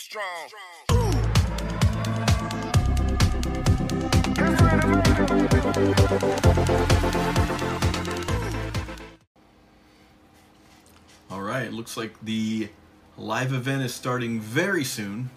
strong. 0.00 0.24
All 11.30 11.42
right, 11.42 11.70
looks 11.70 11.96
like 11.96 12.14
the 12.22 12.70
live 13.18 13.52
event 13.52 13.82
is 13.82 13.94
starting 13.94 14.40
very 14.40 14.84
soon. 14.84 15.30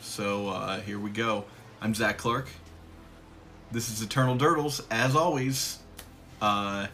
So 0.00 0.48
uh, 0.48 0.80
here 0.80 0.98
we 0.98 1.10
go. 1.10 1.46
I'm 1.80 1.94
Zac 1.94 2.18
Clark. 2.18 2.48
This 3.72 3.90
is 3.90 4.02
Eternal 4.02 4.36
Durdles, 4.36 4.82
as 4.90 5.16
always. 5.16 5.78
Uh, 6.42 6.88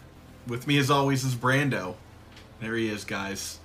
with 0.47 0.67
me, 0.67 0.79
as 0.79 0.91
always, 0.91 1.25
is 1.25 1.35
Brando. 1.35 1.97
There 2.61 2.77
he 2.77 2.89
is, 2.89 3.05
guys. 3.05 3.60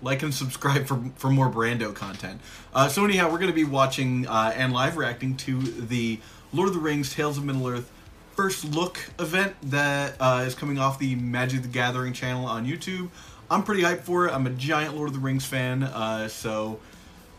Like 0.00 0.22
and 0.22 0.32
subscribe 0.32 0.86
for, 0.86 1.02
for 1.16 1.28
more 1.28 1.50
Brando 1.50 1.94
content. 1.94 2.40
Uh, 2.72 2.88
so, 2.88 3.04
anyhow, 3.04 3.30
we're 3.30 3.38
going 3.38 3.50
to 3.50 3.56
be 3.56 3.64
watching 3.64 4.26
uh, 4.28 4.52
and 4.54 4.72
live 4.72 4.96
reacting 4.96 5.36
to 5.38 5.60
the 5.60 6.20
Lord 6.52 6.68
of 6.68 6.74
the 6.74 6.80
Rings 6.80 7.12
Tales 7.12 7.36
of 7.36 7.44
Middle 7.44 7.66
Earth 7.66 7.90
first 8.38 8.64
look 8.64 9.00
event 9.18 9.56
that 9.64 10.14
uh, 10.20 10.44
is 10.46 10.54
coming 10.54 10.78
off 10.78 11.00
the 11.00 11.16
Magic 11.16 11.62
the 11.62 11.66
Gathering 11.66 12.12
channel 12.12 12.46
on 12.46 12.64
YouTube. 12.64 13.08
I'm 13.50 13.64
pretty 13.64 13.82
hyped 13.82 14.02
for 14.02 14.28
it. 14.28 14.32
I'm 14.32 14.46
a 14.46 14.50
giant 14.50 14.94
Lord 14.94 15.08
of 15.08 15.14
the 15.14 15.18
Rings 15.18 15.44
fan, 15.44 15.82
uh, 15.82 16.28
so 16.28 16.78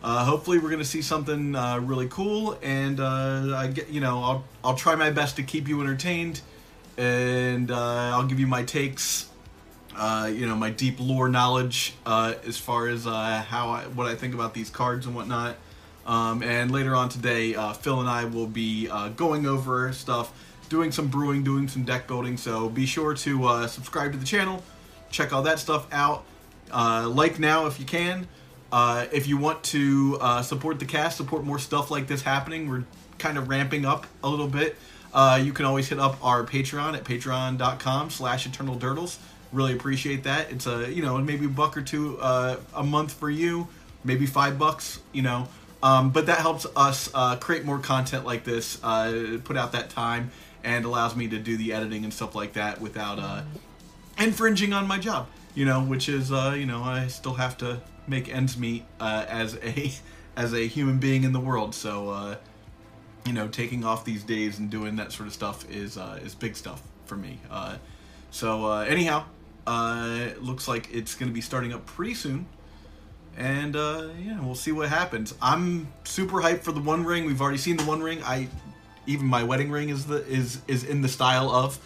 uh, 0.04 0.26
hopefully 0.26 0.60
we're 0.60 0.70
gonna 0.70 0.84
see 0.84 1.02
something 1.02 1.56
uh, 1.56 1.80
really 1.80 2.10
cool. 2.10 2.60
And 2.62 3.00
I 3.00 3.68
get, 3.68 3.88
you 3.88 4.02
know, 4.02 4.22
I'll 4.22 4.44
I'll 4.62 4.76
try 4.76 4.96
my 4.96 5.10
best 5.10 5.38
to 5.38 5.44
keep 5.44 5.70
you 5.70 5.80
entertained, 5.80 6.42
and 6.98 7.72
I'll 7.72 8.26
give 8.26 8.42
you 8.42 8.48
my 8.48 8.64
takes. 8.64 9.30
Uh, 9.96 10.32
you 10.34 10.48
know, 10.48 10.56
my 10.56 10.70
deep 10.70 10.96
lore 11.00 11.28
knowledge 11.28 11.94
uh, 12.06 12.34
as 12.48 12.58
far 12.58 12.88
as 12.88 13.06
uh, 13.06 13.44
how 13.48 13.70
I, 13.70 13.84
what 13.84 14.08
I 14.08 14.16
think 14.16 14.34
about 14.34 14.54
these 14.54 14.70
cards 14.70 15.06
and 15.06 15.16
whatnot. 15.16 15.58
Um, 16.06 16.42
and 16.42 16.72
later 16.72 16.96
on 16.96 17.10
today, 17.10 17.54
uh, 17.54 17.74
Phil 17.74 18.00
and 18.00 18.10
I 18.10 18.26
will 18.26 18.48
be 18.48 18.88
uh, 18.88 19.10
going 19.10 19.46
over 19.46 19.92
stuff, 19.92 20.32
doing 20.70 20.92
some 20.92 21.08
brewing, 21.08 21.44
doing 21.44 21.68
some 21.68 21.84
deck 21.84 22.08
building. 22.08 22.38
So 22.38 22.70
be 22.70 22.86
sure 22.86 23.14
to 23.14 23.68
subscribe 23.68 24.14
to 24.14 24.18
the 24.18 24.26
channel, 24.26 24.64
check 25.12 25.34
all 25.34 25.44
that 25.44 25.60
stuff 25.60 25.88
out. 25.92 26.24
Like 26.72 27.40
now 27.40 27.66
if 27.66 27.80
you 27.80 27.86
can. 27.86 28.28
If 28.72 29.28
you 29.28 29.38
want 29.38 29.64
to 29.66 30.18
support 30.44 30.80
the 30.80 30.86
cast, 30.86 31.18
support 31.18 31.44
more 31.44 31.60
stuff 31.60 31.92
like 31.92 32.08
this 32.08 32.22
happening, 32.22 32.70
we're 32.70 32.86
kind 33.18 33.38
of 33.38 33.50
ramping 33.50 33.86
up 33.86 34.08
a 34.24 34.30
little 34.30 34.48
bit. 34.48 34.78
You 35.42 35.52
can 35.54 35.66
always 35.66 35.90
hit 35.90 36.00
up 36.00 36.24
our 36.24 36.44
Patreon 36.44 36.96
at 36.96 37.04
patreon.com 37.04 38.10
slash 38.10 38.46
eternal 38.46 38.76
durdles. 38.76 39.20
Really 39.52 39.74
appreciate 39.74 40.24
that. 40.24 40.52
It's 40.52 40.68
a, 40.68 40.92
you 40.92 41.02
know, 41.02 41.18
maybe 41.18 41.46
a 41.46 41.50
buck 41.50 41.76
or 41.76 41.82
two 41.82 42.20
uh, 42.20 42.58
a 42.76 42.84
month 42.84 43.14
for 43.14 43.30
you, 43.30 43.68
maybe 44.04 44.26
five 44.26 44.60
bucks, 44.60 45.00
you 45.12 45.22
know. 45.22 45.48
Um, 45.82 46.10
but 46.12 46.26
that 46.26 46.40
helps 46.40 46.68
us 46.76 47.10
uh, 47.14 47.38
create 47.38 47.64
more 47.66 47.80
content 47.80 48.26
like 48.26 48.44
this, 48.44 48.84
uh, 48.84 49.38
put 49.44 49.56
out 49.56 49.72
that 49.72 49.90
time, 49.90 50.32
and 50.64 50.86
allows 50.86 51.16
me 51.16 51.30
to 51.30 51.40
do 51.40 51.56
the 51.56 51.74
editing 51.74 52.04
and 52.04 52.14
stuff 52.14 52.36
like 52.36 52.54
that 52.54 52.82
without 52.82 53.18
uh, 53.18 53.44
infringing 54.18 54.74
on 54.74 54.88
my 54.88 54.98
job. 54.98 55.28
You 55.56 55.66
know, 55.66 55.82
which 55.82 56.10
is, 56.10 56.32
uh, 56.32 56.56
you 56.58 56.66
know, 56.66 56.84
I 56.84 57.08
still 57.08 57.34
have 57.34 57.58
to 57.58 57.82
make 58.08 58.34
ends 58.34 58.58
meet 58.58 58.86
uh, 59.00 59.26
as 59.28 59.58
a 59.64 59.92
as 60.36 60.54
a 60.54 60.68
human 60.68 61.00
being 61.00 61.24
in 61.24 61.32
the 61.32 61.40
world. 61.40 61.74
So, 61.74 62.10
uh, 62.10 62.36
you 63.26 63.34
know, 63.34 63.48
taking 63.48 63.84
off 63.84 64.06
these 64.06 64.24
days 64.24 64.60
and 64.60 64.70
doing 64.70 64.98
that 64.98 65.12
sort 65.12 65.28
of 65.28 65.34
stuff 65.34 65.70
is 65.70 65.98
is 66.24 66.36
big 66.36 66.56
stuff 66.56 66.82
for 67.06 67.16
me. 67.16 67.40
So, 68.32 68.72
anyhow, 68.72 69.26
uh, 69.68 70.30
looks 70.40 70.68
like 70.68 70.94
it's 70.94 71.16
going 71.16 71.30
to 71.30 71.34
be 71.34 71.42
starting 71.42 71.74
up 71.74 71.86
pretty 71.86 72.14
soon 72.14 72.48
and 73.40 73.76
uh, 73.76 74.10
yeah, 74.22 74.40
we'll 74.42 74.54
see 74.54 74.74
what 74.74 74.90
happens. 74.90 75.34
I'm 75.42 75.88
super 76.04 76.38
hyped 76.38 76.60
for 76.60 76.74
the 76.74 76.82
One 76.82 77.06
Ring. 77.06 77.26
We've 77.26 77.42
already 77.42 77.58
seen 77.58 77.78
the 77.78 77.86
One 77.86 78.04
Ring. 78.04 78.22
I 78.24 78.50
even 79.08 79.26
my 79.26 79.44
wedding 79.44 79.72
ring 79.72 79.90
is 79.90 80.06
the 80.06 80.26
is 80.28 80.62
is 80.68 80.84
in 80.84 81.02
the 81.02 81.08
style 81.08 81.50
of. 81.50 81.80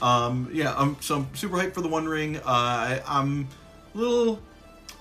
Um, 0.00 0.48
yeah, 0.52 0.74
I'm 0.76 0.96
so 1.00 1.16
I'm 1.16 1.34
super 1.34 1.56
hyped 1.56 1.74
for 1.74 1.80
the 1.80 1.88
One 1.88 2.08
Ring. 2.08 2.36
Uh, 2.36 2.42
I, 2.46 3.02
I'm 3.06 3.48
a 3.94 3.98
little 3.98 4.40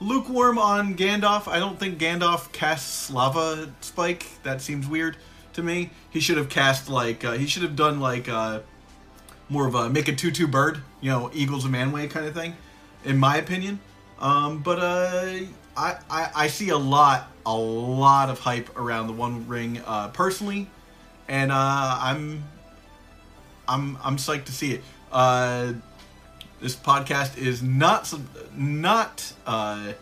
lukewarm 0.02 0.58
on 0.58 0.96
Gandalf. 0.96 1.48
I 1.48 1.59
don't 1.59 1.80
think 1.80 2.00
Gandalf 2.00 2.52
casts 2.52 3.12
lava 3.12 3.72
spike. 3.81 4.25
That 4.44 4.62
seems 4.62 4.88
weird 4.88 5.16
to 5.54 5.62
me. 5.62 5.92
He 6.09 6.20
should 6.20 6.38
have 6.38 6.50
cast 6.50 6.90
like 6.90 7.24
uh, 7.24 7.34
he 7.34 7.46
should 7.46 7.64
have 7.64 7.75
done 7.75 8.00
like 8.00 8.28
uh, 8.28 8.62
more 9.48 9.68
of 9.68 9.75
a 9.75 9.90
make 9.90 10.08
a 10.08 10.16
two 10.16 10.48
bird, 10.48 10.81
you 11.02 11.10
know, 11.10 11.30
Eagles 11.34 11.66
of 11.66 11.72
Manwë 11.72 12.10
kind 12.10 12.26
of 12.26 12.34
thing, 12.34 12.56
in 13.06 13.18
my 13.18 13.38
opinion. 13.38 13.80
Um, 14.20 14.60
but 14.60 14.80
uh, 14.80 15.40
I, 15.78 15.98
I 16.10 16.32
I 16.36 16.48
see 16.48 16.70
a 16.70 16.78
lot 16.78 17.32
a 17.46 17.56
lot 17.56 18.30
of 18.30 18.40
hype 18.40 18.78
around 18.78 19.08
the 19.08 19.14
One 19.14 19.48
Ring 19.48 19.82
uh, 19.86 20.10
personally, 20.10 20.68
and 21.28 21.52
uh, 21.52 22.00
I'm 22.02 22.44
I'm 23.68 23.98
I'm 24.04 24.18
psyched 24.18 24.46
to 24.46 24.52
see 24.52 24.74
it. 24.74 24.84
Uh, 25.12 25.74
this 26.62 26.76
podcast 26.76 27.38
is 27.38 27.64
not 27.64 28.14
not. 28.54 29.34
Uh, 29.46 29.94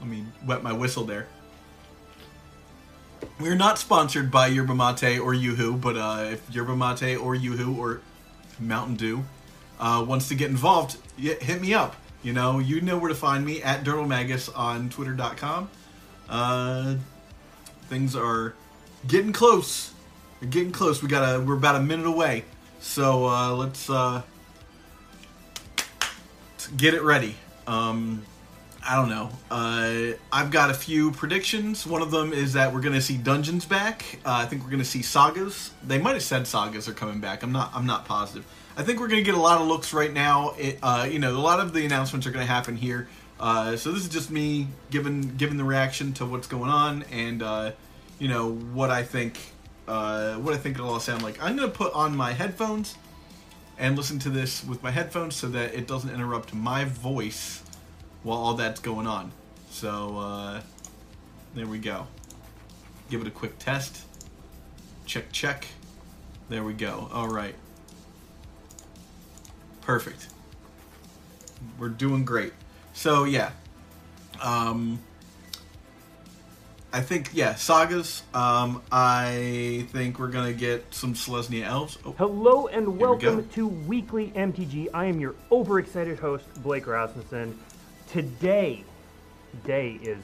let 0.00 0.08
me 0.08 0.24
wet 0.46 0.62
my 0.62 0.72
whistle 0.72 1.04
there. 1.04 1.26
We're 3.40 3.56
not 3.56 3.78
sponsored 3.78 4.30
by 4.30 4.48
Yerba 4.48 4.74
Mate 4.74 5.18
or 5.18 5.34
Yoo-Hoo, 5.34 5.76
but 5.76 5.96
uh, 5.96 6.28
if 6.32 6.54
Yerba 6.54 6.76
Mate 6.76 7.16
or 7.16 7.34
Yoo-Hoo 7.34 7.76
or 7.76 8.00
Mountain 8.60 8.94
Dew 8.94 9.24
uh, 9.78 10.04
wants 10.06 10.28
to 10.28 10.34
get 10.34 10.50
involved, 10.50 10.96
hit 11.16 11.60
me 11.60 11.74
up. 11.74 11.96
You 12.22 12.32
know, 12.32 12.58
you 12.58 12.80
know 12.80 12.98
where 12.98 13.08
to 13.08 13.14
find 13.14 13.44
me 13.44 13.62
at 13.62 13.84
Durdlemagus 13.84 14.50
on 14.56 14.90
Twitter.com. 14.90 15.70
Uh, 16.28 16.96
things 17.88 18.16
are 18.16 18.54
getting 19.06 19.32
close. 19.32 19.92
We're 20.40 20.48
getting 20.48 20.72
close. 20.72 21.02
We 21.02 21.08
got 21.08 21.36
a. 21.36 21.40
We're 21.40 21.56
about 21.56 21.76
a 21.76 21.80
minute 21.80 22.06
away. 22.06 22.44
So 22.80 23.26
uh, 23.26 23.52
let's 23.52 23.88
uh, 23.90 24.22
get 26.76 26.94
it 26.94 27.02
ready. 27.02 27.34
Um, 27.66 28.24
I 28.86 28.96
don't 28.96 29.08
know. 29.10 29.30
Uh, 29.50 30.16
I've 30.32 30.50
got 30.50 30.70
a 30.70 30.74
few 30.74 31.10
predictions. 31.10 31.86
One 31.86 32.02
of 32.02 32.10
them 32.10 32.32
is 32.32 32.52
that 32.54 32.72
we're 32.72 32.80
going 32.80 32.94
to 32.94 33.00
see 33.00 33.16
dungeons 33.16 33.66
back. 33.66 34.18
Uh, 34.24 34.42
I 34.42 34.46
think 34.46 34.62
we're 34.62 34.70
going 34.70 34.78
to 34.78 34.84
see 34.84 35.02
sagas. 35.02 35.72
They 35.86 35.98
might 35.98 36.14
have 36.14 36.22
said 36.22 36.46
sagas 36.46 36.88
are 36.88 36.94
coming 36.94 37.20
back. 37.20 37.42
I'm 37.42 37.52
not. 37.52 37.70
I'm 37.74 37.86
not 37.86 38.04
positive. 38.06 38.46
I 38.78 38.84
think 38.84 39.00
we're 39.00 39.08
going 39.08 39.24
to 39.24 39.28
get 39.28 39.34
a 39.34 39.40
lot 39.40 39.60
of 39.60 39.66
looks 39.66 39.92
right 39.92 40.12
now. 40.12 40.54
It, 40.56 40.78
uh, 40.84 41.08
you 41.10 41.18
know, 41.18 41.36
a 41.36 41.40
lot 41.40 41.58
of 41.58 41.72
the 41.72 41.84
announcements 41.84 42.28
are 42.28 42.30
going 42.30 42.46
to 42.46 42.52
happen 42.52 42.76
here. 42.76 43.08
Uh, 43.40 43.76
so 43.76 43.90
this 43.90 44.04
is 44.04 44.08
just 44.08 44.30
me 44.30 44.68
giving 44.90 45.36
giving 45.36 45.56
the 45.56 45.64
reaction 45.64 46.12
to 46.12 46.24
what's 46.24 46.46
going 46.46 46.70
on 46.70 47.04
and 47.10 47.42
uh, 47.42 47.72
you 48.18 48.28
know 48.28 48.52
what 48.52 48.90
I 48.90 49.02
think 49.02 49.38
uh, 49.88 50.34
what 50.36 50.54
I 50.54 50.58
think 50.58 50.76
it'll 50.76 50.90
all 50.90 51.00
sound 51.00 51.22
like. 51.22 51.42
I'm 51.42 51.56
going 51.56 51.68
to 51.68 51.76
put 51.76 51.92
on 51.92 52.16
my 52.16 52.32
headphones 52.32 52.94
and 53.78 53.96
listen 53.96 54.20
to 54.20 54.30
this 54.30 54.64
with 54.64 54.80
my 54.80 54.92
headphones 54.92 55.34
so 55.34 55.48
that 55.48 55.74
it 55.74 55.88
doesn't 55.88 56.10
interrupt 56.14 56.54
my 56.54 56.84
voice 56.84 57.64
while 58.22 58.38
all 58.38 58.54
that's 58.54 58.80
going 58.80 59.08
on. 59.08 59.32
So 59.70 60.18
uh, 60.18 60.60
there 61.54 61.66
we 61.66 61.78
go. 61.78 62.06
Give 63.10 63.20
it 63.22 63.26
a 63.26 63.32
quick 63.32 63.58
test. 63.58 64.04
Check, 65.04 65.32
check. 65.32 65.66
There 66.48 66.62
we 66.62 66.74
go. 66.74 67.08
All 67.12 67.28
right. 67.28 67.56
Perfect. 69.88 70.28
We're 71.78 71.88
doing 71.88 72.22
great. 72.22 72.52
So 72.92 73.24
yeah, 73.24 73.52
um, 74.42 74.98
I 76.92 77.00
think 77.00 77.30
yeah, 77.32 77.54
sagas. 77.54 78.22
Um, 78.34 78.82
I 78.92 79.86
think 79.88 80.18
we're 80.18 80.28
gonna 80.28 80.52
get 80.52 80.92
some 80.92 81.14
Selesnya 81.14 81.64
elves. 81.64 81.96
Oh, 82.04 82.12
Hello 82.18 82.66
and 82.66 82.86
we 82.86 82.98
welcome 82.98 83.48
to 83.48 83.66
Weekly 83.66 84.30
MTG. 84.36 84.88
I 84.92 85.06
am 85.06 85.20
your 85.20 85.34
overexcited 85.50 86.18
host, 86.18 86.44
Blake 86.62 86.86
Rasmussen. 86.86 87.58
Today, 88.10 88.84
day 89.64 89.98
is 90.02 90.18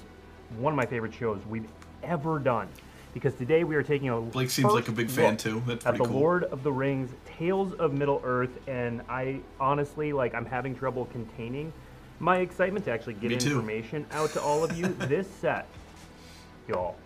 one 0.58 0.74
of 0.74 0.76
my 0.76 0.84
favorite 0.84 1.14
shows 1.14 1.40
we've 1.48 1.68
ever 2.02 2.38
done 2.38 2.68
because 3.14 3.34
today 3.36 3.64
we 3.64 3.76
are 3.76 3.82
taking 3.82 4.10
a 4.10 4.20
Blake 4.20 4.50
seems 4.50 4.74
like 4.74 4.88
a 4.88 4.92
big 4.92 5.08
fan, 5.08 5.30
look 5.30 5.38
too. 5.38 5.62
That's 5.66 5.86
at 5.86 5.96
the 5.96 6.04
cool. 6.04 6.20
Lord 6.20 6.44
of 6.44 6.62
the 6.64 6.72
Rings, 6.72 7.10
Tales 7.38 7.72
of 7.74 7.92
Middle 7.92 8.20
Earth, 8.24 8.50
and 8.68 9.02
I 9.08 9.40
honestly 9.58 10.12
like 10.12 10.34
I'm 10.34 10.46
having 10.46 10.74
trouble 10.74 11.06
containing 11.06 11.72
my 12.20 12.38
excitement 12.38 12.84
to 12.84 12.92
actually 12.92 13.14
get 13.14 13.32
information 13.32 14.06
out 14.12 14.30
to 14.32 14.40
all 14.40 14.62
of 14.62 14.76
you. 14.78 14.86
this 15.08 15.28
set, 15.40 15.66
y'all, 16.68 16.96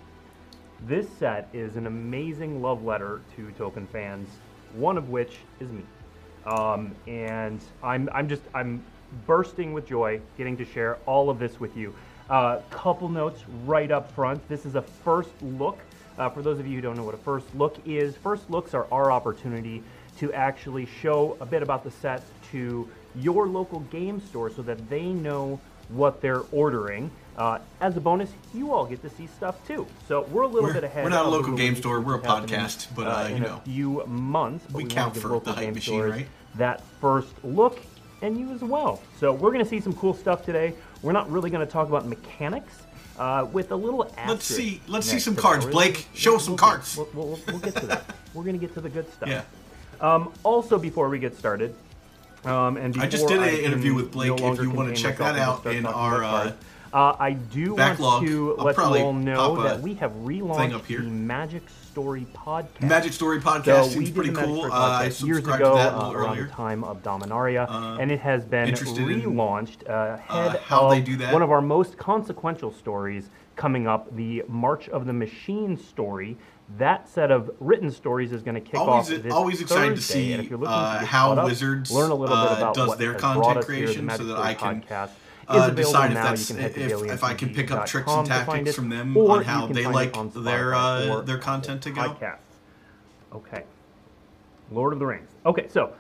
this 0.87 1.09
set 1.09 1.49
is 1.53 1.77
an 1.77 1.87
amazing 1.87 2.61
love 2.61 2.85
letter 2.85 3.21
to 3.37 3.47
Tolkien 3.59 3.89
fans. 3.89 4.29
One 4.75 4.99
of 4.99 5.09
which 5.09 5.39
is 5.61 5.73
me, 5.73 5.83
um, 6.45 6.95
and 7.07 7.61
I'm 7.83 8.09
I'm 8.13 8.29
just 8.29 8.43
I'm 8.55 8.83
bursting 9.27 9.73
with 9.73 9.87
joy 9.87 10.21
getting 10.37 10.57
to 10.59 10.65
share 10.67 10.99
all 11.07 11.31
of 11.31 11.39
this 11.39 11.59
with 11.59 11.75
you. 11.77 11.95
Uh, 12.29 12.61
couple 12.69 13.09
notes 13.09 13.43
right 13.65 13.91
up 13.91 14.13
front. 14.13 14.47
This 14.49 14.67
is 14.67 14.75
a 14.75 14.83
first 14.83 15.31
look. 15.41 15.79
Uh, 16.19 16.29
for 16.29 16.43
those 16.43 16.59
of 16.59 16.67
you 16.67 16.75
who 16.75 16.81
don't 16.83 16.97
know 16.97 17.05
what 17.05 17.15
a 17.15 17.19
first 17.19 17.47
look 17.55 17.77
is, 17.87 18.17
first 18.17 18.51
looks 18.51 18.75
are 18.75 18.87
our 18.91 19.11
opportunity 19.11 19.83
to 20.19 20.33
actually 20.33 20.87
show 21.01 21.37
a 21.41 21.47
bit 21.47 21.63
about 21.63 21.85
the 21.85 21.91
set 21.91 22.23
to 22.53 22.89
your 23.17 23.47
local 23.49 23.81
game 23.81 24.21
store 24.21 24.51
so 24.51 24.63
that 24.63 24.89
they 24.91 25.05
know 25.07 25.61
what 25.89 26.21
they're 26.21 26.43
ordering. 26.53 27.11
Uh, 27.37 27.59
as 27.81 27.97
a 27.97 28.01
bonus, 28.01 28.31
you 28.53 28.73
all 28.73 28.85
get 28.85 29.01
to 29.03 29.09
see 29.11 29.27
stuff 29.29 29.65
too. 29.67 29.87
So 30.09 30.23
we're 30.31 30.43
a 30.43 30.47
little 30.47 30.63
We're- 30.65 30.75
bit 30.75 30.85
ahead. 30.85 31.05
we're 31.05 31.11
not 31.11 31.27
a 31.27 31.29
local 31.29 31.55
game 31.57 31.77
store, 31.77 32.01
we're 32.01 32.17
a 32.17 32.21
podcast, 32.21 32.89
but, 32.97 33.07
uh, 33.07 33.29
you 33.33 33.39
know. 33.41 33.57
a 33.57 33.61
few 33.69 34.05
months. 34.07 34.65
But 34.67 34.75
We 34.77 34.85
we, 34.85 34.91
count 34.91 35.07
want 35.07 35.15
to 35.15 35.21
give 35.21 35.31
for 35.31 35.41
the 35.45 35.53
hype 35.53 35.75
machine, 35.75 36.01
right? 36.01 36.27
that 36.57 36.83
first 37.01 37.33
look, 37.45 37.79
and 38.23 38.37
you 38.39 38.51
as 38.51 38.61
well. 38.63 39.01
So 39.21 39.33
we're 39.33 39.53
going 39.53 39.63
to 39.63 39.69
see 39.71 39.81
some 39.81 39.93
cool 39.93 40.15
stuff 40.15 40.45
today. 40.45 40.75
We're 41.03 41.13
not 41.13 41.31
really 41.31 41.51
going 41.51 41.65
to 41.65 41.73
talk 41.73 41.87
about 41.89 42.07
mechanics. 42.07 42.75
Uh, 43.17 43.45
with 43.53 43.73
a 43.73 43.77
little 43.77 44.09
Let's 44.29 44.45
see- 44.45 44.81
let's 44.87 45.09
see 45.09 45.19
some 45.19 45.35
cards. 45.35 45.67
Blake, 45.67 46.07
show 46.15 46.37
us 46.37 46.45
some 46.45 46.57
cards. 46.57 46.97
We'll, 46.97 47.09
we'll, 47.15 47.41
we'll 47.49 47.59
get 47.59 47.75
to 47.75 47.87
that. 47.89 48.15
we're 48.33 48.45
going 48.45 48.55
to 48.57 48.65
get 48.65 48.73
to 48.75 48.81
the 48.81 48.89
good 48.89 49.13
stuff. 49.13 49.29
Yeah. 49.29 49.43
Um, 50.01 50.33
also, 50.43 50.79
before 50.79 51.09
we 51.09 51.19
get 51.19 51.37
started, 51.37 51.75
um, 52.45 52.77
and 52.77 53.01
I 53.01 53.07
just 53.09 53.27
did 53.29 53.41
an 53.41 53.49
interview 53.49 53.95
with 53.95 54.13
Blake, 54.13 54.39
no 54.39 54.53
if 54.53 54.61
you 54.61 54.71
wanna 54.71 54.95
check 54.95 55.19
that 55.19 55.37
out 55.37 55.67
in 55.67 55.87
our, 55.87 56.25
uh, 56.25 56.53
uh, 56.93 57.17
I 57.19 57.33
do 57.33 57.75
backlog. 57.77 58.23
want 58.23 58.27
to 58.29 58.57
I'll 58.59 58.65
let 58.65 58.77
you 58.77 59.05
all 59.05 59.13
know 59.13 59.63
that 59.63 59.81
we 59.81 59.95
have 59.95 60.13
relaunched 60.13 60.87
the 60.87 60.99
Magic 61.03 61.63
Story 61.69 62.27
podcast. 62.33 62.81
Magic 62.81 63.13
Story 63.13 63.41
podcast 63.41 63.89
we 63.89 64.07
seems 64.07 64.11
pretty 64.13 64.33
cool. 64.33 64.65
Uh, 64.65 64.69
I 64.71 65.03
years 65.05 65.17
subscribed 65.17 65.61
ago 65.61 65.73
to 65.73 65.77
that 65.79 65.93
a 65.93 65.97
uh, 65.97 66.07
little 66.07 66.15
around 66.23 66.31
earlier. 66.31 66.47
the 66.47 66.53
time 66.53 66.85
of 66.85 67.03
Dominaria, 67.03 67.67
Uh, 67.69 67.99
and 68.01 68.11
it 68.11 68.21
has 68.21 68.45
been 68.45 68.71
relaunched 68.71 69.89
uh, 69.89 70.15
ahead 70.15 70.57
uh, 70.57 70.59
how 70.61 70.87
of 70.87 70.91
they 70.93 71.01
do 71.01 71.17
that. 71.17 71.33
one 71.33 71.43
of 71.43 71.51
our 71.51 71.61
most 71.61 71.99
consequential 71.99 72.73
stories 72.73 73.29
coming 73.57 73.87
up, 73.87 74.15
the 74.15 74.45
March 74.49 74.89
of 74.89 75.07
the 75.07 75.13
Machine 75.13 75.77
story. 75.77 76.39
That 76.77 77.09
set 77.09 77.31
of 77.31 77.51
written 77.61 77.91
stories 77.91 78.31
is 78.33 78.43
going 78.43 78.55
to 78.55 78.61
kick 78.61 78.79
Always- 78.79 79.11
off 79.11 79.23
this 79.23 79.33
always 79.33 79.61
excited 79.63 79.91
to 79.91 79.95
Thursday, 79.97 80.37
see, 80.37 80.49
you're 80.49 80.59
looking 80.59 80.67
uh, 80.75 81.01
to 81.01 81.07
how 81.07 81.33
up, 81.33 81.47
Wizards, 81.47 81.91
learn 81.91 82.11
a 82.11 82.15
little 82.15 82.37
uh, 82.37 82.49
bit 82.51 82.59
about 82.59 82.75
does 82.75 82.89
what 82.89 82.99
their 82.99 83.15
content 83.15 83.47
here, 83.55 83.61
the 83.61 83.67
creation 83.67 84.11
so 84.11 84.25
that 84.25 84.37
I 84.39 84.53
can, 84.55 84.83
podcast 84.83 85.11
uh, 85.49 85.71
decide 85.71 86.09
if 86.11 86.15
now. 86.15 86.23
that's- 86.25 86.51
you 86.51 86.55
can 86.57 86.63
head 86.63 86.75
to 86.75 86.81
if- 87.07 87.11
if 87.11 87.25
I 87.25 87.33
can 87.33 87.55
pick 87.55 87.71
up 87.71 87.87
tricks 87.87 88.11
and 88.13 88.27
to 88.27 88.31
tactics 88.31 88.71
it, 88.71 88.73
from 88.75 88.91
them 88.91 89.17
or 89.17 89.39
on 89.39 89.45
how 89.45 89.67
they 89.67 89.87
like 89.87 90.13
their, 90.35 90.75
uh, 90.75 91.23
their 91.23 91.39
content 91.39 91.83
to 91.85 91.91
go. 91.91 92.03
podcasts. 92.03 92.37
Okay. 93.35 93.65
Lord 94.71 94.93
of 94.93 94.99
the 94.99 95.07
Rings. 95.07 95.31
Okay, 95.47 95.69
so 95.69 95.95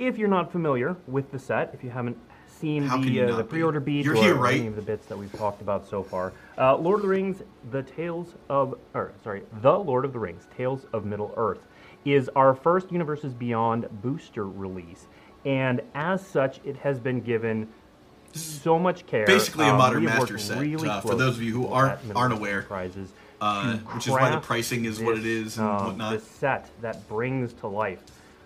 if 0.00 0.18
you're 0.18 0.28
not 0.28 0.50
familiar 0.50 0.96
with 1.06 1.30
the 1.30 1.38
set, 1.38 1.70
if 1.72 1.84
you 1.84 1.90
haven't 1.90 2.16
seen 2.60 2.82
How 2.86 2.98
the 2.98 3.22
uh, 3.22 3.36
the 3.36 3.44
pre-order 3.44 3.80
beat 3.80 4.04
You're 4.04 4.16
or 4.16 4.22
here, 4.22 4.46
any 4.46 4.66
of 4.66 4.76
the 4.76 4.82
bits 4.82 5.06
that 5.06 5.16
we've 5.16 5.32
talked 5.32 5.62
about 5.62 5.88
so 5.88 6.02
far, 6.02 6.32
uh, 6.58 6.76
Lord 6.76 6.96
of 6.98 7.02
the 7.02 7.08
Rings: 7.08 7.42
The 7.70 7.82
Tales 7.82 8.34
of, 8.48 8.74
or 8.94 9.12
sorry, 9.24 9.42
The 9.62 9.78
Lord 9.78 10.04
of 10.04 10.12
the 10.12 10.18
Rings: 10.18 10.46
Tales 10.56 10.84
of 10.92 11.04
Middle 11.04 11.32
Earth 11.36 11.66
is 12.04 12.28
our 12.36 12.54
first 12.54 12.92
Universes 12.92 13.32
Beyond 13.32 13.88
booster 14.02 14.46
release, 14.46 15.06
and 15.44 15.80
as 15.94 16.26
such, 16.26 16.60
it 16.64 16.76
has 16.76 16.98
been 16.98 17.20
given 17.20 17.68
so 18.32 18.78
much 18.78 19.06
care. 19.06 19.26
basically 19.26 19.66
a 19.66 19.70
Um, 19.70 19.78
modern 19.78 20.04
master 20.04 20.38
set, 20.38 20.60
really 20.60 20.88
uh, 20.88 21.00
for 21.00 21.14
those 21.14 21.36
of 21.36 21.42
you 21.42 21.52
who 21.52 21.66
aren't- 21.66 21.98
aren't 22.14 22.32
aware, 22.34 22.64
uh, 23.40 23.76
which 23.94 24.06
is 24.06 24.12
why 24.12 24.30
the 24.30 24.38
pricing 24.38 24.84
is 24.84 25.00
what 25.00 25.16
it 25.16 25.26
is 25.26 25.58
and 25.58 25.66
um, 25.66 25.86
whatnot. 25.86 26.12
This 26.12 26.24
set 26.24 26.70
that 26.82 27.08
brings 27.08 27.52
to 27.54 27.66
life 27.66 28.00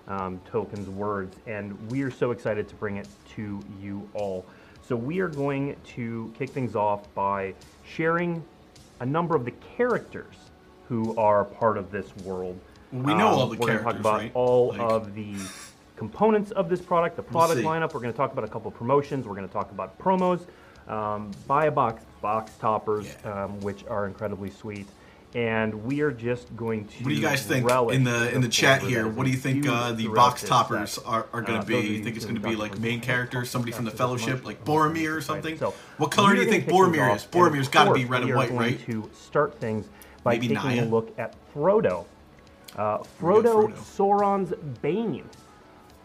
um, 0.09 0.41
tokens 0.51 0.89
words, 0.89 1.37
and 1.47 1.77
we 1.91 2.03
are 2.03 2.11
so 2.11 2.31
excited 2.31 2.69
to 2.69 2.75
bring 2.75 2.97
it 2.97 3.09
to 3.37 3.61
you 3.81 4.09
all. 4.15 4.45
So 4.87 4.95
we 4.97 5.21
are 5.21 5.29
going 5.29 5.77
to 5.95 6.33
kick 6.39 6.51
things 6.51 6.77
off 6.77 7.13
by 7.15 7.55
sharing 7.87 8.45
a 9.01 9.07
number 9.07 9.35
of 9.35 9.45
the 9.45 9.53
characters 9.77 10.35
who 10.89 11.17
are 11.17 11.45
part 11.45 11.79
of 11.79 11.91
this 11.91 12.15
world. 12.19 12.59
We 12.93 13.15
know 13.15 13.29
all 13.29 13.47
the 13.47 13.57
characters. 13.57 13.61
we're 13.61 13.67
gonna 13.67 13.83
talk 13.83 14.01
about 14.01 14.21
right? 14.21 14.31
all 14.35 14.69
Like- 14.69 14.81
of 14.81 15.15
the 15.15 15.35
components 15.97 16.51
of 16.51 16.69
this 16.69 16.81
product, 16.81 17.17
the 17.17 17.23
product 17.23 17.61
see. 17.61 17.65
lineup. 17.67 17.95
We're 17.95 18.01
going 18.01 18.13
to 18.13 18.17
talk 18.17 18.33
about 18.33 18.45
a 18.45 18.49
couple 18.49 18.69
of 18.69 18.75
promotions. 18.77 19.27
We're 19.27 19.37
going 19.37 19.47
to 19.47 19.53
talk 19.53 19.71
about 19.71 19.97
promos, 19.99 20.41
um, 20.89 21.31
buy 21.47 21.67
a 21.67 21.71
box 21.71 22.05
box 22.21 22.53
toppers, 22.59 23.07
Yeah. 23.25 23.45
um, 23.45 23.61
which 23.61 23.85
are 23.87 24.07
incredibly 24.07 24.51
sweet. 24.51 24.87
And 25.35 25.85
we 25.85 26.01
are 26.01 26.13
just 26.13 26.55
going 26.57 26.87
to. 26.87 27.03
What 27.03 27.09
do 27.09 27.15
you 27.15 27.21
guys 27.21 27.45
think 27.45 27.69
in 27.69 28.05
the 28.05 28.33
in 28.33 28.41
the 28.41 28.49
chat 28.49 28.83
here? 28.83 29.09
What 29.09 29.25
do 29.25 29.31
you 29.33 29.37
think 29.37 29.67
uh, 29.67 29.91
the 29.91 30.07
box 30.07 30.43
toppers 30.45 30.97
are, 30.99 31.27
are 31.33 31.43
going 31.43 31.59
Uh, 31.59 31.65
to 31.65 31.73
those 31.73 31.83
be? 31.83 31.89
You 31.89 32.05
think 32.05 32.15
it's 32.15 32.25
going 32.25 32.41
to 32.41 32.49
be 32.49 32.55
like 32.55 32.79
main 32.79 33.01
characters, 33.01 33.51
somebody 33.51 33.73
from 33.73 33.85
the 33.85 33.91
Fellowship, 33.91 34.45
like 34.45 34.65
Boromir 34.65 35.17
or 35.17 35.21
something? 35.21 35.59
So 35.59 35.75
what 35.97 36.13
color 36.13 36.35
do 36.37 36.43
you 36.43 36.49
think 36.49 36.67
Boromir 36.67 37.15
is? 37.17 37.25
Boromir's 37.25 37.69
got 37.69 37.85
to 37.87 37.93
be 37.95 38.05
red 38.05 38.21
we 38.25 38.31
and 38.31 38.33
are 38.33 38.37
white, 38.37 38.49
going 38.51 38.61
right? 38.61 38.87
To 38.87 39.11
start 39.13 39.59
things 39.59 39.89
by 40.23 40.35
Maybe 40.35 40.49
taking 40.55 40.63
Naya? 40.63 40.85
a 40.85 40.87
look 40.87 41.13
at 41.19 41.35
Frodo. 41.53 42.05
Uh, 42.77 42.99
Frodo, 42.99 43.73
Frodo. 43.73 43.77
Sauron's 43.77 44.53
Bane. 44.83 45.25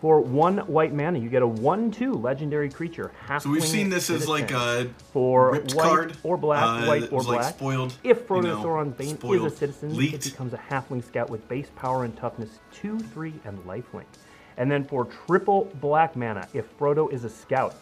For 0.01 0.21
one 0.21 0.59
white 0.59 0.93
mana, 0.93 1.19
you 1.19 1.27
get 1.29 1.41
a 1.41 1.47
one-two 1.47 2.13
legendary 2.13 2.69
creature. 2.69 3.11
So 3.41 3.49
we've 3.49 3.65
seen 3.65 3.89
this 3.89 4.09
as 4.09 4.29
like 4.29 4.51
a 4.51 4.89
for 5.11 5.51
ripped 5.51 5.73
white 5.73 5.83
card 5.83 6.17
or 6.23 6.37
black, 6.37 6.83
uh, 6.83 6.85
white 6.85 7.11
or 7.11 7.21
black. 7.21 7.43
like 7.43 7.55
spoiled. 7.55 7.93
if 8.03 8.25
Frodo 8.25 8.43
you 8.43 8.47
know, 8.47 8.85
Bane 8.97 9.17
is 9.45 9.53
a 9.53 9.55
citizen, 9.55 9.97
leaked. 9.97 10.25
it 10.25 10.31
becomes 10.31 10.53
a 10.53 10.57
halfling 10.57 11.03
scout 11.03 11.29
with 11.29 11.45
base 11.49 11.67
power 11.75 12.05
and 12.05 12.15
toughness 12.15 12.59
2, 12.73 12.97
3, 12.97 13.33
and 13.43 13.59
lifelink. 13.65 14.05
And 14.55 14.71
then 14.71 14.85
for 14.85 15.05
triple 15.05 15.69
black 15.81 16.15
mana, 16.15 16.47
if 16.53 16.77
Frodo 16.77 17.11
is 17.11 17.25
a 17.25 17.29
scout, 17.29 17.75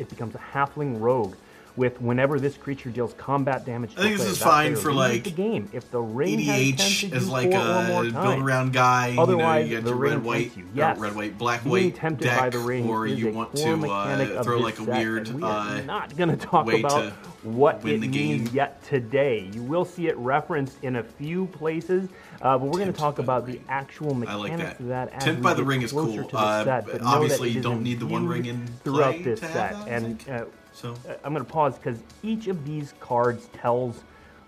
it 0.00 0.08
becomes 0.08 0.34
a 0.34 0.40
halfling 0.52 1.00
rogue 1.00 1.36
with 1.78 2.00
whenever 2.02 2.38
this 2.40 2.56
creature 2.56 2.90
deals 2.90 3.14
combat 3.14 3.64
damage 3.64 3.94
to 3.94 4.00
I 4.00 4.04
think 4.04 4.18
this 4.18 4.26
is 4.26 4.38
fine 4.38 4.76
for, 4.76 4.92
like, 4.92 5.24
the 5.24 5.30
game. 5.30 5.70
If 5.72 5.90
the 5.90 6.00
ring 6.00 6.40
has 6.40 6.60
EDH 6.60 7.00
tempted 7.00 7.22
like 7.28 7.50
four 7.52 7.60
or 7.60 7.82
more 7.84 8.04
a 8.06 8.10
build 8.10 8.42
around 8.42 8.72
guy. 8.72 9.16
Otherwise, 9.16 9.68
you 9.68 9.76
know, 9.76 9.78
you 9.78 9.84
the 9.84 9.90
got 9.90 9.96
your 9.96 9.96
red 9.96 10.24
white, 10.24 10.56
you. 10.56 10.66
Yes. 10.74 10.98
red 10.98 11.14
white, 11.14 11.38
black 11.38 11.64
Being 11.64 11.92
white 11.94 12.18
deck, 12.18 12.38
by 12.38 12.50
the 12.50 12.58
ring 12.58 12.88
or 12.88 13.06
you 13.06 13.30
want 13.30 13.54
to 13.54 13.90
uh, 13.90 14.42
throw 14.42 14.58
like 14.58 14.78
a 14.78 14.84
weird. 14.84 15.28
we 15.28 15.42
Uh, 15.42 15.80
not 15.82 16.16
going 16.16 16.28
to 16.36 16.36
talk 16.36 16.70
about 16.72 17.12
what 17.44 17.76
it 17.76 18.00
the 18.00 18.08
means 18.08 18.48
game. 18.48 18.54
yet 18.54 18.82
today. 18.82 19.48
You 19.52 19.62
will 19.62 19.84
see 19.84 20.08
it 20.08 20.16
referenced 20.16 20.82
in 20.82 20.96
a 20.96 21.02
few 21.04 21.46
places, 21.46 22.08
uh, 22.42 22.58
but 22.58 22.66
we're 22.66 22.72
going 22.80 22.92
to 22.92 22.98
talk 22.98 23.16
the 23.16 23.22
about 23.22 23.46
the 23.46 23.52
ring. 23.54 23.64
actual 23.68 24.12
I 24.14 24.18
mechanics 24.18 24.40
like 24.40 24.58
that. 24.58 24.80
of 24.80 24.88
that. 24.88 25.12
as 25.12 25.24
Tempt 25.24 25.42
by 25.42 25.54
the 25.54 25.64
ring 25.64 25.82
is 25.82 25.92
cool. 25.92 26.06
The 26.06 26.36
Uh, 26.36 26.64
set, 26.64 26.86
but 26.86 27.00
obviously, 27.02 27.50
you 27.50 27.60
don't 27.60 27.82
need 27.82 28.00
the 28.00 28.06
one 28.06 28.26
ring 28.26 28.46
in 28.46 28.66
throughout 28.84 29.14
play 29.14 29.22
this 29.22 29.40
set, 29.40 29.52
that, 29.54 29.88
and 29.88 30.28
uh, 30.28 30.44
So 30.80 30.94
uh, 31.08 31.14
I'm 31.24 31.32
going 31.32 31.44
to 31.44 31.52
pause 31.52 31.76
because 31.76 31.98
each 32.22 32.46
of 32.46 32.64
these 32.64 32.94
cards 33.00 33.48
tells 33.52 34.04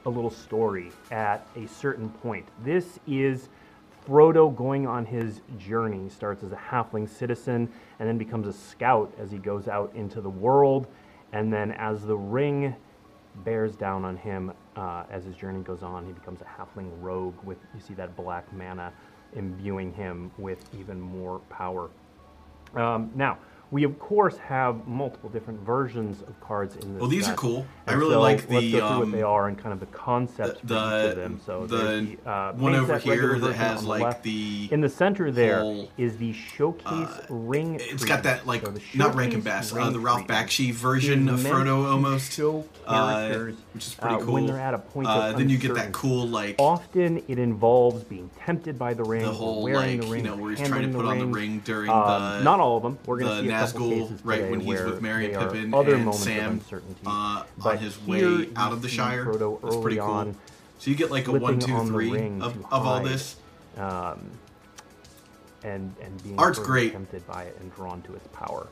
a 0.07 0.09
little 0.09 0.31
story 0.31 0.93
at 1.11 1.45
a 1.57 1.67
certain 1.67 2.09
point. 2.09 2.47
This 2.63 3.01
is 3.09 3.49
Frodo 4.07 4.55
going 4.55 4.87
on 4.87 5.05
his 5.05 5.41
journey. 5.59 6.05
He 6.05 6.09
starts 6.09 6.45
as 6.45 6.53
a 6.53 6.57
halfling 6.57 7.09
citizen 7.09 7.69
and 7.99 8.09
then 8.09 8.17
becomes 8.17 8.47
a 8.47 8.53
scout 8.53 9.13
as 9.19 9.33
he 9.33 9.39
goes 9.39 9.67
out 9.67 9.91
into 9.97 10.21
the 10.21 10.31
world. 10.31 10.87
And 11.33 11.53
then, 11.53 11.73
as 11.73 12.03
the 12.03 12.17
ring 12.17 12.77
bears 13.45 13.75
down 13.75 14.05
on 14.05 14.17
him 14.17 14.53
uh, 14.77 15.05
as 15.11 15.25
his 15.25 15.35
journey 15.35 15.63
goes 15.63 15.83
on, 15.83 16.07
he 16.07 16.13
becomes 16.13 16.41
a 16.43 16.45
halfling 16.45 16.91
rogue 17.01 17.35
with, 17.43 17.59
you 17.75 17.81
see 17.81 17.95
that 17.95 18.15
black 18.17 18.53
mana 18.53 18.93
imbuing 19.35 19.93
him 19.95 20.31
with 20.39 20.65
even 20.79 21.01
more 21.01 21.41
power. 21.51 21.91
Um, 22.75 23.11
now, 23.17 23.39
we 23.71 23.85
of 23.85 23.99
course 23.99 24.37
have 24.39 24.87
multiple 24.89 25.31
different 25.31 25.61
versions 25.61 26.23
of 26.23 26.39
cards 26.41 26.75
in 26.77 26.95
this. 26.95 27.01
Well, 27.01 27.09
these 27.11 27.23
are 27.23 27.31
set. 27.31 27.37
cool. 27.37 27.67
I 27.87 27.93
really 27.93 28.15
so 28.15 28.21
like 28.21 28.37
let's 28.37 28.47
go 28.47 28.61
through 28.61 28.81
what 28.81 29.03
um, 29.05 29.11
they 29.13 29.23
are 29.23 29.49
and 29.49 29.57
kind 29.59 29.73
of 29.73 29.81
the 29.81 29.87
concept 29.87 30.67
the- 30.67 30.75
for 30.75 31.07
each 31.07 31.11
of 31.11 31.17
them. 31.17 31.41
So 31.45 31.67
the 31.67 32.17
the 32.25 32.31
uh, 32.31 32.53
one 32.55 32.75
over 32.75 32.99
here 32.99 33.39
that 33.39 33.55
has, 33.55 33.83
the 33.83 33.89
like, 33.89 34.03
left. 34.03 34.23
the 34.25 34.69
in 34.73 34.81
the 34.81 34.89
center 34.89 35.31
there 35.31 35.61
whole, 35.61 35.91
is 35.97 36.17
the 36.17 36.33
showcase 36.33 37.09
ring. 37.29 37.79
It's 37.81 38.05
got 38.05 38.25
that 38.25 38.47
like. 38.47 38.63
So 38.63 38.75
not 38.95 39.15
Rankin 39.15 39.41
Bass, 39.41 39.73
uh, 39.73 39.91
the 39.91 40.01
Ralph 40.01 40.27
treatment 40.27 40.49
Bakshi 40.49 40.73
version 40.73 41.29
of 41.29 41.41
Frodo 41.41 41.91
almost, 41.91 42.39
uh, 42.41 43.53
which 43.73 43.87
is 43.87 43.95
pretty 43.95 44.17
uh, 44.17 44.19
cool. 44.19 44.35
when 44.35 44.47
they're 44.47 44.59
at 44.59 44.75
a 44.75 44.79
point 44.79 45.07
uh, 45.09 45.31
of 45.31 45.39
then 45.39 45.49
you 45.49 45.59
get 45.59 45.75
that 45.75 45.93
cool 45.93 46.27
like 46.27 46.57
Often 46.59 47.23
it 47.29 47.39
involves 47.39 48.03
being 48.05 48.31
tempted 48.39 48.79
by 48.79 48.95
the 48.95 49.05
ring, 49.05 49.23
the 49.23 49.33
whole 49.33 49.63
wearing 49.63 49.99
like 49.99 50.01
the 50.01 50.13
ring, 50.13 50.25
you 50.25 50.31
know 50.31 50.37
where 50.37 50.51
he's 50.51 50.67
trying 50.69 50.91
to 50.91 50.97
put 50.97 51.07
on 51.07 51.19
the 51.19 51.25
ring. 51.27 51.33
ring 51.33 51.63
during 51.65 51.91
Um, 51.91 52.39
the 52.39 52.43
not 52.43 52.61
all 52.61 52.77
of 52.77 52.83
them. 52.83 52.99
We're 53.07 53.19
gonna 53.19 53.43
see 53.43 53.49
Nazgul, 53.63 54.19
right, 54.25 54.51
when 54.51 54.61
he's 54.61 54.81
with 54.83 55.01
they 55.03 55.35
are 55.35 55.47
Pippin 55.51 55.75
other 55.75 55.95
and 55.95 56.15
Sam, 56.15 56.61
uh, 57.07 57.45
on 57.65 57.79
his 57.79 58.01
way 58.07 58.49
out 58.57 58.73
of 58.73 58.83
the 58.83 58.89
Shire. 58.89 59.25
Frodo 59.27 59.61
That's 59.63 59.77
pretty 59.77 59.97
cool. 59.99 60.35
So 60.79 60.91
you 60.91 60.97
get 60.97 61.11
like 61.11 61.29
a 61.29 61.33
one, 61.33 61.59
two, 61.59 61.79
three 61.87 62.11
of, 62.41 62.57
of 62.73 62.87
all 62.87 63.01
this. 63.03 63.37
um, 63.77 64.31
and 65.63 65.95
and 66.01 66.23
being 66.23 66.39
Art's 66.39 66.59
great. 66.59 66.93
tempted 66.93 67.27
by 67.27 67.43
it 67.45 67.57
and 67.61 67.75
drawn 67.75 68.01
to 68.03 68.15
its 68.15 68.27
power. 68.29 68.67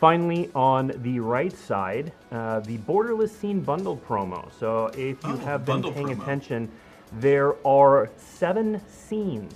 Finally, 0.00 0.50
on 0.54 0.92
the 0.96 1.20
right 1.20 1.56
side, 1.56 2.12
uh, 2.32 2.60
the 2.60 2.76
Borderless 2.78 3.30
Scene 3.30 3.60
Bundle 3.60 3.96
promo. 3.96 4.50
So 4.58 4.86
if 4.88 4.98
you 4.98 5.16
Oh, 5.24 5.36
have 5.36 5.64
been 5.64 5.82
paying 5.82 6.08
promo. 6.08 6.20
attention, 6.22 6.68
there 7.12 7.54
are 7.66 8.10
seven 8.16 8.80
scenes, 8.88 9.54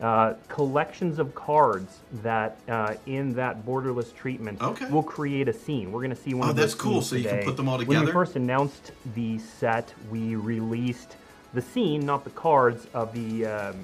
uh, 0.00 0.34
collections 0.48 1.18
of 1.18 1.34
cards 1.34 1.98
that 2.22 2.56
uh, 2.68 2.94
in 3.06 3.34
that 3.34 3.64
Borderless 3.66 4.14
treatment 4.14 4.60
Okay. 4.62 4.86
will 4.90 5.02
create 5.02 5.48
a 5.48 5.52
scene. 5.52 5.90
We're 5.90 6.00
going 6.00 6.10
to 6.14 6.16
see 6.22 6.34
one 6.34 6.46
Oh, 6.46 6.50
of 6.50 6.56
those. 6.56 6.62
Oh, 6.64 6.66
that's 6.68 6.74
cool. 6.80 7.02
So 7.02 7.16
you 7.16 7.28
can 7.28 7.42
put 7.44 7.56
them 7.56 7.68
all 7.68 7.78
together. 7.78 7.98
When 7.98 8.06
we 8.06 8.12
first 8.12 8.36
announced 8.36 8.92
the 9.14 9.38
set, 9.38 9.92
we 10.10 10.36
released 10.36 11.16
the 11.54 11.62
scene, 11.62 12.06
not 12.06 12.22
the 12.24 12.30
cards, 12.30 12.86
of 12.94 13.12
the 13.12 13.46
um, 13.46 13.76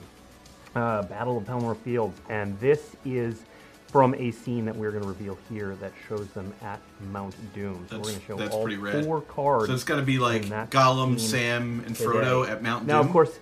uh, 0.76 1.02
Battle 1.04 1.38
of 1.38 1.44
Pelennor 1.44 1.76
Fields, 1.78 2.20
and 2.28 2.58
this 2.60 2.94
is 3.04 3.42
from 3.88 4.12
a 4.16 4.30
scene 4.32 4.64
that 4.64 4.74
we're 4.74 4.90
going 4.90 5.02
to 5.04 5.08
reveal 5.08 5.38
here 5.48 5.76
that 5.76 5.92
shows 6.08 6.26
them 6.30 6.52
at 6.62 6.80
Mount 7.12 7.34
Doom. 7.54 7.86
So 7.88 7.96
we're 7.98 8.02
That's- 8.02 8.06
going 8.08 8.20
to 8.20 8.26
show 8.26 8.36
that's 8.36 8.54
all 8.54 8.62
pretty 8.64 8.76
rad. 8.76 9.04
four 9.04 9.20
cards. 9.20 9.66
So 9.68 9.74
it's 9.74 9.84
got 9.84 9.96
to 9.96 10.02
be 10.02 10.18
like 10.18 10.42
Gollum, 10.70 11.18
Sam, 11.18 11.82
and 11.86 11.94
today. 11.96 12.06
Frodo 12.10 12.48
at 12.48 12.60
Mount 12.62 12.86
Now, 12.86 12.98
Doom. 12.98 13.02
Now, 13.02 13.08
of 13.08 13.10
course, 13.12 13.38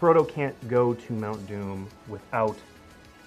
Frodo 0.00 0.28
can't 0.28 0.68
go 0.68 0.94
to 0.94 1.12
Mount 1.12 1.46
Doom 1.46 1.88
without 2.08 2.56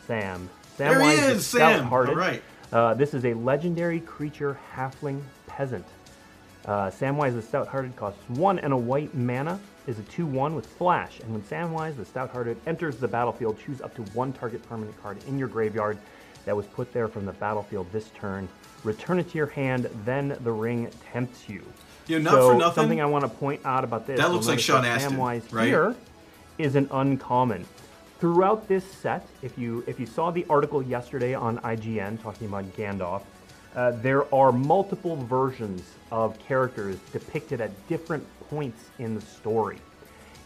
Sam. 0.06 0.50
There 0.78 1.02
he 1.02 1.10
is, 1.10 1.46
Sam. 1.46 1.80
Stout-Hearted. 1.80 2.14
All 2.14 2.20
right. 2.20 2.44
Uh, 2.72 2.94
this 2.94 3.14
is 3.14 3.26
a 3.26 3.34
legendary 3.34 4.00
creature 4.00 4.58
halfling 4.76 5.22
peasant. 5.48 5.86
Uh, 6.66 6.90
Samwise 6.90 7.34
the 7.34 7.42
Stout-Hearted 7.42 7.96
costs 7.96 8.22
one 8.30 8.60
and 8.60 8.72
a 8.72 8.78
white 8.78 9.14
mana, 9.16 9.60
is 9.88 9.98
a 9.98 10.04
2-1 10.04 10.56
with 10.56 10.68
flash, 10.68 11.20
and 11.22 11.32
when 11.32 11.42
Samwise 11.42 11.96
the 11.96 12.06
Stout-Hearted 12.06 12.58
enters 12.68 12.98
the 12.98 13.08
battlefield, 13.08 13.58
choose 13.60 13.82
up 13.82 13.96
to 13.96 14.04
one 14.14 14.32
target 14.34 14.62
permanent 14.70 15.02
card 15.02 15.18
in 15.28 15.40
your 15.40 15.48
graveyard 15.48 15.98
that 16.46 16.56
was 16.56 16.68
put 16.68 16.94
there 16.94 17.08
from 17.08 17.26
the 17.26 17.34
battlefield 17.34 17.92
this 17.92 18.10
turn. 18.10 18.48
Return 18.84 19.20
it 19.20 19.30
to 19.32 19.38
your 19.38 19.48
hand, 19.48 19.90
then 20.06 20.38
the 20.44 20.52
ring 20.52 20.90
tempts 21.12 21.50
you. 21.50 21.64
You 22.08 22.20
know, 22.20 22.32
not 22.32 22.32
so 22.32 22.52
for 22.52 22.58
nothing. 22.58 22.76
something 22.76 23.02
I 23.02 23.06
want 23.06 23.24
to 23.24 23.30
point 23.30 23.62
out 23.66 23.84
about 23.84 24.06
this. 24.06 24.20
That 24.20 24.32
looks 24.32 24.48
like 24.48 24.60
Sean 24.60 24.86
Astin, 24.86 25.14
Samwise 25.14 25.52
right? 25.52 25.68
here 25.68 25.96
is 26.60 26.76
an 26.76 26.88
uncommon. 26.92 27.66
Throughout 28.20 28.68
this 28.68 28.84
set, 28.84 29.26
if 29.42 29.58
you 29.58 29.84
if 29.88 30.00
you 30.00 30.06
saw 30.06 30.30
the 30.30 30.46
article 30.50 30.84
yesterday 30.84 31.34
on 31.34 31.58
IGN 31.60 32.22
talking 32.22 32.48
about 32.48 32.66
Gandalf, 32.76 33.24
uh, 33.76 33.92
there 33.92 34.32
are 34.36 34.52
multiple 34.52 35.16
versions 35.16 35.84
of 36.12 36.38
characters 36.40 36.98
depicted 37.14 37.62
at 37.62 37.72
different 37.88 38.26
points 38.50 38.90
in 39.00 39.16
the 39.16 39.22
story. 39.22 39.78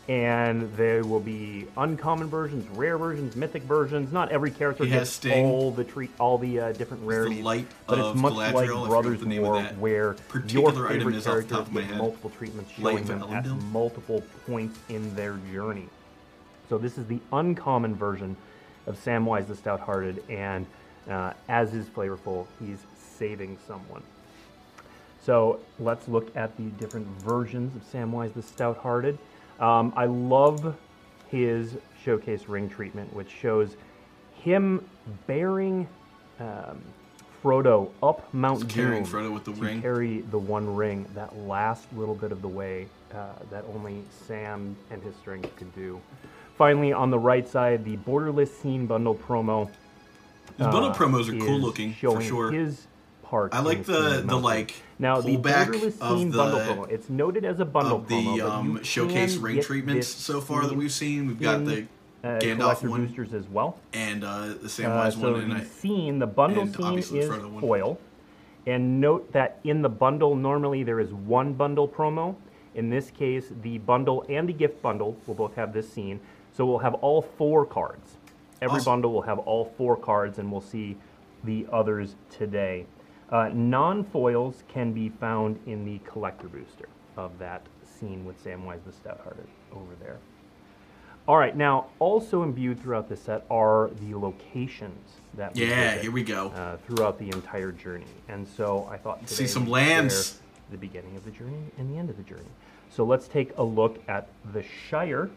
And 0.09 0.71
there 0.75 1.05
will 1.05 1.21
be 1.21 1.65
uncommon 1.77 2.27
versions, 2.27 2.67
rare 2.77 2.97
versions, 2.97 3.37
mythic 3.37 3.63
versions. 3.63 4.11
Not 4.11 4.33
every 4.33 4.51
character 4.51 4.85
gets 4.85 5.11
Sting. 5.11 5.45
all 5.45 5.71
the 5.71 5.85
treat, 5.85 6.11
all 6.19 6.37
the 6.37 6.59
uh, 6.59 6.71
different 6.73 7.03
rarities. 7.05 7.37
The 7.37 7.43
Light 7.43 7.67
but 7.87 7.99
of 7.99 8.11
it's 8.13 8.21
much 8.21 8.33
Galadriel, 8.33 8.81
like 8.81 8.89
Brothers 8.89 9.19
the 9.21 9.25
name 9.27 9.45
of 9.45 9.47
War, 9.47 9.61
that 9.61 9.77
where 9.77 10.13
particular 10.27 10.73
your 10.73 10.87
item 10.87 10.97
favorite 10.99 11.15
is 11.15 11.25
off 11.25 11.47
top 11.47 11.71
characters 11.71 11.87
get 11.87 11.97
multiple 11.97 12.29
treatments, 12.31 12.77
Light 12.79 12.91
showing 12.91 13.05
them 13.05 13.23
at 13.33 13.47
multiple 13.71 14.21
points 14.45 14.77
in 14.89 15.15
their 15.15 15.37
journey. 15.53 15.87
So 16.73 16.79
this 16.79 16.97
is 16.97 17.05
the 17.05 17.19
uncommon 17.31 17.93
version 17.93 18.35
of 18.87 18.99
Samwise 18.99 19.45
the 19.45 19.55
Stout-Hearted, 19.55 20.23
and 20.27 20.65
uh, 21.07 21.33
as 21.47 21.71
is 21.75 21.85
flavorful, 21.85 22.47
he's 22.59 22.79
saving 22.97 23.59
someone. 23.67 24.01
So 25.21 25.59
let's 25.77 26.07
look 26.07 26.35
at 26.35 26.57
the 26.57 26.63
different 26.79 27.05
versions 27.21 27.75
of 27.75 27.83
Samwise 27.83 28.33
the 28.33 28.41
Stout-Hearted. 28.41 29.19
Um, 29.59 29.93
I 29.95 30.05
love 30.05 30.75
his 31.29 31.77
showcase 32.03 32.49
ring 32.49 32.67
treatment, 32.67 33.13
which 33.13 33.29
shows 33.29 33.77
him 34.33 34.83
bearing 35.27 35.87
um, 36.39 36.81
Frodo 37.43 37.91
up 38.01 38.33
Mount 38.33 38.63
He's 38.63 38.73
carrying 38.73 39.03
Doom 39.03 39.13
Frodo 39.13 39.31
with 39.31 39.43
the 39.43 39.53
to 39.53 39.61
ring. 39.61 39.79
carry 39.79 40.21
the 40.21 40.39
One 40.39 40.75
Ring 40.75 41.05
that 41.13 41.37
last 41.37 41.85
little 41.95 42.15
bit 42.15 42.31
of 42.31 42.41
the 42.41 42.47
way 42.47 42.87
uh, 43.13 43.33
that 43.51 43.63
only 43.75 44.01
Sam 44.27 44.75
and 44.89 45.03
his 45.03 45.15
strength 45.17 45.55
could 45.55 45.75
do. 45.75 46.01
Finally, 46.57 46.93
on 46.93 47.09
the 47.09 47.19
right 47.19 47.47
side, 47.47 47.83
the 47.83 47.97
Borderless 47.97 48.49
Scene 48.49 48.85
Bundle 48.85 49.15
promo. 49.15 49.69
His 50.57 50.67
bundle 50.67 50.91
uh, 50.91 50.93
promos 50.95 51.27
are 51.29 51.45
cool 51.45 51.59
looking 51.59 51.93
for 51.93 52.21
sure. 52.21 52.51
His 52.51 52.87
part. 53.23 53.53
I 53.55 53.59
like 53.61 53.85
the 53.85 54.23
the 54.23 54.35
like 54.37 54.75
Now 54.99 55.19
the 55.19 55.37
pullback 55.37 55.67
Borderless 55.67 56.01
of 56.01 56.19
Scene 56.19 56.29
the 56.29 56.37
bundle 56.37 56.59
promo. 56.59 56.89
It's 56.91 57.09
noted 57.09 57.43
as 57.43 57.59
a 57.59 57.65
bundle 57.65 57.99
the 57.99 58.15
promo, 58.15 58.35
you 58.35 58.47
um, 58.47 58.83
showcase 58.83 59.35
ring 59.37 59.61
treatments 59.61 60.07
so 60.07 60.41
far 60.41 60.67
that 60.67 60.75
we've 60.75 60.91
seen. 60.91 61.27
We've 61.27 61.41
got 61.41 61.65
the 61.65 61.87
uh, 62.23 62.39
Gandalf 62.39 62.87
one 62.87 63.07
boosters 63.07 63.33
as 63.33 63.47
well. 63.47 63.79
and 63.91 64.23
uh, 64.23 64.45
the 64.47 64.53
Uh, 64.53 64.57
Samwise 64.67 65.13
so 65.19 65.31
one, 65.33 65.41
and 65.41 65.51
the 65.53 65.55
I, 65.57 65.63
scene, 65.63 66.19
the 66.19 66.27
bundle 66.27 66.67
scene 66.67 66.99
the 66.99 67.17
is 67.19 67.59
foil. 67.59 67.99
And 68.65 69.01
note 69.01 69.33
that 69.33 69.59
in 69.65 69.81
the 69.81 69.89
bundle, 69.89 70.35
normally 70.35 70.83
there 70.83 71.01
is 71.01 71.11
one 71.11 71.53
bundle 71.53 71.85
promo. 71.87 72.35
In 72.75 72.89
this 72.89 73.11
case, 73.11 73.51
the 73.61 73.79
bundle 73.79 74.23
and 74.29 74.47
the 74.47 74.53
gift 74.53 74.81
bundle 74.81 75.17
will 75.27 75.33
both 75.33 75.55
have 75.55 75.73
this 75.73 75.91
scene. 75.91 76.21
So 76.55 76.65
we'll 76.65 76.79
have 76.79 76.93
all 76.95 77.21
four 77.21 77.65
cards. 77.65 78.17
Every 78.61 78.77
Awesome. 78.77 78.85
bundle 78.93 79.13
will 79.13 79.23
have 79.23 79.39
all 79.39 79.65
four 79.77 79.97
cards, 79.97 80.39
and 80.39 80.51
we'll 80.51 80.61
see 80.61 80.97
the 81.43 81.65
others 81.71 82.15
today. 82.29 82.85
Uh, 83.29 83.49
non 83.51 84.03
foils 84.03 84.63
can 84.67 84.93
be 84.93 85.09
found 85.09 85.59
in 85.65 85.83
the 85.85 85.99
collector 86.09 86.47
booster 86.47 86.87
of 87.17 87.37
that 87.39 87.61
scene 87.83 88.23
with 88.25 88.41
Samwise 88.43 88.83
the 88.85 88.91
Stout-Hearted 88.91 89.47
over 89.73 89.95
there. 89.99 90.17
All 91.27 91.37
right, 91.37 91.55
now 91.55 91.87
also 91.99 92.43
imbued 92.43 92.81
throughout 92.81 93.07
the 93.07 93.15
set 93.15 93.45
are 93.49 93.89
the 94.01 94.13
locations 94.13 95.09
that 95.35 95.55
we 95.55 95.65
yeah, 95.69 95.97
here 95.97 96.11
we 96.11 96.21
go. 96.21 96.49
uh, 96.49 96.77
throughout 96.85 97.17
the 97.17 97.29
entire 97.29 97.71
journey. 97.71 98.05
And 98.27 98.45
so 98.47 98.87
I 98.91 98.97
thought 98.97 99.27
See 99.29 99.47
some 99.47 99.67
lands. 99.67 100.41
the 100.69 100.77
beginning 100.77 101.15
of 101.15 101.23
the 101.23 101.31
journey 101.31 101.63
and 101.77 101.89
the 101.93 101.97
end 101.97 102.09
of 102.09 102.17
the 102.17 102.23
journey. 102.23 102.49
So 102.89 103.05
let's 103.05 103.27
take 103.29 103.57
a 103.57 103.63
look 103.63 103.99
at 104.09 104.27
the 104.51 104.63
Shire. 104.63 105.29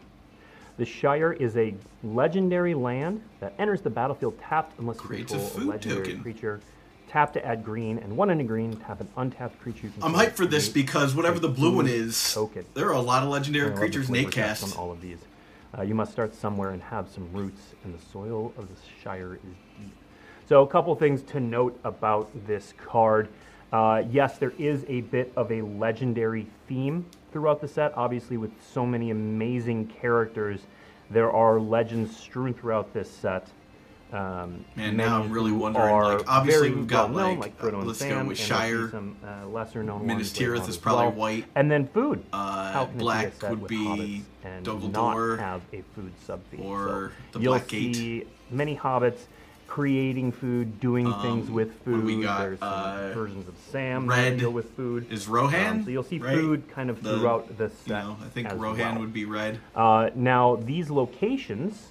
The 0.77 0.85
Shire 0.85 1.33
is 1.33 1.57
a 1.57 1.73
legendary 2.03 2.73
land 2.75 3.21
that 3.39 3.53
enters 3.57 3.81
the 3.81 3.89
battlefield 3.89 4.39
tapped 4.39 4.77
unless 4.79 4.97
you 4.97 5.01
Creates 5.01 5.33
a 5.33 5.37
control 5.37 5.49
food 5.59 5.67
legendary 5.67 6.05
token. 6.05 6.21
creature. 6.21 6.61
Tap 7.09 7.33
to 7.33 7.45
add 7.45 7.63
green, 7.63 7.97
and 7.99 8.15
one 8.17 8.29
in 8.29 8.39
a 8.41 8.43
green, 8.43 8.75
tap 8.75 8.99
an 9.01 9.07
untapped 9.17 9.59
creature. 9.61 9.87
you 9.87 9.93
I'm 10.01 10.13
hyped 10.13 10.33
for 10.33 10.45
this 10.45 10.67
because 10.69 11.15
whatever 11.15 11.39
the 11.39 11.47
blue 11.47 11.73
one 11.75 11.87
is, 11.87 12.33
token. 12.33 12.65
there 12.73 12.87
are 12.87 12.93
a 12.93 13.01
lot 13.01 13.23
of 13.23 13.29
legendary 13.29 13.73
creatures 13.75 14.09
in 14.09 14.15
Acast. 14.15 14.63
on 14.63 14.77
all 14.77 14.91
of 14.91 15.01
these. 15.01 15.19
Uh, 15.77 15.81
you 15.83 15.95
must 15.95 16.11
start 16.11 16.35
somewhere 16.35 16.71
and 16.71 16.81
have 16.83 17.09
some 17.09 17.31
roots, 17.31 17.73
and 17.83 17.97
the 17.97 18.01
soil 18.11 18.53
of 18.57 18.67
the 18.67 18.75
Shire 19.01 19.35
is 19.35 19.39
deep. 19.79 19.93
So, 20.49 20.63
a 20.63 20.67
couple 20.67 20.93
things 20.95 21.21
to 21.23 21.39
note 21.39 21.79
about 21.85 22.29
this 22.45 22.73
card. 22.77 23.29
Uh, 23.71 24.03
yes, 24.09 24.37
there 24.37 24.53
is 24.57 24.85
a 24.87 25.01
bit 25.01 25.31
of 25.35 25.51
a 25.51 25.61
legendary 25.61 26.47
theme 26.67 27.05
throughout 27.37 27.61
the 27.61 27.67
set. 27.67 27.95
Obviously, 27.95 28.35
with 28.35 28.49
so 28.73 28.83
many 28.83 29.11
amazing 29.11 29.85
characters, 29.85 30.61
there 31.11 31.31
are 31.31 31.59
legends 31.59 32.17
strewn 32.17 32.51
throughout 32.51 32.91
this 32.95 33.11
set. 33.11 33.47
Um, 34.11 34.65
Man, 34.75 34.97
now 34.97 35.21
I'm 35.21 35.31
really 35.31 35.51
wondering, 35.51 35.93
like, 35.93 36.27
obviously 36.27 36.71
we've 36.71 36.87
got, 36.87 37.13
like, 37.13 37.55
Frodo 37.59 37.81
uh, 37.81 37.85
let's 37.85 38.01
go 38.01 38.17
with 38.23 38.29
and 38.29 38.37
Shire. 38.37 38.89
some 38.89 39.17
uh, 39.23 39.45
lesser 39.49 39.83
known 39.83 40.07
Minas 40.07 40.33
Tirith 40.33 40.67
is 40.67 40.77
probably 40.77 41.07
well. 41.07 41.13
white. 41.13 41.45
And 41.53 41.69
then 41.69 41.87
food. 41.89 42.23
Uh, 42.33 42.85
black 42.85 43.39
be 43.39 43.47
would 43.47 43.67
be 43.67 44.23
and 44.43 44.65
not 44.91 45.37
have 45.37 45.61
a 45.73 45.83
food 45.93 46.13
sub 46.25 46.41
theme? 46.49 46.61
or 46.65 47.11
so 47.33 47.39
the 47.39 47.45
Black 47.45 47.67
Gate. 47.67 47.95
see 47.95 48.23
many 48.49 48.75
hobbits 48.75 49.27
creating 49.67 50.31
food, 50.31 50.79
doing 50.79 51.05
things 51.21 51.47
Um, 51.49 51.53
with 51.53 51.71
food. 51.83 52.05
we 52.05 52.21
got? 52.21 52.39
There's 52.39 52.61
Uh, 52.61 53.11
versions 53.13 53.47
of 53.47 53.53
Sam 53.71 54.07
Red 54.07 54.39
deal 54.39 54.51
with 54.51 54.71
food. 54.75 55.05
is 55.11 55.27
Rohan, 55.27 55.67
Um, 55.79 55.83
so 55.83 55.89
you'll 55.91 56.03
see 56.03 56.19
right? 56.19 56.35
food 56.35 56.63
kind 56.69 56.89
of 56.89 57.03
The- 57.03 57.17
throughout 57.19 57.57
the 57.57 57.69
set. 57.69 57.87
You 57.87 57.93
know, 58.09 58.17
I 58.23 58.29
think 58.29 58.49
Rohan 58.55 58.77
well. 58.93 58.99
would 59.01 59.13
be 59.13 59.25
red. 59.25 59.59
Uh, 59.75 60.09
now 60.15 60.55
these 60.55 60.89
locations, 60.89 61.89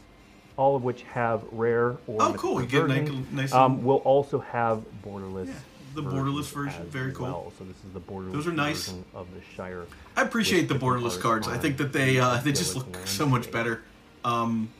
all 0.56 0.74
of 0.74 0.82
which 0.82 1.02
have 1.12 1.42
rare 1.52 1.96
or 2.06 2.22
Oh, 2.22 2.34
cool. 2.36 2.60
You 2.60 2.66
get 2.66 2.84
a 2.84 2.88
nice- 2.88 3.10
nice 3.32 3.52
um, 3.52 3.84
will 3.84 3.96
also 3.98 4.38
have 4.40 4.82
borderless. 5.04 5.48
Yeah, 5.48 5.52
the 5.94 6.02
borderless 6.02 6.50
version. 6.52 6.86
Very 6.90 7.12
cool. 7.12 7.26
well. 7.26 7.52
So 7.58 7.64
this 7.64 7.76
is 7.84 7.92
the 7.92 8.00
borderless 8.00 8.32
Those 8.32 8.46
are 8.48 8.52
nice. 8.52 8.86
version 8.86 9.04
of 9.14 9.26
the 9.34 9.40
Shire. 9.54 9.84
I 10.16 10.22
appreciate 10.22 10.68
the 10.68 10.74
borderless 10.74 11.20
cards. 11.20 11.46
I 11.46 11.58
think 11.58 11.76
that 11.76 11.92
they 11.92 12.18
uh, 12.18 12.38
they 12.38 12.52
just 12.52 12.74
look 12.74 12.96
so 13.06 13.26
much 13.26 13.52
better. 13.52 13.82
Um, 14.24 14.70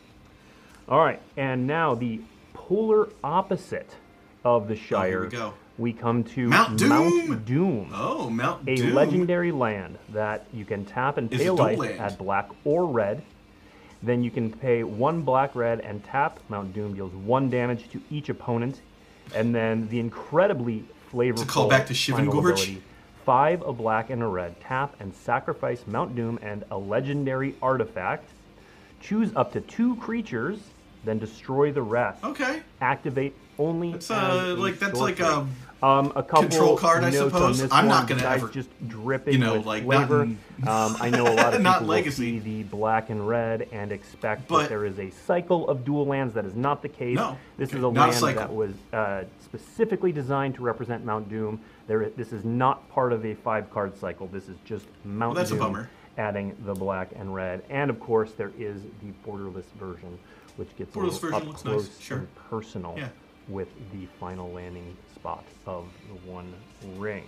All 0.88 1.00
right, 1.04 1.20
and 1.36 1.66
now 1.66 1.94
the 1.94 2.20
polar 2.56 3.08
opposite 3.22 3.96
of 4.44 4.66
the 4.68 4.74
oh, 4.74 4.88
Shire. 4.88 5.20
Oh, 5.20 5.24
we 5.24 5.30
go. 5.30 5.54
We 5.78 5.92
come 5.92 6.24
to 6.24 6.48
Mount 6.48 6.78
Doom! 6.78 7.42
Doom, 7.44 7.90
oh, 7.92 8.30
Mount 8.30 8.64
Doom. 8.64 8.92
a 8.92 8.94
legendary 8.94 9.52
land 9.52 9.98
that 10.08 10.46
you 10.54 10.64
can 10.64 10.86
tap 10.86 11.18
and 11.18 11.30
pay 11.30 11.50
life 11.50 11.78
land. 11.78 12.00
at 12.00 12.16
black 12.16 12.48
or 12.64 12.86
red. 12.86 13.22
Then 14.02 14.22
you 14.22 14.30
can 14.30 14.50
pay 14.50 14.84
one 14.84 15.20
black 15.20 15.54
red 15.54 15.80
and 15.80 16.02
tap. 16.02 16.40
Mount 16.48 16.72
Doom 16.72 16.94
deals 16.94 17.12
one 17.12 17.50
damage 17.50 17.90
to 17.90 18.00
each 18.10 18.30
opponent, 18.30 18.80
and 19.34 19.54
then 19.54 19.88
the 19.88 20.00
incredibly 20.00 20.84
flavorful 21.12 21.44
callback 21.44 21.86
to 21.88 21.94
Shivan 21.94 22.30
Gorge? 22.30 22.52
ability, 22.52 22.82
Five 23.26 23.60
a 23.62 23.72
black 23.72 24.08
and 24.08 24.22
a 24.22 24.26
red. 24.26 24.58
Tap 24.60 24.96
and 25.00 25.14
sacrifice 25.14 25.84
Mount 25.86 26.14
Doom 26.16 26.38
and 26.42 26.64
a 26.70 26.78
legendary 26.78 27.54
artifact. 27.60 28.30
Choose 29.00 29.30
up 29.36 29.52
to 29.52 29.60
two 29.60 29.96
creatures, 29.96 30.58
then 31.06 31.18
destroy 31.18 31.72
the 31.72 31.80
rest. 31.82 32.22
Okay. 32.24 32.60
Activate 32.80 33.34
only. 33.58 33.92
That's, 33.92 34.10
uh, 34.10 34.14
a 34.14 34.60
like- 34.60 34.78
that's 34.78 34.98
sorcery. 34.98 35.14
like 35.14 35.20
a 35.20 35.46
um, 35.82 36.10
a 36.16 36.22
couple 36.22 36.44
control 36.48 36.76
card, 36.78 37.04
I 37.04 37.10
suppose. 37.10 37.60
I'm 37.64 37.68
one. 37.70 37.88
not 37.88 38.08
gonna 38.08 38.22
ever- 38.24 38.48
just 38.48 38.70
dripping 38.88 39.34
you 39.34 39.38
know, 39.38 39.58
with 39.58 39.66
like, 39.66 39.84
flavor. 39.84 40.22
in- 40.22 40.38
um, 40.66 40.96
I 41.00 41.10
know 41.10 41.24
a 41.26 41.34
lot 41.34 41.52
of 41.54 41.60
Not 41.60 41.80
people 41.80 41.94
will 42.02 42.10
see 42.10 42.38
the 42.38 42.62
black 42.64 43.10
and 43.10 43.28
red 43.28 43.68
and 43.72 43.92
expect 43.92 44.48
But- 44.48 44.62
that 44.62 44.68
there 44.70 44.86
is 44.86 44.98
a 44.98 45.10
cycle 45.10 45.68
of 45.68 45.84
dual 45.84 46.06
lands. 46.06 46.32
That 46.34 46.46
is 46.46 46.54
not 46.54 46.80
the 46.80 46.88
case. 46.88 47.16
No. 47.16 47.36
This 47.58 47.68
Okay. 47.68 47.78
is 47.78 47.84
a 47.84 47.90
Not 47.90 47.96
a 47.96 48.00
land 48.10 48.14
cycle. 48.14 48.40
that 48.40 48.54
was 48.54 48.72
uh, 48.94 49.24
specifically 49.44 50.12
designed 50.12 50.54
to 50.56 50.62
represent 50.62 51.04
Mount 51.04 51.28
Doom. 51.28 51.60
There, 51.88 52.08
this 52.16 52.32
is 52.32 52.42
not 52.44 52.88
part 52.90 53.12
of 53.12 53.24
a 53.26 53.34
five-card 53.34 53.98
cycle. 53.98 54.28
This 54.28 54.48
is 54.48 54.56
just 54.64 54.86
Mount 55.04 55.36
that's 55.36 55.50
a 55.50 55.56
bummer. 55.56 55.90
adding 56.16 56.56
the 56.64 56.74
black 56.74 57.10
and 57.16 57.34
red. 57.34 57.62
And 57.68 57.90
of 57.90 58.00
course, 58.00 58.32
there 58.32 58.50
is 58.58 58.80
the 59.02 59.12
borderless 59.30 59.66
version, 59.78 60.18
which 60.56 60.74
gets 60.76 60.94
a 60.94 60.98
little 60.98 61.34
up 61.34 61.44
looks 61.46 61.64
nice, 61.64 61.74
close 61.74 61.98
sure. 62.00 62.18
and 62.18 62.34
personal 62.50 62.94
Yeah. 62.96 63.08
with 63.48 63.68
the 63.92 64.06
final 64.18 64.50
landing 64.52 64.96
spot 65.14 65.44
of 65.66 65.86
the 66.08 66.30
One 66.30 66.52
Ring. 66.96 67.24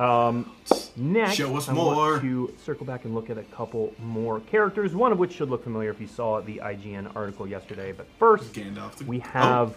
Um, 0.00 0.50
next, 0.96 1.36
Show 1.36 1.56
us 1.56 1.68
I 1.68 1.72
more. 1.72 1.94
want 1.94 2.22
to 2.22 2.52
circle 2.64 2.84
back 2.84 3.04
and 3.04 3.14
look 3.14 3.30
at 3.30 3.38
a 3.38 3.44
couple 3.44 3.94
more 4.02 4.40
characters, 4.40 4.92
one 4.94 5.12
of 5.12 5.18
which 5.18 5.32
should 5.34 5.50
look 5.50 5.62
familiar 5.62 5.90
if 5.90 6.00
you 6.00 6.08
saw 6.08 6.40
the 6.40 6.60
IGN 6.60 7.14
article 7.14 7.46
yesterday. 7.46 7.92
But 7.92 8.06
first, 8.18 8.52
Gandalf 8.54 8.96
the- 8.96 9.04
we 9.04 9.18
Oh. 9.20 9.24
have 9.28 9.76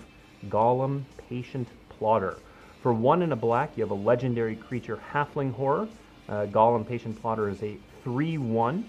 Gollum, 0.50 1.04
Patient 1.30 1.68
Plotter. 1.90 2.38
For 2.82 2.94
one 2.94 3.22
in 3.22 3.32
a 3.32 3.36
black, 3.36 3.72
you 3.78 3.84
have 3.84 3.92
a 3.92 3.96
legendary 3.96 4.56
creature, 4.56 5.00
Halfling 5.14 5.54
Horror. 5.54 5.88
Uh, 6.28 6.46
Gollum, 6.48 6.88
Patient 6.88 7.22
Plotter 7.22 7.50
is 7.50 7.62
a 7.62 7.78
3 8.04 8.38
1. 8.40 8.86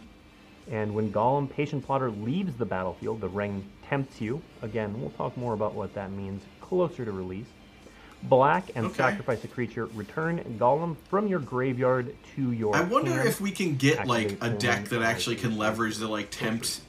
And 0.71 0.95
when 0.95 1.11
Gollum, 1.13 1.49
Patient 1.51 1.85
Plotter 1.87 2.11
leaves 2.11 2.57
the 2.57 2.67
battlefield, 2.67 3.21
the 3.21 3.29
ring 3.29 3.65
tempts 3.89 4.21
you. 4.21 4.43
Again, 4.63 5.01
we'll 5.01 5.11
talk 5.11 5.37
more 5.37 5.55
about 5.55 5.75
what 5.75 5.95
that 5.95 6.11
means 6.13 6.43
closer 6.61 7.05
to 7.05 7.13
release. 7.13 7.47
Black 8.25 8.71
and 8.75 8.87
Okay. 8.87 8.97
sacrifice 8.97 9.43
a 9.45 9.49
creature. 9.49 9.87
Return 9.95 10.43
Gollum 10.59 10.97
from 11.09 11.29
your 11.29 11.39
graveyard 11.39 12.15
to 12.35 12.53
your. 12.53 12.75
I 12.75 12.83
wonder 12.83 13.13
hand. 13.13 13.29
if 13.29 13.41
we 13.41 13.51
can 13.53 13.77
get 13.77 14.07
like 14.07 14.37
a 14.41 14.51
deck 14.51 14.87
that 14.89 15.03
actually 15.03 15.37
can 15.37 15.57
leverage 15.57 15.97
the 15.99 16.09
like 16.09 16.31
tempt 16.31 16.81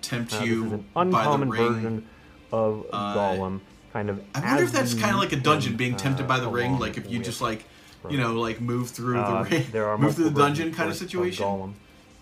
tempt 0.00 0.32
Uh, 0.34 0.38
this 0.38 0.48
you 0.48 0.66
is 0.66 0.72
an 0.72 0.84
by 0.94 1.04
the 1.04 1.08
uncommon 1.10 1.50
ring. 1.50 1.72
version 1.74 2.08
of 2.52 2.86
Uh, 2.92 3.14
Gollum. 3.16 3.60
Kind 3.92 4.10
of. 4.10 4.20
I 4.34 4.40
wonder 4.40 4.62
if 4.62 4.72
that's 4.72 4.94
kind 4.94 5.12
of 5.12 5.18
like 5.18 5.32
a 5.32 5.36
dungeon 5.40 5.76
being 5.76 5.96
tempted 5.96 6.28
by 6.28 6.38
the 6.38 6.48
uh, 6.48 6.52
ring. 6.52 6.78
Like 6.78 6.96
if 6.96 7.10
you 7.10 7.18
just 7.18 7.40
like 7.40 7.64
you 8.08 8.16
know 8.18 8.34
like 8.34 8.60
move 8.60 8.90
through 8.90 9.18
Uh, 9.18 9.42
the 9.42 9.50
ring, 9.50 9.66
there 9.72 9.88
are 9.88 9.98
move 9.98 10.14
through 10.14 10.30
the 10.30 10.38
dungeon 10.40 10.72
kind 10.72 10.88
of 10.88 10.94
of 10.94 10.98
situation. 11.00 11.44
Gollum. 11.44 11.72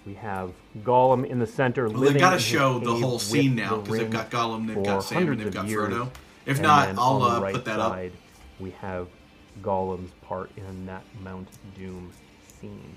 We 0.06 0.14
have 0.14 0.52
Gollum 0.82 1.24
in 1.26 1.38
the 1.38 1.46
center. 1.46 1.88
Well, 1.88 2.02
they've 2.02 2.18
got 2.18 2.34
to 2.34 2.38
show 2.38 2.78
the 2.78 2.94
whole 2.94 3.18
scene 3.18 3.54
now 3.54 3.76
the 3.76 3.82
because 3.82 3.98
they've 3.98 4.10
got 4.10 4.30
Gollum, 4.30 4.66
they've 4.66 4.84
got 4.84 5.00
Sam, 5.00 5.28
and 5.28 5.40
they've 5.40 5.52
got 5.52 5.66
years. 5.66 5.92
Frodo. 5.92 6.10
If 6.44 6.56
And 6.58 6.62
not, 6.62 6.94
I'll 6.98 7.22
uh, 7.22 7.40
right 7.40 7.54
put 7.54 7.64
that 7.64 7.80
up. 7.80 7.98
We 8.60 8.70
have 8.72 9.08
Gollum's 9.62 10.12
part 10.22 10.50
in 10.56 10.86
that 10.86 11.02
Mount 11.22 11.48
Doom 11.74 12.12
scene. 12.60 12.96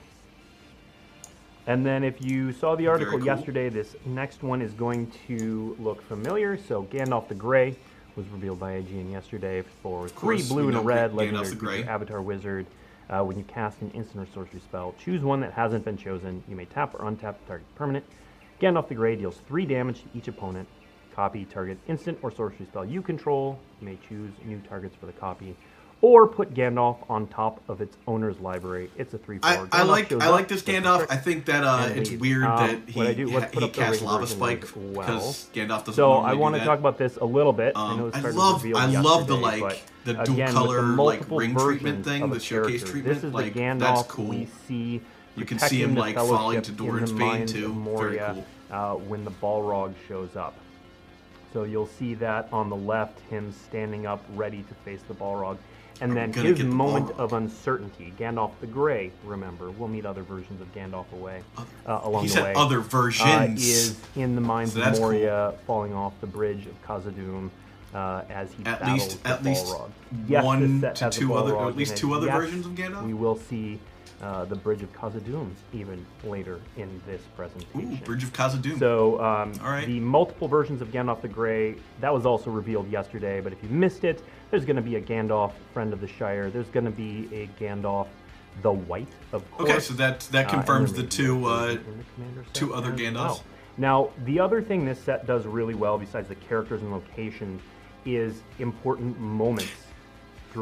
And 1.66 1.86
then, 1.86 2.04
if 2.04 2.22
you 2.22 2.52
saw 2.54 2.76
the 2.76 2.88
article 2.88 3.18
cool. 3.18 3.26
yesterday, 3.26 3.70
this 3.70 3.96
next 4.06 4.44
one 4.44 4.62
is 4.62 4.74
going 4.74 5.12
to 5.28 5.76
look 5.80 6.02
familiar. 6.02 6.58
So, 6.58 6.84
Gandalf 6.84 7.28
the 7.28 7.36
Grey 7.36 7.76
was 8.16 8.26
revealed 8.30 8.60
by 8.60 8.82
IGN 8.82 9.12
yesterday 9.12 9.64
for 9.84 10.10
three 10.10 10.42
blue 10.44 10.70
and 10.70 10.78
a 10.78 10.82
red 10.82 11.12
Gandalf 11.12 11.16
legendary 11.16 11.84
the. 11.84 11.90
Avatar 11.90 12.22
Wizard. 12.22 12.66
Uh, 13.10 13.24
when 13.24 13.38
you 13.38 13.44
cast 13.46 13.82
an 13.82 13.90
instant 13.92 14.28
or 14.28 14.32
sorcery 14.34 14.60
spell, 14.60 14.94
choose 15.04 15.24
one 15.24 15.40
that 15.40 15.54
hasn't 15.54 15.86
been 15.86 15.98
chosen. 15.98 16.44
You 16.48 16.56
may 16.56 16.66
tap 16.66 16.94
or 16.94 17.00
untap 17.00 17.36
the 17.40 17.48
target 17.48 17.76
permanent. 17.76 18.06
Gandalf 18.62 18.90
the 18.90 18.96
Grey 18.96 19.16
deals 19.16 19.40
three 19.48 19.66
damage 19.66 20.02
to 20.02 20.08
each 20.14 20.28
opponent. 20.28 20.68
Copy 21.16 21.46
target 21.46 21.78
instant 21.88 22.18
or 22.22 22.32
sorcery 22.32 22.66
spell 22.66 22.86
you 22.86 23.02
control. 23.02 23.58
You 23.80 23.86
may 23.88 23.98
choose 24.08 24.32
new 24.46 24.60
targets 24.68 24.96
for 25.00 25.06
the 25.06 25.14
copy, 25.14 25.56
or 26.02 26.28
put 26.28 26.54
Gandalf 26.54 26.98
on 27.10 27.28
top 27.28 27.62
of 27.68 27.82
its 27.82 27.98
owner's 28.08 28.40
library. 28.40 28.90
It's 28.98 29.14
a 29.14 29.18
three-four. 29.18 29.50
I, 29.50 29.56
I 29.56 29.66
Gandalf 29.84 29.88
like 29.88 30.12
I 30.14 30.30
like 30.30 30.48
this 30.48 30.62
Gandalf. 30.62 31.08
I 31.10 31.18
think 31.18 31.46
that 31.46 31.64
uh, 31.64 31.90
it's 31.96 32.12
weird 32.12 32.44
Um, 32.44 32.68
that 32.68 32.90
he 32.90 33.00
what 33.00 33.08
I 33.08 33.14
do- 33.14 33.28
let's 33.32 33.54
ha- 33.54 33.60
he 33.62 33.70
casts 33.70 34.02
Lava 34.04 34.28
Spike 34.28 34.66
well. 34.76 34.94
because 35.08 35.50
Gandalf 35.54 35.80
doesn't 35.80 35.94
So 35.96 36.12
I 36.14 36.34
want 36.34 36.56
to 36.56 36.64
talk 36.64 36.80
about 36.80 36.98
this 36.98 37.18
a 37.18 37.26
little 37.26 37.54
bit. 37.54 37.74
I 37.76 37.96
know 37.98 38.04
Um, 38.06 38.10
it 38.10 38.16
I 38.26 38.30
love 38.30 38.66
I 38.76 38.86
love 39.02 39.28
the 39.28 39.36
like 39.36 39.62
but 39.62 39.82
the 40.06 40.14
dual 40.24 40.36
again, 40.36 40.54
color 40.54 40.82
the 40.96 41.02
like 41.02 41.30
ring 41.32 41.56
treatment 41.56 42.06
thing, 42.06 42.30
the 42.30 42.40
showcase 42.40 42.82
character. 42.84 42.92
treatment. 42.92 43.16
This 43.16 43.24
is 43.24 43.34
like 43.34 43.54
the 43.54 43.60
Gandalf 43.60 43.80
that's 43.80 44.04
cool. 44.04 44.26
we 44.28 44.48
see. 44.68 45.02
You 45.36 45.46
can 45.46 45.60
see 45.60 45.84
him, 45.84 45.94
like, 45.94 46.16
falling 46.16 46.64
to 46.64 46.72
in 46.72 46.78
Durin's 46.78 47.12
Bane, 47.12 47.46
too. 47.46 47.66
of 47.68 47.72
Very 47.74 48.18
Moria, 48.18 48.44
uh, 48.72 48.94
when 48.96 49.24
the 49.24 49.30
Balrog 49.30 49.94
shows 50.08 50.36
up. 50.36 50.56
So 51.54 51.62
you'll 51.64 51.86
see 51.86 52.16
that 52.16 52.50
on 52.52 52.70
the 52.72 52.76
left, 52.76 53.20
him 53.30 53.52
standing 53.52 54.08
up, 54.08 54.24
ready 54.36 54.64
to 54.64 54.74
face 54.84 55.02
the 55.08 55.14
Balrog. 55.14 55.58
And 56.02 56.16
then 56.16 56.32
his 56.34 56.58
the 56.60 56.64
moment 56.66 57.12
of 57.18 57.34
uncertainty, 57.34 58.14
Gandalf 58.20 58.52
the 58.62 58.68
Grey, 58.68 59.12
remember, 59.26 59.72
we'll 59.72 59.88
meet 59.88 60.06
other 60.06 60.24
versions 60.24 60.62
of 60.62 60.74
Gandalf 60.74 61.12
away, 61.14 61.42
uh, 61.86 62.02
along 62.04 62.24
He 62.24 62.28
the 62.28 62.34
said 62.36 62.44
way. 62.44 62.54
other 62.56 62.80
uh, 62.80 62.84
versions. 62.84 63.66
is 63.68 63.98
in 64.16 64.36
the 64.36 64.42
mines 64.42 64.74
So 64.74 64.80
of 64.80 64.86
that's 64.86 65.00
cool. 65.00 65.08
Moria, 65.12 65.54
falling 65.66 65.94
off 65.94 66.14
the 66.22 66.28
bridge 66.28 66.66
of 66.68 66.82
Khazad-dûm 66.86 67.50
uh, 67.94 68.22
as 68.30 68.52
he 68.54 68.66
At 68.66 68.80
battles 68.82 69.00
least- 69.06 69.26
at 69.26 69.44
least 69.44 69.66
Balrog. 69.66 69.90
Yes, 70.28 70.44
one 70.44 70.82
to 70.82 71.10
two 71.10 71.34
other- 71.34 71.58
at 71.58 71.76
least 71.76 71.98
two 71.98 72.14
other 72.14 72.28
Yes, 72.28 72.36
versions 72.36 72.66
of 72.66 72.74
Gandalf? 72.74 73.06
We 73.06 73.14
will 73.14 73.38
see 73.38 73.80
uh, 74.22 74.46
the 74.46 74.56
bridge 74.56 74.82
of 74.82 74.92
Khazad-dûm 74.94 75.52
even 75.74 76.06
later 76.24 76.60
in 76.76 77.02
this 77.06 77.22
presentation. 77.36 77.94
Ooh. 77.94 78.06
Bridge 78.06 78.24
of 78.24 78.34
Khazad-dûm. 78.34 78.80
So 78.80 79.22
um, 79.22 79.54
All 79.64 79.70
right. 79.70 79.86
the 79.86 80.00
multiple 80.00 80.48
versions 80.48 80.82
of 80.82 80.90
Gandalf 80.92 81.22
the 81.22 81.28
Grey 81.28 81.76
that 82.02 82.14
was 82.14 82.26
also 82.26 82.50
revealed 82.50 82.90
yesterday. 82.92 83.42
But 83.42 83.54
if 83.54 83.62
you 83.62 83.70
missed 83.70 84.04
it, 84.04 84.24
there's 84.50 84.66
going 84.66 84.76
to 84.78 84.82
be 84.82 84.96
a 84.96 85.02
Gandalf 85.02 85.52
Friend 85.74 85.94
of 85.94 86.02
the 86.02 86.08
Shire. 86.08 86.50
There's 86.50 86.70
going 86.70 86.86
to 86.86 86.92
be 86.92 87.30
a 87.32 87.48
Gandalf 87.64 88.08
the 88.64 88.72
White, 88.72 89.08
of 89.34 89.50
course. 89.52 89.70
okay, 89.70 89.80
so 89.80 89.94
that 89.94 90.22
that 90.32 90.48
Uh, 90.48 90.50
confirms 90.50 90.92
there 90.94 91.04
the 91.04 91.08
two 91.10 91.46
uh, 91.46 91.78
two 92.54 92.74
other 92.74 92.92
Gandalfs. 92.92 93.14
well. 93.14 93.44
Now, 93.78 94.10
the 94.26 94.40
other 94.40 94.64
thing 94.64 94.84
this 94.84 95.00
set 95.00 95.28
does 95.28 95.46
really 95.46 95.76
well, 95.76 96.00
besides 96.00 96.28
the 96.28 96.34
characters 96.36 96.82
and 96.82 96.92
location, 96.92 97.62
is 98.04 98.42
important 98.58 99.20
moments. 99.20 99.70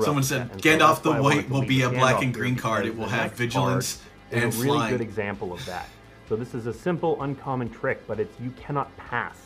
Someone 0.03 0.23
said. 0.23 0.49
And 0.51 0.63
so 0.63 0.69
Gandalf 0.69 1.01
the 1.01 1.12
why 1.12 1.17
I 1.17 1.19
wanted 1.19 1.38
White 1.38 1.49
will 1.49 1.67
be 1.67 1.81
a 1.81 1.89
Gandalf 1.89 1.99
black 1.99 2.23
and 2.23 2.34
green 2.34 2.55
card. 2.55 2.86
It 2.86 2.97
will 2.97 3.08
have 3.08 3.34
vigilance 3.34 4.01
and 4.31 4.43
a 4.43 4.47
really 4.47 4.77
flying. 4.77 4.91
good 4.91 5.01
example 5.01 5.53
of 5.53 5.65
that. 5.65 5.88
So 6.27 6.36
this 6.36 6.53
is 6.53 6.65
a 6.65 6.73
simple, 6.73 7.21
uncommon 7.21 7.69
trick, 7.69 8.05
but 8.08 8.19
it's 8.19 8.39
you 8.39 8.51
cannot 8.51 8.95
pass. 8.97 9.38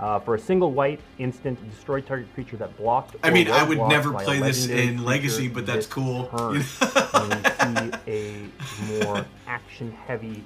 Uh, 0.00 0.18
for 0.18 0.34
a 0.34 0.38
single 0.38 0.72
white 0.72 1.00
instant, 1.18 1.58
destroy 1.70 2.00
target 2.00 2.32
creature 2.34 2.56
that 2.56 2.76
blocked. 2.76 3.14
I 3.22 3.30
mean, 3.30 3.48
I 3.48 3.62
would 3.62 3.78
never 3.78 4.12
play 4.12 4.40
this 4.40 4.66
in 4.66 5.04
Legacy, 5.04 5.46
but 5.46 5.64
that's 5.66 5.86
cool. 5.86 6.26
turn. 6.36 6.64
and 7.60 7.92
we 8.08 8.14
see 8.16 8.48
a 8.98 9.04
more 9.04 9.24
action-heavy 9.46 10.42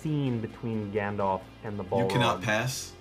scene 0.00 0.40
between 0.40 0.90
Gandalf 0.92 1.42
and 1.62 1.78
the 1.78 1.84
ball. 1.84 2.02
You 2.02 2.08
cannot 2.08 2.42
pass. 2.42 2.92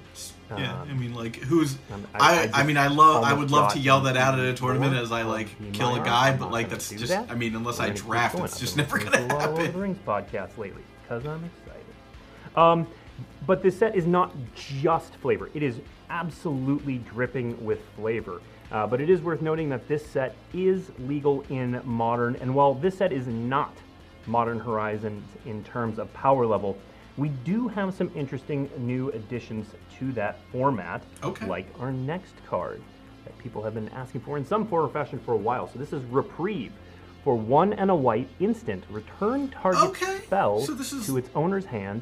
Yeah, 0.50 0.82
Um, 0.82 0.90
I 0.90 0.94
mean, 0.94 1.14
like, 1.16 1.38
who's? 1.38 1.76
Um, 1.92 2.06
I- 2.14 2.20
I, 2.20 2.44
I 2.44 2.50
I, 2.62 2.64
mean, 2.64 2.78
I 2.78 2.88
love. 2.88 3.24
I 3.24 3.34
would 3.34 3.50
love 3.52 3.74
to 3.74 3.80
yell 3.80 4.02
that 4.02 4.16
out 4.16 4.38
at 4.38 4.46
a 4.46 4.54
tournament 4.54 4.96
as 4.96 5.12
I 5.12 5.24
like 5.24 5.48
kill 5.74 5.96
a 5.96 6.00
guy, 6.00 6.36
but 6.36 6.52
like 6.52 6.70
that's 6.70 6.90
just. 6.90 7.08
that. 7.08 7.30
I 7.32 7.36
mean, 7.36 7.56
unless 7.56 7.80
I 7.80 7.90
draft, 7.90 8.38
it's 8.40 8.60
just 8.60 8.78
never 8.78 8.98
gonna 9.00 9.12
to 9.12 9.24
of 9.24 9.32
Lord 9.32 9.44
of 9.44 9.56
the 9.56 9.64
happen. 9.64 9.82
Rings 9.82 9.98
podcast 10.06 10.58
lately 10.58 10.84
because 11.04 11.26
I'm 11.26 11.44
excited. 11.44 12.58
Um, 12.58 12.88
but 13.48 13.64
this 13.64 13.78
set 13.78 13.96
is 13.96 14.06
not 14.06 14.34
just 14.54 15.16
flavor; 15.16 15.50
it 15.56 15.64
is 15.64 15.80
absolutely 16.10 17.00
dripping 17.00 17.64
with 17.66 17.80
flavor. 17.96 18.42
Uh, 18.72 18.86
but 18.88 19.00
it 19.02 19.10
is 19.10 19.22
worth 19.22 19.42
noting 19.42 19.70
that 19.70 19.88
this 19.88 20.06
set 20.06 20.36
is 20.54 20.92
legal 21.00 21.44
in 21.50 21.80
modern, 21.86 22.36
and 22.38 22.54
while 22.54 22.74
this 22.74 22.98
set 22.98 23.12
is 23.12 23.28
not 23.28 23.74
Modern 24.28 24.60
Horizons 24.60 25.24
in 25.46 25.64
terms 25.64 26.00
of 26.00 26.12
power 26.14 26.46
level, 26.48 26.78
we 27.18 27.30
do 27.30 27.68
have 27.70 27.94
some 27.94 28.12
interesting 28.16 28.70
new 28.78 29.10
additions 29.12 29.68
to 30.00 30.12
that 30.14 30.38
format, 30.52 31.02
Okay. 31.24 31.48
like 31.48 31.68
our 31.80 31.92
next 31.92 32.34
card 32.46 32.82
that 33.24 33.38
people 33.38 33.64
have 33.64 33.74
been 33.74 33.90
asking 33.90 34.22
for 34.22 34.38
in 34.38 34.46
some 34.46 34.68
form 34.68 34.86
or 34.86 34.90
fashion 34.90 35.20
for 35.20 35.34
a 35.34 35.38
while. 35.38 35.68
So 35.72 35.80
this 35.80 35.94
is 35.94 36.04
Reprieve. 36.06 36.72
For 37.24 37.36
one 37.36 37.74
and 37.74 37.90
a 37.90 37.96
white 37.96 38.28
instant, 38.40 38.84
return 38.92 39.48
target 39.50 39.82
Okay, 39.82 40.20
spell 40.26 40.60
so 40.62 40.74
is- 40.74 41.06
to 41.08 41.18
its 41.18 41.30
owner's 41.34 41.66
hand, 41.66 42.02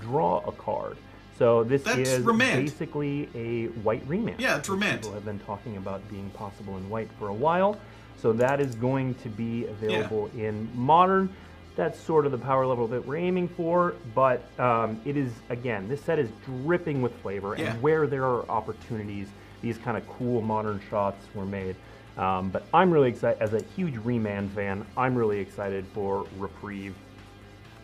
draw 0.00 0.38
a 0.46 0.52
card. 0.52 0.96
So 1.36 1.64
this 1.64 1.82
That's 1.82 1.98
is 1.98 2.20
remand. 2.24 2.66
basically 2.66 3.28
a 3.34 3.66
white 3.80 4.04
remand. 4.06 4.38
Yeah, 4.40 4.58
it's 4.58 4.68
remand. 4.68 5.00
People 5.00 5.14
have 5.14 5.24
been 5.24 5.40
talking 5.40 5.76
about 5.78 6.06
being 6.08 6.30
possible 6.30 6.76
in 6.76 6.88
white 6.88 7.08
for 7.18 7.28
a 7.28 7.34
while. 7.34 7.76
So 8.18 8.32
that 8.34 8.60
is 8.60 8.76
going 8.76 9.14
to 9.16 9.28
be 9.28 9.66
available 9.66 10.30
in 10.36 10.68
modern. 10.76 11.28
That's 11.74 11.98
sort 11.98 12.26
of 12.26 12.32
the 12.32 12.38
power 12.38 12.66
level 12.66 12.86
that 12.88 13.06
we're 13.06 13.16
aiming 13.16 13.48
for, 13.48 13.94
but 14.14 14.42
um, 14.60 15.00
it 15.06 15.16
is 15.16 15.32
again, 15.48 15.88
this 15.88 16.02
set 16.02 16.18
is 16.18 16.28
dripping 16.44 17.00
with 17.00 17.14
flavor, 17.22 17.56
Yeah. 17.56 17.72
and 17.72 17.82
where 17.82 18.06
there 18.06 18.24
are 18.24 18.48
opportunities, 18.50 19.28
these 19.62 19.78
kind 19.78 19.96
of 19.96 20.06
cool 20.06 20.42
modern 20.42 20.80
shots 20.90 21.24
were 21.34 21.46
made. 21.46 21.76
Um, 22.18 22.50
but 22.50 22.66
I'm 22.74 22.90
really 22.90 23.08
excited 23.08 23.40
as 23.40 23.54
a 23.54 23.62
huge 23.74 23.96
remand 23.96 24.52
fan. 24.52 24.84
I'm 24.98 25.14
really 25.14 25.38
excited 25.38 25.86
for 25.94 26.26
Reprieve. 26.36 26.94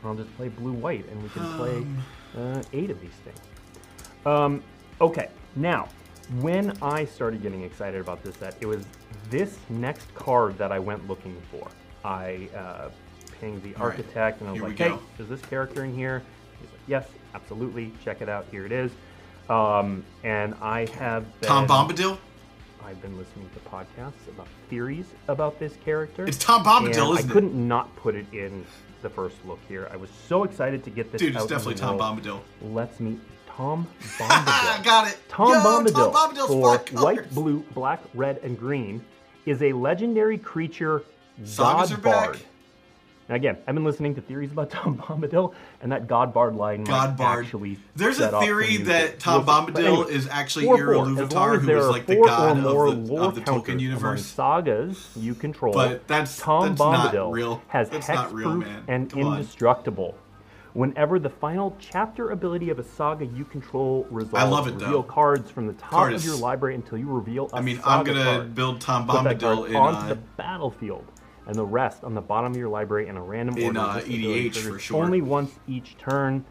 I'll 0.05 0.15
just 0.15 0.35
play 0.37 0.49
blue 0.49 0.73
white, 0.75 1.09
and 1.09 1.23
we 1.23 1.29
can 1.31 1.57
play 1.57 1.87
uh, 2.37 2.63
eight 2.75 2.91
of 2.91 3.01
these 3.01 3.11
things. 3.25 3.39
Um, 4.27 4.63
okay, 5.01 5.31
now, 5.57 5.89
when 6.41 6.77
I 6.83 7.07
started 7.07 7.43
getting 7.43 7.63
excited 7.63 8.01
about 8.03 8.23
this 8.23 8.37
set, 8.37 8.55
it 8.61 8.67
was 8.67 8.85
this 9.31 9.57
next 9.71 10.15
card 10.15 10.59
that 10.59 10.73
I 10.73 10.79
went 10.79 11.09
looking 11.09 11.41
for. 11.51 11.67
I 12.05 12.49
uh, 12.55 12.91
pinged 13.41 13.63
the 13.63 13.75
All 13.77 13.87
right, 13.89 13.99
architect 13.99 14.41
and 14.41 14.49
I 14.49 14.53
was 14.53 14.61
here 14.61 14.65
we 14.69 14.71
like, 14.71 14.79
hey, 14.79 14.89
go. 14.89 15.01
is 15.19 15.29
this 15.29 15.41
character 15.43 15.85
in 15.85 15.95
here? 15.95 16.23
He's 16.61 16.71
like, 16.71 16.81
yes, 16.87 17.07
absolutely. 17.35 17.93
Check 18.05 18.21
it 18.23 18.29
out. 18.29 18.47
Here 18.51 18.67
it 18.67 18.73
is. 18.73 18.91
Um, 19.49 20.05
and 20.25 20.55
I 20.61 20.87
have 20.99 21.25
been, 21.41 21.49
Tom 21.49 21.67
Bombadil. 21.67 22.19
I've 22.85 23.01
been 23.03 23.17
listening 23.19 23.49
to 23.55 23.61
podcasts 23.71 24.29
about 24.29 24.49
theories 24.71 25.07
about 25.29 25.59
this 25.59 25.75
character. 25.85 26.27
It's 26.27 26.39
Tom 26.39 26.65
Bombadil, 26.65 27.11
and 27.11 27.19
isn't 27.19 27.31
I 27.31 27.33
couldn't 27.33 27.55
not 27.69 27.95
put 27.97 28.15
it 28.15 28.27
in 28.33 28.65
the 29.03 29.11
first 29.11 29.37
look 29.47 29.59
here. 29.69 29.89
I 29.93 29.97
was 29.97 30.11
so 30.27 30.45
excited 30.45 30.85
to 30.85 30.91
get 30.91 31.13
this 31.13 31.21
Dude, 31.21 31.35
it's 31.37 31.47
definitely 31.47 31.75
Tom. 31.77 31.99
Bombadil. 31.99 32.41
Let's 32.63 32.99
meet 33.01 33.21
Tom 33.47 33.87
I 34.21 34.23
Bombadil. 34.81 34.85
got 34.85 35.09
it. 35.09 35.19
Tom 35.29 35.49
Yo, 35.51 35.61
Bombadil 35.61 36.13
Tom 36.13 36.35
Bombadil's 36.35 36.49
for 36.93 37.01
white, 37.03 37.31
blue, 37.35 37.61
black, 37.75 38.01
red, 38.15 38.39
and 38.43 38.59
green 38.59 39.05
is 39.47 39.63
a 39.63 39.73
legendary 39.73 40.39
creature 40.39 41.03
Sagas 41.45 41.57
God 41.91 41.93
are 41.93 41.97
back. 41.99 42.27
Bard. 42.33 42.41
Now 43.29 43.35
again, 43.35 43.59
I've 43.67 43.75
been 43.75 43.85
listening 43.85 44.15
to 44.15 44.21
theories 44.23 44.53
about 44.53 44.71
Tom 44.71 44.97
Bombadil, 44.97 45.53
and 45.83 45.93
that 45.93 46.07
God 46.07 46.33
Bard 46.33 46.57
line 46.57 46.85
God 46.85 47.11
might 47.11 47.17
Bard. 47.19 47.45
actually. 47.45 47.79
There's 47.95 48.19
a 48.21 48.31
theory 48.41 48.79
that. 48.79 49.19
Tom 49.21 49.45
We'll 49.45 49.57
see. 49.67 49.73
But 49.73 49.75
Bombadil 49.75 49.87
anyway, 49.87 50.13
is 50.13 50.29
actually 50.29 50.69
Eru 50.69 50.77
four. 50.79 51.03
As 51.03 51.09
long 51.09 51.17
Iluvatar, 51.29 51.61
who 51.61 51.73
are 51.79 51.91
like 51.91 52.07
the 52.07 52.17
god 52.17 52.57
of 52.59 53.07
the, 53.07 53.17
of 53.17 53.35
the 53.35 53.41
Tolkien 53.43 53.81
universe. 53.81 54.25
sagas 54.25 55.11
you 55.17 55.35
control. 55.35 55.75
But 55.75 56.07
that's- 56.09 56.39
Tom 56.39 56.69
that's 56.71 56.79
not 56.81 57.13
Bombadil 57.13 57.33
real. 57.33 57.63
has 57.69 57.91
That's 57.91 58.09
not 58.09 58.33
real, 58.33 58.55
man. 58.55 58.85
and 58.89 59.11
Come 59.11 59.25
on. 59.25 59.37
indestructible. 59.39 60.17
Whenever 60.75 61.19
the 61.19 61.31
final 61.31 61.77
chapter 61.81 62.31
ability 62.31 62.71
of 62.71 62.79
a 62.79 62.85
saga 62.85 63.25
you 63.27 63.45
control 63.45 64.07
resolves, 64.11 64.35
I 64.35 64.45
love 64.45 64.69
it, 64.69 64.79
though. 64.79 64.85
reveal 64.87 65.03
cards 65.03 65.51
from 65.51 65.67
the 65.67 65.73
top 65.75 65.91
Card 65.91 66.13
of 66.13 66.17
is- 66.21 66.27
your 66.27 66.37
library 66.37 66.77
until 66.77 66.99
you 66.99 67.09
reveal 67.09 67.49
a 67.53 67.57
I 67.57 67.61
mean, 67.63 67.81
I'm 67.85 68.05
gonna 68.05 68.23
card. 68.25 68.55
build 68.55 68.81
Tom 68.81 69.07
Bombadil 69.09 69.69
in 69.69 69.77
onto 69.77 69.99
uh, 70.01 70.09
the 70.09 70.15
battlefield, 70.37 71.05
and 71.49 71.57
the 71.57 71.65
rest 71.65 72.05
on 72.05 72.15
the 72.15 72.21
bottom 72.21 72.53
of 72.53 72.57
your 72.59 72.69
library 72.69 73.09
in 73.09 73.17
a 73.17 73.23
random 73.23 73.57
In, 73.57 73.77
order. 73.77 73.81
uh, 73.81 74.01
EDH 74.03 74.57
for 74.59 74.79
sure. 74.79 75.03
Only 75.03 75.23
once 75.23 75.51
each 75.67 75.97
turn. 75.99 76.45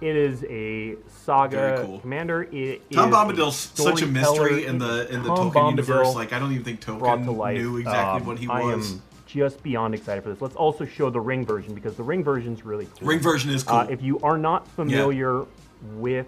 It 0.00 0.14
is 0.14 0.44
a 0.44 0.96
saga 1.08 1.56
Very 1.56 1.86
cool. 1.86 1.98
commander. 2.00 2.42
It 2.52 2.90
Tom 2.92 3.10
Bombadil's 3.10 3.56
such 3.56 4.02
a 4.02 4.06
mystery 4.06 4.66
in 4.66 4.78
the 4.78 5.10
in 5.12 5.22
the 5.22 5.28
Tom 5.34 5.50
Tolkien 5.50 5.70
universe. 5.70 6.14
Like 6.14 6.32
I 6.32 6.38
don't 6.38 6.52
even 6.52 6.64
think 6.64 6.84
brought 6.98 7.24
to 7.24 7.30
life. 7.30 7.56
knew 7.58 7.78
exactly 7.78 8.20
Um, 8.20 8.26
what 8.26 8.38
he 8.38 8.46
I 8.48 8.60
was. 8.62 8.92
am 8.92 9.02
just 9.26 9.62
beyond 9.62 9.94
excited 9.94 10.22
for 10.22 10.28
this. 10.28 10.40
Let's 10.42 10.54
also 10.54 10.84
show 10.84 11.08
the 11.10 11.20
ring 11.20 11.44
version 11.46 11.74
because 11.74 11.96
the 11.96 12.02
ring 12.02 12.22
version 12.22 12.52
is 12.52 12.64
really 12.64 12.86
cool. 12.98 13.08
Ring 13.08 13.20
version 13.20 13.50
is 13.50 13.62
cool. 13.64 13.78
Uh, 13.78 13.86
if 13.88 14.02
you 14.02 14.20
are 14.20 14.36
not 14.38 14.68
familiar 14.68 15.46
with 15.94 16.26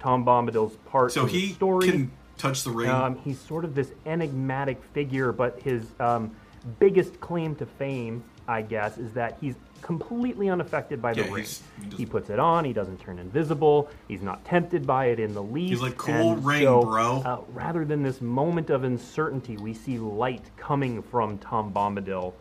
Tom 0.00 0.24
Bombadil's 0.24 0.74
part 0.90 1.12
so 1.12 1.22
of 1.22 1.32
the 1.32 1.38
he 1.38 1.52
story, 1.52 1.88
can 1.88 2.10
touch 2.38 2.64
the 2.64 2.70
ring. 2.72 2.90
um, 2.90 3.16
he's 3.24 3.38
sort 3.38 3.64
of 3.64 3.76
this 3.76 3.92
enigmatic 4.04 4.82
figure, 4.92 5.30
but 5.30 5.60
his 5.62 5.86
um, 6.00 6.34
biggest 6.78 7.20
claim 7.20 7.54
to 7.56 7.66
fame, 7.66 8.22
I 8.48 8.62
guess, 8.62 8.98
is 8.98 9.12
that 9.12 9.38
he's 9.40 9.54
completely 9.82 10.48
unaffected 10.48 11.00
by 11.00 11.14
the 11.14 11.22
Yeah, 11.22 11.32
ring. 11.32 11.44
he 11.90 11.96
He, 11.98 12.06
puts 12.06 12.30
it 12.30 12.38
on. 12.38 12.64
He 12.64 12.72
doesn't 12.72 12.98
turn 12.98 13.18
invisible. 13.18 13.88
He's 14.08 14.22
not 14.22 14.44
tempted 14.44 14.86
by 14.86 15.06
it 15.06 15.20
in 15.20 15.32
the 15.34 15.42
least. 15.42 15.70
He's 15.74 15.82
like, 15.82 15.96
"Cool 15.96 16.32
and 16.32 16.44
ring, 16.44 16.62
so, 16.62 16.82
bro." 16.82 17.22
Uh, 17.24 17.40
rather 17.52 17.84
than 17.84 18.02
this 18.02 18.20
moment 18.20 18.70
of 18.70 18.84
uncertainty, 18.84 19.56
we 19.58 19.74
see 19.74 19.98
light 19.98 20.42
coming 20.56 21.02
from 21.02 21.38
Tom 21.38 21.72
Bombadil, 21.72 22.32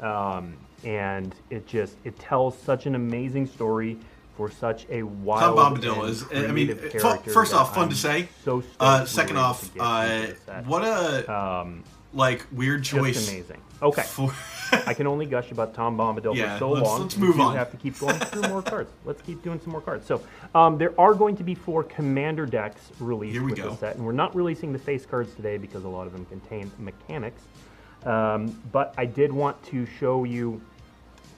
um, 0.00 0.54
and 0.84 1.34
it 1.50 1.66
just 1.66 1.96
it 2.04 2.18
tells 2.18 2.56
such 2.58 2.86
an 2.86 2.94
amazing 2.94 3.46
story 3.46 3.98
for 4.36 4.50
such 4.50 4.86
a 4.90 5.02
while. 5.02 5.40
Tom 5.40 5.56
wild. 5.56 5.78
Bombadil 5.80 6.08
is. 6.08 6.24
I 6.32 6.52
mean, 6.52 6.76
first 7.32 7.54
off, 7.54 7.74
fun 7.74 7.84
I'm 7.84 7.90
to 7.90 7.96
say. 7.96 8.28
So 8.44 8.62
Uh, 8.80 9.04
second 9.04 9.36
off, 9.36 9.70
uh, 9.78 10.08
into 10.10 10.26
this 10.28 10.40
set. 10.44 10.66
what 10.66 10.82
a 10.84 11.32
Um, 11.34 11.84
like 12.14 12.46
weird 12.52 12.82
just 12.82 12.96
choice. 12.96 13.28
amazing. 13.28 13.60
Okay, 13.82 14.02
For, 14.02 14.32
I 14.86 14.94
can 14.94 15.06
only 15.06 15.26
gush 15.26 15.50
about 15.50 15.74
Tom 15.74 15.98
Bombadil 15.98 16.34
Yeah, 16.36 16.54
for 16.54 16.58
so 16.60 16.70
let's- 16.70 16.86
long. 16.86 17.02
let's 17.02 17.16
move 17.18 17.38
on. 17.40 17.56
have 17.56 17.70
to 17.72 17.76
keep 17.76 17.98
going 17.98 18.18
through 18.18 18.42
more 18.48 18.62
cards. 18.72 18.90
Let's 19.04 19.20
keep 19.20 19.42
doing 19.42 19.60
some 19.60 19.72
more 19.72 19.80
cards. 19.80 20.06
So 20.06 20.22
um, 20.54 20.78
there 20.78 20.98
are 20.98 21.12
going 21.14 21.36
to 21.36 21.42
be 21.44 21.54
four 21.54 21.82
commander 21.82 22.46
decks 22.46 22.80
released 22.98 23.32
Here 23.34 23.42
we 23.42 23.50
with 23.50 23.60
go. 23.62 23.70
this 23.70 23.80
set, 23.80 23.96
and 23.96 24.04
we're 24.06 24.12
not 24.12 24.34
releasing 24.34 24.72
the 24.72 24.78
face 24.78 25.04
cards 25.04 25.34
today 25.34 25.58
because 25.58 25.84
a 25.84 25.88
lot 25.88 26.06
of 26.06 26.12
them 26.12 26.24
contain 26.26 26.70
mechanics. 26.78 27.42
Um, 28.06 28.58
but 28.72 28.94
I 28.96 29.06
did 29.06 29.32
want 29.32 29.62
to 29.66 29.86
show 29.98 30.24
you 30.24 30.60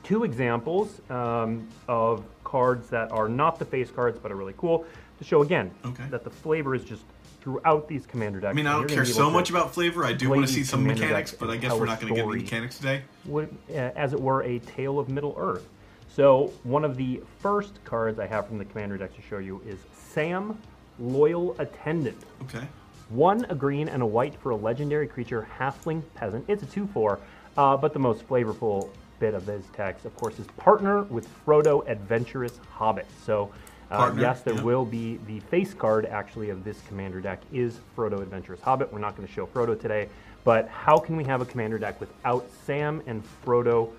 two 0.02 0.22
examples 0.24 1.00
um, 1.10 1.66
of 1.88 2.24
cards 2.44 2.88
that 2.90 3.10
are 3.10 3.28
not 3.28 3.58
the 3.58 3.64
face 3.64 3.90
cards 3.90 4.18
but 4.22 4.30
are 4.30 4.36
really 4.36 4.54
cool 4.56 4.84
to 5.18 5.24
show 5.24 5.42
again 5.42 5.68
Okay. 5.84 6.04
that 6.10 6.22
the 6.22 6.30
flavor 6.30 6.74
is 6.76 6.84
just 6.84 7.02
throughout 7.46 7.86
these 7.86 8.04
commander 8.06 8.40
decks. 8.40 8.50
I 8.50 8.54
mean, 8.54 8.66
I 8.66 8.72
don't 8.72 8.88
care 8.88 9.04
so 9.04 9.30
much 9.30 9.50
about 9.50 9.72
flavor. 9.72 10.04
I 10.04 10.12
do 10.12 10.30
want 10.30 10.44
to 10.44 10.52
see 10.52 10.64
some 10.64 10.84
mechanics, 10.84 11.32
but 11.32 11.48
I 11.48 11.56
guess 11.56 11.72
we're 11.72 11.86
not 11.86 12.00
going 12.00 12.12
to 12.12 12.20
get 12.20 12.26
any 12.28 12.42
mechanics 12.42 12.76
today. 12.76 13.02
would, 13.24 13.56
uh, 13.70 13.74
as 13.94 14.12
it 14.12 14.20
were, 14.20 14.42
a 14.42 14.58
tale 14.58 14.98
of 14.98 15.08
Middle 15.08 15.32
Earth. 15.38 15.64
So 16.08 16.52
one 16.64 16.84
of 16.84 16.96
the 16.96 17.22
first 17.38 17.78
cards 17.84 18.18
I 18.18 18.26
have 18.26 18.48
from 18.48 18.58
the 18.58 18.64
commander 18.64 18.98
deck 18.98 19.14
to 19.14 19.22
show 19.22 19.38
you 19.38 19.62
is 19.64 19.78
Sam, 19.94 20.58
Loyal 20.98 21.54
Attendant. 21.60 22.20
Okay. 22.42 22.66
One 23.10 23.44
a 23.48 23.54
green 23.54 23.88
and 23.88 24.02
a 24.02 24.06
white 24.06 24.34
for 24.42 24.50
a 24.50 24.56
legendary 24.56 25.06
creature, 25.06 25.46
halfling 25.56 26.02
peasant. 26.16 26.44
It's 26.48 26.64
a 26.64 26.66
2-4, 26.66 27.20
uh, 27.56 27.76
but 27.76 27.92
the 27.92 28.00
most 28.00 28.26
flavorful 28.26 28.88
bit 29.20 29.34
of 29.34 29.46
this 29.46 29.64
text, 29.72 30.04
of 30.04 30.16
course, 30.16 30.40
is 30.40 30.48
partner 30.56 31.04
with 31.04 31.28
Frodo, 31.46 31.88
adventurous 31.88 32.58
hobbit. 32.72 33.06
So. 33.24 33.52
Uh, 33.90 34.12
yes, 34.18 34.42
there 34.42 34.54
yeah. 34.54 34.62
will 34.62 34.84
be 34.84 35.18
the 35.28 35.38
face 35.40 35.72
card 35.72 36.06
actually 36.06 36.50
of 36.50 36.64
this 36.64 36.80
commander 36.88 37.20
deck 37.20 37.40
is 37.52 37.78
Frodo 37.96 38.20
Adventurous 38.20 38.60
Hobbit. 38.60 38.92
We're 38.92 38.98
not 38.98 39.16
going 39.16 39.28
to 39.28 39.32
show 39.32 39.46
Frodo 39.46 39.80
today, 39.80 40.08
but 40.42 40.68
how 40.68 40.98
can 40.98 41.16
we 41.16 41.22
have 41.24 41.40
a 41.40 41.44
commander 41.44 41.78
deck 41.78 42.00
without 42.00 42.48
Sam 42.64 43.00
and 43.06 43.22
Frodo 43.44 43.92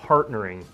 partnering 0.00 0.64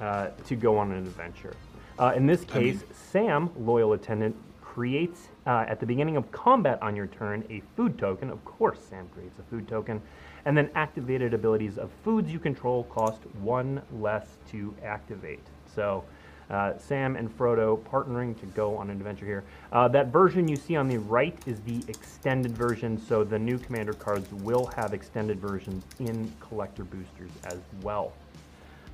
uh, 0.00 0.28
to 0.46 0.54
go 0.54 0.78
on 0.78 0.92
an 0.92 0.98
adventure? 0.98 1.56
Uh, 1.98 2.12
in 2.14 2.26
this 2.26 2.44
I 2.52 2.60
mean- 2.60 2.78
case, 2.78 2.84
Sam, 3.10 3.50
loyal 3.58 3.94
attendant, 3.94 4.36
creates 4.62 5.26
uh, 5.44 5.64
at 5.66 5.80
the 5.80 5.86
beginning 5.86 6.16
of 6.16 6.30
combat 6.30 6.80
on 6.80 6.94
your 6.94 7.08
turn 7.08 7.42
a 7.50 7.62
food 7.74 7.98
token. 7.98 8.30
Of 8.30 8.44
course, 8.44 8.78
Sam 8.88 9.08
creates 9.12 9.36
a 9.40 9.42
food 9.50 9.66
token, 9.66 10.00
and 10.44 10.56
then 10.56 10.70
activated 10.76 11.34
abilities 11.34 11.78
of 11.78 11.90
foods 12.04 12.30
you 12.30 12.38
control 12.38 12.84
cost 12.84 13.22
one 13.40 13.82
less 13.90 14.28
to 14.52 14.72
activate. 14.84 15.44
So. 15.74 16.04
Uh, 16.50 16.72
Sam 16.78 17.14
and 17.16 17.28
Frodo 17.36 17.78
partnering 17.78 18.38
to 18.40 18.46
go 18.46 18.76
on 18.76 18.88
an 18.88 18.96
adventure 18.96 19.26
here. 19.26 19.44
Uh, 19.70 19.86
that 19.88 20.06
version 20.08 20.48
you 20.48 20.56
see 20.56 20.76
on 20.76 20.88
the 20.88 20.96
right 20.96 21.36
is 21.46 21.60
the 21.60 21.82
extended 21.88 22.56
version, 22.56 22.98
so 22.98 23.22
the 23.22 23.38
new 23.38 23.58
commander 23.58 23.92
cards 23.92 24.32
will 24.32 24.64
have 24.74 24.94
extended 24.94 25.38
versions 25.38 25.84
in 26.00 26.32
collector 26.40 26.84
boosters 26.84 27.30
as 27.44 27.58
well. 27.82 28.12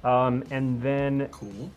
Um, 0.03 0.43
and 0.51 0.83
then 0.83 1.29
Cool. 1.31 1.71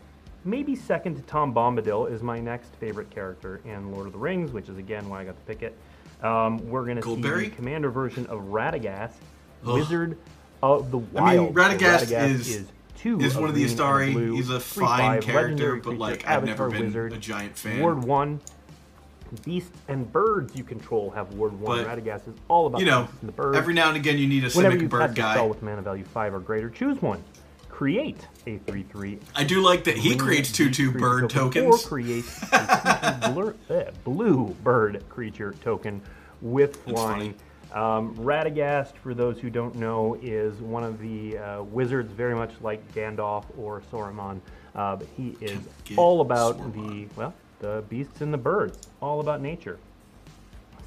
maybe 0.45 0.75
second 0.75 1.15
to 1.15 1.21
Tom 1.23 1.53
Bombadil 1.53 2.11
is 2.11 2.23
my 2.23 2.39
next 2.39 2.73
favorite 2.79 3.11
character 3.11 3.61
in 3.63 3.91
Lord 3.91 4.07
of 4.07 4.13
the 4.13 4.19
Rings, 4.19 4.51
which 4.51 4.69
is 4.69 4.77
again 4.79 5.07
why 5.07 5.21
I 5.21 5.25
got 5.25 5.35
to 5.35 5.53
pick 5.53 5.61
it. 5.61 5.77
Um, 6.25 6.57
we're 6.67 6.85
going 6.85 6.97
to 6.97 7.03
see 7.03 7.21
the 7.21 7.49
commander 7.55 7.91
version 7.91 8.25
of 8.25 8.39
Radagast, 8.45 9.11
Ugh. 9.65 9.75
Wizard 9.75 10.17
of 10.63 10.89
the 10.89 10.97
Wild. 10.97 11.17
I 11.27 11.35
mean, 11.37 11.53
Wild. 11.53 11.79
Radagast 11.79 12.07
So 12.09 12.17
is- 12.17 12.67
two 12.97 13.19
Is 13.21 13.35
one 13.35 13.49
of 13.49 13.55
the 13.55 13.63
Istari. 13.63 14.13
blue, 14.13 14.35
He's 14.35 14.49
a 14.49 14.59
fine 14.59 15.21
character, 15.21 15.77
but 15.77 15.97
like 15.97 16.27
I've 16.27 16.43
never 16.43 16.69
been 16.69 16.85
wizard, 16.87 17.13
a 17.13 17.17
giant 17.17 17.57
fan. 17.57 17.79
Ward 17.81 18.03
one. 18.03 18.41
Beasts 19.43 19.77
and 19.89 20.09
birds 20.11 20.55
you 20.55 20.63
control 20.63 21.09
have 21.11 21.33
ward 21.33 21.59
one. 21.59 21.83
But, 21.83 21.87
Radagast 22.03 22.29
is 22.29 22.35
all 22.47 22.67
about 22.67 22.79
You 22.79 22.85
know, 22.87 23.07
the 23.21 23.31
birds. 23.31 23.57
every 23.57 23.73
now 23.73 23.89
and 23.89 23.97
again 23.97 24.17
you 24.17 24.27
need 24.27 24.45
a 24.45 24.49
Whenever 24.49 24.75
Simic 24.75 24.81
you 24.81 24.87
bird 24.87 25.09
a 25.09 25.13
spell 25.13 25.33
guy. 25.35 25.41
with 25.41 25.61
mana 25.61 25.81
value 25.81 26.05
five 26.05 26.33
or 26.33 26.39
greater, 26.39 26.69
choose 26.69 27.01
one. 27.01 27.23
Create 27.69 28.25
a 28.47 28.57
three-three 28.57 29.19
I 29.35 29.43
do 29.43 29.61
like 29.61 29.83
that 29.83 29.97
he 29.97 30.15
creates 30.15 30.51
two 30.51 30.71
two 30.71 30.91
bird 30.91 31.29
tokens. 31.29 31.83
Or 31.83 31.87
create 31.87 32.25
a 32.51 33.53
eh, 33.69 33.91
blue 34.03 34.55
bird 34.63 35.03
creature 35.09 35.53
token 35.61 36.01
with 36.41 36.77
flying. 36.83 37.35
Um, 37.77 38.15
Radagast, 38.15 38.93
for 39.03 39.13
those 39.13 39.39
who 39.39 39.51
don't 39.51 39.75
know, 39.75 40.17
is 40.19 40.59
one 40.61 40.83
of 40.83 40.99
the 40.99 41.37
uh, 41.37 41.61
wizards, 41.61 42.11
very 42.11 42.33
much 42.33 42.51
like 42.61 42.91
Gandalf 42.93 43.45
or 43.55 43.83
Saruman. 43.91 44.41
Uh, 44.73 44.95
but 44.95 45.07
he 45.15 45.37
is 45.41 45.59
Get 45.85 45.99
all 45.99 46.21
about 46.21 46.73
the 46.73 47.07
well, 47.15 47.35
the 47.59 47.83
beasts 47.87 48.21
and 48.21 48.33
the 48.33 48.37
birds, 48.37 48.87
all 48.99 49.19
about 49.19 49.41
nature. 49.41 49.77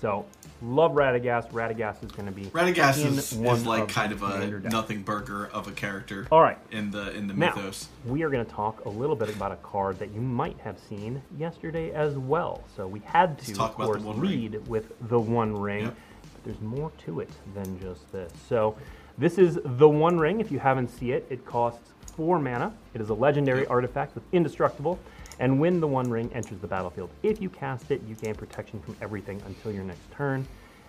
So, 0.00 0.26
love 0.62 0.92
Radagast. 0.92 1.52
Radagast 1.52 2.02
is 2.02 2.10
going 2.10 2.26
to 2.26 2.32
be 2.32 2.46
Radagast 2.46 3.04
is, 3.04 3.34
one 3.34 3.56
is 3.56 3.66
like 3.66 3.82
of 3.82 3.88
kind 3.88 4.12
of 4.12 4.22
a 4.24 4.46
nothing 4.60 5.02
burger 5.02 5.46
of 5.52 5.68
a 5.68 5.72
character. 5.72 6.26
All 6.32 6.40
right. 6.40 6.58
In 6.72 6.90
the 6.90 7.12
in 7.12 7.28
the 7.28 7.34
Now, 7.34 7.54
mythos. 7.54 7.88
we 8.04 8.24
are 8.24 8.30
going 8.30 8.44
to 8.44 8.50
talk 8.50 8.84
a 8.84 8.88
little 8.88 9.14
bit 9.14 9.28
about 9.28 9.52
a 9.52 9.56
card 9.56 10.00
that 10.00 10.10
you 10.12 10.20
might 10.20 10.58
have 10.58 10.78
seen 10.88 11.22
yesterday 11.38 11.92
as 11.92 12.16
well. 12.16 12.64
So 12.74 12.88
we 12.88 13.00
had 13.00 13.38
to, 13.40 13.54
talk 13.54 13.78
of 13.78 13.86
course, 13.86 14.02
lead 14.02 14.66
with 14.66 14.92
the 15.08 15.20
One 15.20 15.56
Ring. 15.56 15.84
Yep. 15.84 15.96
There's 16.44 16.60
more 16.60 16.90
to 17.04 17.20
it 17.20 17.30
than 17.54 17.78
just 17.80 18.10
this. 18.12 18.32
So 18.48 18.76
this 19.18 19.38
is 19.38 19.58
the 19.64 19.88
One 19.88 20.18
Ring. 20.18 20.40
If 20.40 20.50
you 20.50 20.58
haven't 20.58 20.88
seen 20.88 21.12
it, 21.12 21.26
it 21.28 21.44
costs 21.44 21.92
four 22.16 22.38
mana. 22.38 22.72
It 22.94 23.00
is 23.00 23.10
a 23.10 23.14
legendary 23.14 23.66
artifact 23.66 24.14
with 24.14 24.24
indestructible. 24.32 24.98
And 25.38 25.58
when 25.58 25.80
the 25.80 25.86
One 25.86 26.10
Ring 26.10 26.30
enters 26.34 26.58
the 26.58 26.66
battlefield, 26.66 27.10
if 27.22 27.40
you 27.40 27.48
cast 27.48 27.90
it, 27.90 28.02
you 28.06 28.14
gain 28.14 28.34
protection 28.34 28.80
from 28.80 28.96
everything 29.00 29.42
until 29.46 29.72
your 29.72 29.84
next 29.84 30.10
turn. 30.12 30.46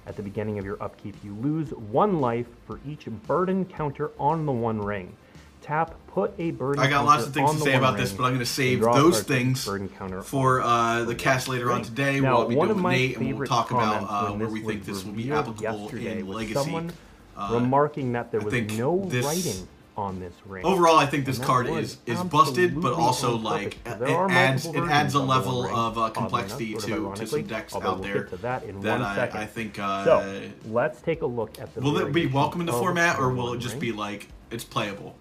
At 0.08 0.16
the 0.16 0.24
beginning 0.24 0.58
of 0.58 0.66
your 0.66 0.82
upkeep, 0.82 1.16
you 1.24 1.36
lose 1.36 1.70
one 1.72 2.20
life 2.20 2.48
for 2.66 2.80
each 2.88 3.06
burden 3.28 3.66
counter 3.66 4.12
on 4.20 4.46
the 4.46 4.52
One 4.52 4.82
Ring. 4.82 5.16
Tap, 5.62 5.96
put 6.08 6.34
a 6.40 6.52
burden. 6.52 6.84
I 6.84 6.90
got 6.90 7.06
lots 7.06 7.26
of 7.26 7.34
things 7.34 7.52
to 7.54 7.60
say 7.60 7.76
about 7.76 7.98
this, 7.98 8.12
but 8.12 8.24
I'm 8.24 8.32
going 8.32 8.40
to 8.40 8.46
save 8.46 8.82
those 8.82 8.92
card 8.94 9.14
for 9.14 9.20
each 9.20 9.26
things 9.26 10.28
for 10.28 10.62
uh, 10.62 11.04
the 11.04 11.16
cast 11.16 11.48
later 11.48 11.72
on 11.72 11.84
today. 11.84 12.20
Now, 12.20 12.34
where 12.38 12.42
I'll 12.44 12.48
be 12.48 12.56
one 12.56 12.68
doing 12.70 12.80
of 12.80 12.84
my 12.84 12.96
Nate, 12.96 13.18
and 13.18 13.38
we'll 13.38 13.48
talk 13.48 13.72
about 13.72 14.04
uh, 14.10 14.34
where 14.34 14.48
we 14.50 14.62
think 14.62 14.86
this 14.86 15.06
will 15.06 15.14
be 15.14 15.32
applicable 15.32 15.90
in 15.90 16.28
Legacy. 16.28 16.54
someone 16.54 16.92
Uh, 17.38 17.50
remarking 17.54 18.12
that 18.12 18.32
there 18.32 18.42
was 18.42 18.54
no 18.78 19.06
this- 19.06 19.26
writing 19.26 19.68
on 19.98 20.20
this 20.20 20.34
ring. 20.46 20.66
Overall, 20.66 20.98
I 20.98 21.06
think 21.06 21.26
this 21.26 21.38
card 21.40 21.68
is 21.68 21.98
is 22.06 22.20
busted, 22.24 22.82
but 22.82 22.94
also 22.94 23.38
like 23.38 23.78
it 23.86 24.02
adds 24.02 24.66
it 24.66 24.76
adds 24.76 24.76
a 24.76 24.82
versions 24.82 25.16
of 25.16 25.22
the 25.22 25.28
level 25.28 25.66
of 25.66 25.98
uh, 25.98 26.10
complexity 26.10 26.72
enough, 26.72 26.86
to 26.86 27.14
to 27.16 27.28
some 27.28 27.44
decks 27.44 27.76
out 27.76 27.84
we'll 27.84 27.96
there 27.98 28.24
to 28.26 28.38
that 28.38 28.64
in 28.64 28.80
that 28.82 29.02
I. 29.02 29.42
I 29.42 29.46
think. 29.46 29.80
Uh, 29.80 30.06
so 30.06 30.42
let's 30.66 31.02
take 31.02 31.22
a 31.22 31.26
look 31.26 31.60
at 31.60 31.74
the. 31.76 31.82
will 31.82 31.98
it 31.98 32.12
be 32.12 32.26
welcome 32.28 32.62
in 32.62 32.68
the 32.68 32.74
format, 32.74 33.20
or 33.20 33.30
will 33.30 33.54
it 33.54 33.60
just 33.60 33.80
be 33.80 33.92
like 33.92 34.28
it's 34.50 34.64
playable? 34.64 35.16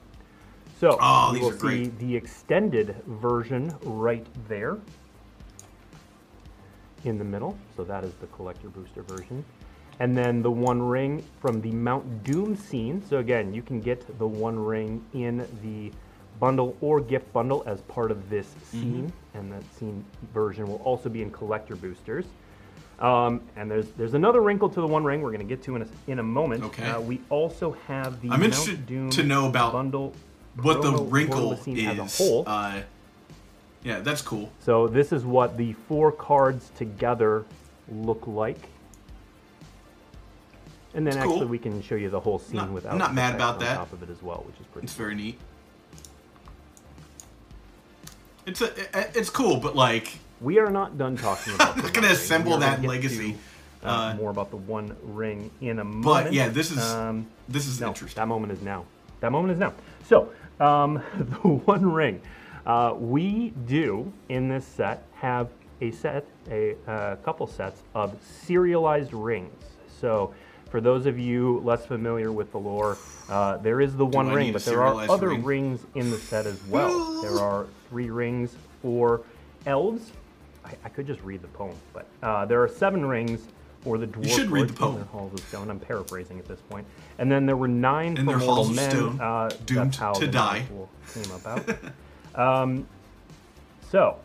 So 0.80 0.96
Oh, 0.98 1.34
you 1.34 1.42
will 1.42 1.50
great. 1.50 1.84
see 1.84 2.06
the 2.06 2.16
extended 2.16 2.96
version 3.06 3.70
right 3.82 4.26
there 4.48 4.78
in 7.04 7.18
the 7.18 7.24
middle. 7.24 7.56
So 7.76 7.84
that 7.84 8.02
is 8.02 8.14
the 8.14 8.26
collector 8.28 8.68
booster 8.70 9.02
version. 9.02 9.44
And 9.98 10.16
then 10.16 10.40
the 10.40 10.50
One 10.50 10.80
Ring 10.80 11.22
from 11.38 11.60
the 11.60 11.70
Mount 11.72 12.24
Doom 12.24 12.56
scene. 12.56 13.02
So 13.06 13.18
again, 13.18 13.52
you 13.52 13.60
can 13.60 13.80
get 13.82 14.18
the 14.18 14.26
One 14.26 14.58
Ring 14.58 15.04
in 15.12 15.46
the 15.62 15.92
bundle 16.38 16.74
or 16.80 17.02
gift 17.02 17.30
bundle 17.34 17.62
as 17.66 17.82
part 17.82 18.10
of 18.10 18.30
this 18.30 18.46
Mm-hmm. 18.46 18.80
scene, 18.80 19.12
and 19.34 19.52
that 19.52 19.62
scene 19.74 20.02
version 20.32 20.66
will 20.66 20.80
also 20.84 21.08
be 21.10 21.20
in 21.20 21.30
collector 21.30 21.76
boosters. 21.76 22.24
Um, 23.00 23.42
and 23.56 23.70
there's 23.70 23.90
there's 23.98 24.14
another 24.14 24.40
wrinkle 24.40 24.68
to 24.70 24.80
the 24.80 24.86
One 24.86 25.04
Ring 25.04 25.20
we're 25.20 25.32
going 25.32 25.46
to 25.46 25.54
get 25.56 25.62
to 25.64 25.76
in 25.76 25.82
a, 25.82 25.86
in 26.06 26.18
a 26.20 26.22
moment. 26.22 26.64
Okay. 26.64 26.84
Uh, 26.88 27.00
we 27.00 27.20
also 27.28 27.72
have 27.86 28.20
the 28.22 28.28
I'm 28.30 28.40
Mount 28.40 28.44
interested 28.44 28.86
Doom 28.86 29.10
to 29.10 29.22
know 29.22 29.48
about 29.48 29.72
bundle 29.72 30.14
What 30.56 30.82
the 30.82 30.92
wrinkle 30.92 31.56
scene 31.56 31.86
as 31.86 31.98
a 31.98 32.02
is? 32.04 32.18
whole. 32.18 32.44
Uh, 32.46 32.80
yeah, 33.84 34.00
that's 34.00 34.20
cool. 34.22 34.50
So 34.60 34.86
this 34.88 35.12
is 35.12 35.24
what 35.24 35.56
the 35.56 35.72
four 35.88 36.12
cards 36.12 36.70
together 36.76 37.44
look 37.90 38.26
like. 38.26 38.58
And 40.92 41.06
then 41.06 41.12
It's 41.14 41.16
actually 41.18 41.38
cool. 41.40 41.46
we 41.48 41.58
can 41.58 41.80
show 41.82 41.94
you 41.94 42.10
the 42.10 42.18
whole 42.20 42.38
scene 42.40 42.56
Not- 42.56 42.70
without 42.72 42.92
I'm 42.92 42.98
not 42.98 43.14
mad 43.14 43.36
about 43.36 43.54
on 43.54 43.60
that. 43.60 43.76
top 43.76 43.92
of 43.92 44.02
it 44.02 44.10
as 44.10 44.22
well, 44.22 44.42
which 44.46 44.56
is 44.60 44.66
pretty 44.66 44.86
It's 44.86 44.94
very 44.94 45.14
neat. 45.14 45.38
It's 48.46 48.60
a, 48.60 48.72
it's 49.16 49.30
cool, 49.30 49.58
but 49.58 49.76
like 49.76 50.18
We 50.40 50.58
are 50.58 50.70
not 50.70 50.98
done 50.98 51.16
talking 51.16 51.54
about 51.54 51.76
I'm 51.76 51.82
not 51.84 51.92
gonna 51.94 52.08
assemble 52.08 52.58
that 52.58 52.82
Legacy. 52.82 53.36
to, 53.82 53.88
uh, 53.88 53.90
Uh, 53.90 54.14
more 54.16 54.30
about 54.30 54.50
the 54.50 54.56
One 54.56 54.96
Ring 55.02 55.50
in 55.60 55.78
a 55.78 55.84
moment. 55.84 56.04
But 56.04 56.32
yeah, 56.32 56.48
this 56.48 56.70
is 56.70 56.78
Um, 56.78 57.26
this 57.48 57.66
is 57.66 57.80
no, 57.80 57.88
interesting. 57.88 58.20
that 58.20 58.26
moment 58.28 58.52
is 58.52 58.60
now. 58.62 58.84
That 59.20 59.32
moment 59.32 59.52
is 59.52 59.58
now. 59.58 59.74
So, 60.06 60.30
um, 60.58 61.02
the 61.18 61.48
One 61.48 61.92
Ring. 61.92 62.20
Uh, 62.66 62.94
we 62.98 63.52
do 63.66 64.12
in 64.28 64.48
this 64.48 64.66
set 64.66 65.04
have 65.14 65.48
a 65.80 65.90
set, 65.92 66.26
a, 66.50 66.76
uh 66.86 67.16
couple 67.16 67.46
sets 67.46 67.82
of 67.94 68.16
serialized 68.22 69.14
rings. 69.14 69.64
So, 70.00 70.34
for 70.70 70.80
those 70.80 71.06
of 71.06 71.18
you 71.18 71.60
less 71.64 71.84
familiar 71.84 72.32
with 72.32 72.52
the 72.52 72.58
lore, 72.58 72.96
uh, 73.28 73.56
there 73.58 73.80
is 73.80 73.96
the 73.96 74.06
One 74.06 74.30
Ring, 74.30 74.52
but 74.52 74.64
there 74.64 74.82
are 74.82 75.10
other 75.10 75.30
ring? 75.30 75.44
rings 75.44 75.86
in 75.94 76.10
the 76.10 76.18
set 76.18 76.46
as 76.46 76.62
well. 76.64 77.22
there 77.22 77.38
are 77.40 77.66
three 77.88 78.10
rings 78.10 78.54
for 78.82 79.22
elves. 79.66 80.12
I, 80.64 80.74
I 80.84 80.88
could 80.88 81.06
just 81.06 81.20
read 81.22 81.42
the 81.42 81.48
poem, 81.48 81.74
but 81.92 82.06
uh, 82.22 82.44
there 82.44 82.62
are 82.62 82.68
seven 82.68 83.04
rings 83.04 83.48
for 83.82 83.98
the 83.98 84.06
dwarf 84.06 84.28
should 84.28 84.50
read 84.50 84.68
the 84.68 84.72
poem. 84.74 84.92
in 84.92 84.96
their 84.96 85.04
halls 85.06 85.32
of 85.32 85.40
stone. 85.40 85.70
I'm 85.70 85.80
paraphrasing 85.80 86.38
at 86.38 86.46
this 86.46 86.60
point. 86.68 86.86
And 87.18 87.30
then 87.30 87.46
there 87.46 87.56
were 87.56 87.68
nine 87.68 88.16
In 88.16 88.26
their 88.26 88.38
halls 88.38 88.70
of 88.70 88.76
men. 88.76 88.90
stone, 88.90 89.20
uh, 89.20 89.50
doomed 89.66 89.92
to 89.94 90.26
die. 90.26 90.66
came 91.14 91.30
about. 91.32 91.68
um, 92.34 92.86
so, 93.90 94.16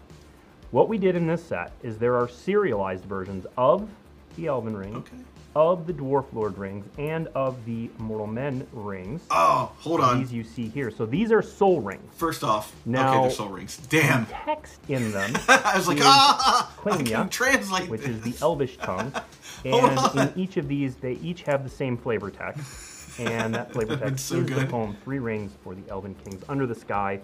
what 0.71 0.89
we 0.89 0.97
did 0.97 1.15
in 1.15 1.25
this 1.27 1.43
set 1.43 1.71
is 1.83 1.97
there 1.97 2.15
are 2.17 2.27
serialized 2.27 3.05
versions 3.05 3.45
of 3.57 3.87
the 4.35 4.47
Elven 4.47 4.75
Ring, 4.75 4.95
Okay. 4.97 5.15
Of 5.55 5.87
the 5.87 5.93
Dwarf 5.93 6.25
Lord 6.33 6.57
rings, 6.57 6.85
and 6.97 7.27
of 7.29 7.63
the 7.63 7.89
Mortal 7.97 8.27
Men 8.27 8.67
rings. 8.73 9.21
Oh, 9.31 9.71
hold 9.79 10.01
on. 10.01 10.19
These 10.19 10.33
you 10.33 10.43
see 10.43 10.67
here. 10.67 10.91
So 10.91 11.05
these 11.05 11.31
are 11.31 11.41
Sol 11.41 11.79
rings. 11.79 12.13
First 12.17 12.43
off, 12.43 12.73
okay, 12.81 12.91
Now- 12.91 13.21
they're 13.21 13.31
Sol 13.31 13.47
rings. 13.47 13.77
Damn. 13.89 14.25
Text 14.25 14.81
in 14.89 15.13
them 15.13 15.31
I 15.47 15.73
was 15.77 15.87
like, 15.87 15.99
ah, 16.01 16.73
I 16.85 16.89
Quenya, 16.89 17.07
can 17.15 17.29
translate 17.29 17.89
which 17.89 18.01
is 18.01 18.19
the 18.21 18.33
Elvish 18.41 18.77
tongue. 18.77 19.13
And 19.63 20.19
in 20.19 20.33
each 20.39 20.57
of 20.57 20.67
these, 20.67 20.95
they 20.95 21.13
each 21.13 21.41
have 21.43 21.63
the 21.63 21.69
same 21.71 21.97
flavor 21.97 22.29
text. 22.29 23.17
And 23.19 23.55
that 23.55 23.71
flavor 23.71 23.95
text 23.97 24.25
so 24.27 24.35
is 24.41 24.45
the 24.45 24.53
good. 24.55 24.69
poem 24.69 24.95
Three 25.03 25.17
Rings 25.19 25.53
for 25.63 25.73
the 25.73 25.81
Elven 25.89 26.13
Kings 26.23 26.43
Under 26.49 26.67
the 26.67 26.75
Sky, 26.75 27.19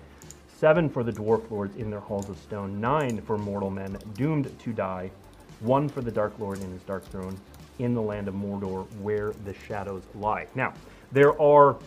seven 0.57 0.89
for 0.89 1.03
the 1.03 1.11
Dwarf 1.11 1.51
Lords 1.51 1.75
in 1.75 1.91
their 1.91 1.99
halls 1.99 2.29
of 2.29 2.37
stone, 2.37 2.79
nine 2.81 3.21
for 3.21 3.37
mortal 3.37 3.69
men 3.69 3.97
doomed 4.15 4.57
to 4.59 4.71
die, 4.73 5.11
one 5.59 5.87
for 5.87 6.01
the 6.01 6.09
Dark 6.11 6.39
Lord 6.39 6.59
in 6.61 6.71
his 6.71 6.81
dark 6.83 7.05
throne 7.05 7.37
in 7.81 7.93
the 7.93 8.01
land 8.01 8.27
of 8.27 8.35
Mordor 8.35 8.85
where 9.01 9.31
the 9.45 9.53
shadows 9.67 10.03
lie. 10.15 10.47
Now, 10.55 10.73
there 11.11 11.39
are 11.41 11.77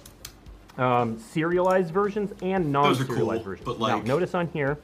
um, 0.77 1.19
serialized 1.19 1.93
versions 1.95 2.33
and 2.43 2.71
non-serialized 2.73 3.45
cool, 3.45 3.53
versions. 3.53 3.65
but, 3.65 3.79
now, 3.79 3.97
like- 3.99 4.05
notice 4.05 4.35
on 4.35 4.49
here, 4.49 4.77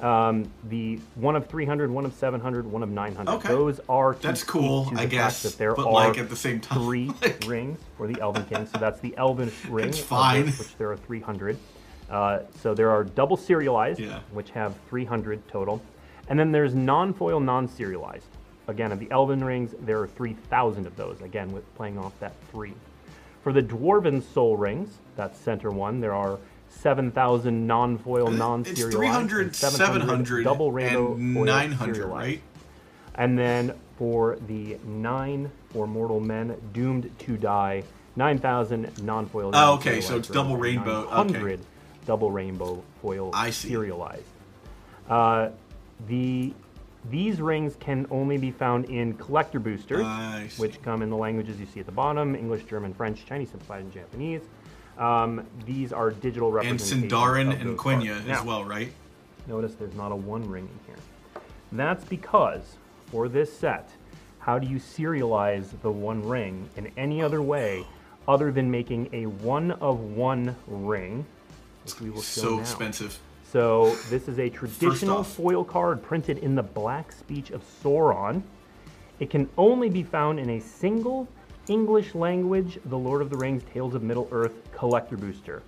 um, 0.00 0.50
the 0.68 1.00
one 1.14 1.36
of 1.36 1.46
300, 1.48 1.90
one 1.90 2.04
of 2.04 2.12
700, 2.12 2.70
one 2.70 2.82
of 2.82 2.90
900. 2.90 3.32
Okay. 3.36 3.48
Those 3.48 3.80
are 3.88 4.14
That's 4.20 4.44
cool, 4.44 4.92
I 4.96 5.06
guess, 5.06 5.42
That 5.44 5.56
there 5.56 5.74
but, 5.74 5.86
are 5.86 5.92
like, 5.92 6.18
at 6.18 6.28
the 6.28 6.36
same 6.36 6.60
time, 6.60 6.80
three 6.82 7.06
like- 7.22 7.44
rings 7.46 7.78
for 7.96 8.06
the 8.06 8.20
Elven 8.20 8.44
King. 8.44 8.66
So 8.66 8.78
that's 8.78 9.00
the 9.00 9.16
Elven 9.16 9.50
ring, 9.70 9.88
It's 9.88 9.98
fine. 10.00 10.46
Which, 10.46 10.58
which 10.58 10.76
there 10.76 10.90
are 10.90 10.96
300. 10.98 11.56
Uh, 12.10 12.40
so 12.60 12.74
there 12.74 12.90
are 12.90 13.04
double 13.04 13.36
serialized, 13.36 13.98
Yeah. 14.00 14.20
which 14.32 14.50
have 14.50 14.74
300 14.90 15.46
total, 15.48 15.80
and 16.28 16.38
then 16.38 16.52
there's 16.52 16.74
non-foil, 16.74 17.40
non-serialized. 17.40 18.26
Again, 18.68 18.92
of 18.92 18.98
the 18.98 19.08
Elven 19.10 19.44
rings, 19.44 19.74
there 19.80 20.00
are 20.00 20.06
3,000 20.06 20.86
of 20.86 20.96
those. 20.96 21.20
Again, 21.20 21.52
with 21.52 21.72
playing 21.76 21.98
off 21.98 22.18
that 22.20 22.34
three. 22.50 22.74
For 23.42 23.52
the 23.52 23.62
Dwarven 23.62 24.22
Sol 24.22 24.56
rings, 24.56 24.98
that's 25.14 25.38
center 25.38 25.70
one, 25.70 26.00
there 26.00 26.14
are 26.14 26.38
7,000 26.68 27.66
non-foil, 27.66 28.30
non-serialized. 28.30 28.88
It's 28.88 28.96
300, 28.96 29.46
and 29.46 29.56
700, 29.56 30.44
double 30.44 30.72
rainbow 30.72 31.14
and 31.14 31.34
900, 31.34 31.94
serialized. 31.94 32.26
right? 32.26 32.42
And 33.14 33.38
then 33.38 33.74
for 33.96 34.38
the 34.46 34.78
nine 34.84 35.50
for 35.70 35.86
mortal 35.86 36.20
men 36.20 36.56
doomed 36.72 37.10
to 37.20 37.36
die, 37.36 37.84
9,000 38.16 39.02
non-foil. 39.02 39.52
Oh, 39.54 39.74
okay, 39.74 40.00
so 40.00 40.16
it's 40.16 40.28
double 40.28 40.56
rainbow, 40.56 41.04
okay. 41.04 41.32
900 41.32 41.60
double 42.06 42.30
rainbow 42.30 42.82
foil 43.02 43.30
I 43.34 43.50
see. 43.50 43.68
serialized. 43.68 44.22
Uh, 45.08 45.50
the 46.08 46.52
these 47.10 47.40
rings 47.40 47.76
can 47.78 48.06
only 48.10 48.36
be 48.38 48.50
found 48.50 48.86
in 48.86 49.14
collector 49.14 49.58
boosters, 49.58 50.06
which 50.58 50.82
come 50.82 51.02
in 51.02 51.10
the 51.10 51.16
languages 51.16 51.58
you 51.60 51.66
see 51.66 51.80
at 51.80 51.86
the 51.86 51.92
bottom: 51.92 52.34
English, 52.34 52.64
German, 52.64 52.94
French, 52.94 53.24
Chinese, 53.26 53.50
Simplified, 53.50 53.82
and 53.82 53.92
Japanese. 53.92 54.42
Um, 54.98 55.46
these 55.66 55.92
are 55.92 56.10
digital 56.10 56.48
And 56.48 56.56
representations 56.56 57.12
Sindarin 57.12 57.52
of 57.52 57.60
and 57.60 57.78
Quenya 57.78 58.20
as 58.20 58.26
Now, 58.26 58.44
well, 58.44 58.64
right? 58.64 58.90
Notice 59.46 59.74
there's 59.74 59.94
not 59.94 60.10
a 60.10 60.16
one 60.16 60.48
ring 60.48 60.64
in 60.64 60.78
here. 60.86 61.42
That's 61.72 62.04
because 62.04 62.76
for 63.06 63.28
this 63.28 63.56
set, 63.56 63.90
how 64.38 64.58
do 64.58 64.66
you 64.66 64.78
serialize 64.78 65.78
the 65.82 65.90
one 65.90 66.26
ring 66.26 66.68
in 66.76 66.90
any 66.96 67.20
other 67.20 67.42
way 67.42 67.84
other 68.26 68.50
than 68.50 68.70
making 68.70 69.08
a 69.12 69.26
one 69.26 69.72
of 69.72 70.00
one 70.00 70.56
ring, 70.66 71.26
which 71.84 72.00
we 72.00 72.10
will 72.10 72.22
show 72.22 72.40
So 72.40 72.54
now. 72.56 72.60
expensive. 72.62 73.18
So 73.52 73.94
this 74.10 74.28
is 74.28 74.38
a 74.38 74.48
traditional 74.50 75.22
foil 75.22 75.64
card 75.64 76.02
printed 76.02 76.38
in 76.38 76.54
the 76.54 76.62
Black 76.62 77.12
Speech 77.12 77.50
of 77.50 77.62
Sauron. 77.82 78.42
It 79.20 79.30
can 79.30 79.48
only 79.56 79.88
be 79.88 80.02
found 80.02 80.38
in 80.40 80.50
a 80.50 80.60
single 80.60 81.28
English 81.68 82.14
language, 82.14 82.78
The 82.86 82.98
Lord 82.98 83.22
of 83.22 83.30
the 83.30 83.36
Rings 83.36 83.62
Tales 83.72 83.94
of 83.94 84.02
Middle 84.02 84.28
Earth 84.30 84.52
collector 84.72 85.16
booster. 85.16 85.62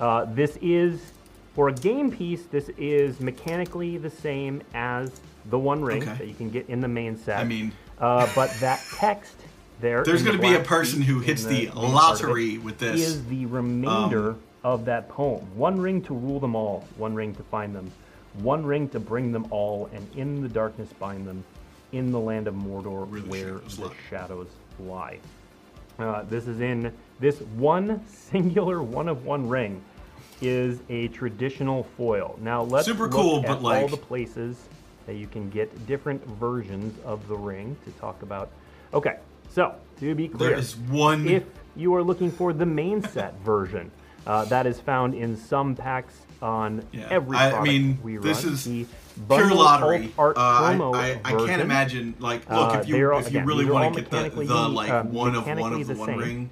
Uh, 0.00 0.24
this 0.26 0.58
is, 0.62 1.12
for 1.54 1.68
a 1.68 1.72
game 1.72 2.10
piece, 2.10 2.44
this 2.44 2.70
is 2.76 3.20
mechanically 3.20 3.96
the 3.98 4.10
same 4.10 4.62
as 4.74 5.20
the 5.50 5.58
One 5.58 5.82
Ring 5.82 6.02
Okay. 6.02 6.14
that 6.18 6.26
you 6.26 6.34
can 6.34 6.50
get 6.50 6.68
in 6.68 6.80
the 6.80 6.88
main 6.88 7.16
set. 7.16 7.38
I 7.38 7.44
mean- 7.44 7.72
uh, 7.98 8.26
but 8.34 8.50
that 8.60 8.82
text 8.96 9.34
there. 9.80 10.02
There's 10.04 10.22
going 10.22 10.36
to 10.36 10.42
be 10.42 10.54
a 10.54 10.60
person 10.60 11.02
who 11.02 11.20
hits 11.20 11.44
the, 11.44 11.66
main 11.66 11.70
part 11.72 11.76
of 11.78 11.90
it 11.90 11.94
lottery 11.94 12.58
with 12.58 12.78
this. 12.78 13.00
Is 13.00 13.26
the 13.26 13.44
remainder 13.46 14.30
Um, 14.30 14.42
of 14.64 14.84
that 14.84 15.08
poem. 15.08 15.40
One 15.56 15.80
ring 15.80 16.02
to 16.02 16.14
rule 16.14 16.40
them 16.40 16.54
all, 16.54 16.84
one 16.96 17.14
ring 17.14 17.34
to 17.36 17.42
find 17.44 17.74
them, 17.74 17.90
one 18.34 18.64
ring 18.64 18.88
to 18.90 19.00
bring 19.00 19.32
them 19.32 19.46
all, 19.50 19.88
and 19.92 20.06
in 20.16 20.42
the 20.42 20.48
darkness 20.48 20.88
bind 20.98 21.26
them, 21.26 21.42
in 21.92 22.12
the 22.12 22.20
land 22.20 22.46
of 22.46 22.54
Mordor 22.54 23.06
Where 23.26 23.54
the 23.54 23.68
shadows 23.70 23.76
the 23.76 23.84
lie. 23.86 23.94
shadows 24.08 24.48
lie. 24.78 25.18
Uh, 25.98 26.22
this 26.24 26.46
is 26.46 26.60
in 26.60 26.92
this 27.18 27.40
one 27.56 28.04
singular 28.08 28.82
one 28.82 29.08
of 29.08 29.24
one 29.24 29.48
ring 29.48 29.82
is 30.40 30.80
a 30.88 31.08
traditional 31.08 31.82
foil. 31.96 32.38
Now 32.40 32.62
let's 32.62 32.86
Super 32.86 33.02
look 33.04 33.12
cool, 33.12 33.40
at 33.44 33.50
all 33.50 33.60
like- 33.60 33.90
the 33.90 33.96
places 33.96 34.56
that 35.06 35.14
you 35.16 35.26
can 35.26 35.50
get 35.50 35.86
different 35.86 36.24
versions 36.38 36.96
of 37.04 37.26
the 37.28 37.36
ring 37.36 37.76
to 37.84 37.90
talk 37.92 38.22
about. 38.22 38.50
Okay, 38.94 39.16
so 39.50 39.74
to 39.98 40.14
be 40.14 40.28
clear, 40.28 40.50
there 40.50 40.58
is 40.58 40.76
one. 40.76 41.26
if 41.26 41.44
you 41.74 41.94
are 41.94 42.02
looking 42.02 42.30
for 42.30 42.52
the 42.52 42.64
main 42.66 43.02
set 43.02 43.34
version, 43.40 43.90
uh, 44.26 44.44
that 44.46 44.66
is 44.66 44.80
found 44.80 45.14
in 45.14 45.36
some 45.36 45.74
packs 45.74 46.14
on 46.42 46.82
Yeah, 46.92 47.06
every 47.10 47.36
I- 47.36 47.58
I 47.58 47.62
mean, 47.62 47.98
we 48.02 48.16
this 48.16 48.44
is 48.44 48.64
The 48.64 48.86
pure 49.28 49.54
lottery. 49.54 50.12
art 50.16 50.36
Uh, 50.36 50.40
I, 50.40 50.74
promo 50.74 50.94
I, 50.94 51.20
I 51.24 51.46
can't 51.46 51.60
imagine. 51.62 52.14
Like, 52.18 52.48
look, 52.48 52.74
uh, 52.74 52.78
if 52.80 52.88
you 52.88 53.10
all- 53.12 53.18
if 53.18 53.26
you 53.26 53.38
again, 53.38 53.46
really 53.46 53.64
these 53.64 53.70
are 53.70 53.74
all 53.74 53.80
want 53.82 53.94
to 53.96 54.00
get 54.02 54.10
the, 54.32 54.44
the 54.44 54.68
like 54.68 54.90
uh, 54.90 55.02
one 55.04 55.34
of 55.34 55.46
one 55.46 55.72
of 55.72 55.86
the, 55.86 55.94
the 55.94 56.00
one 56.00 56.16
ring, 56.16 56.50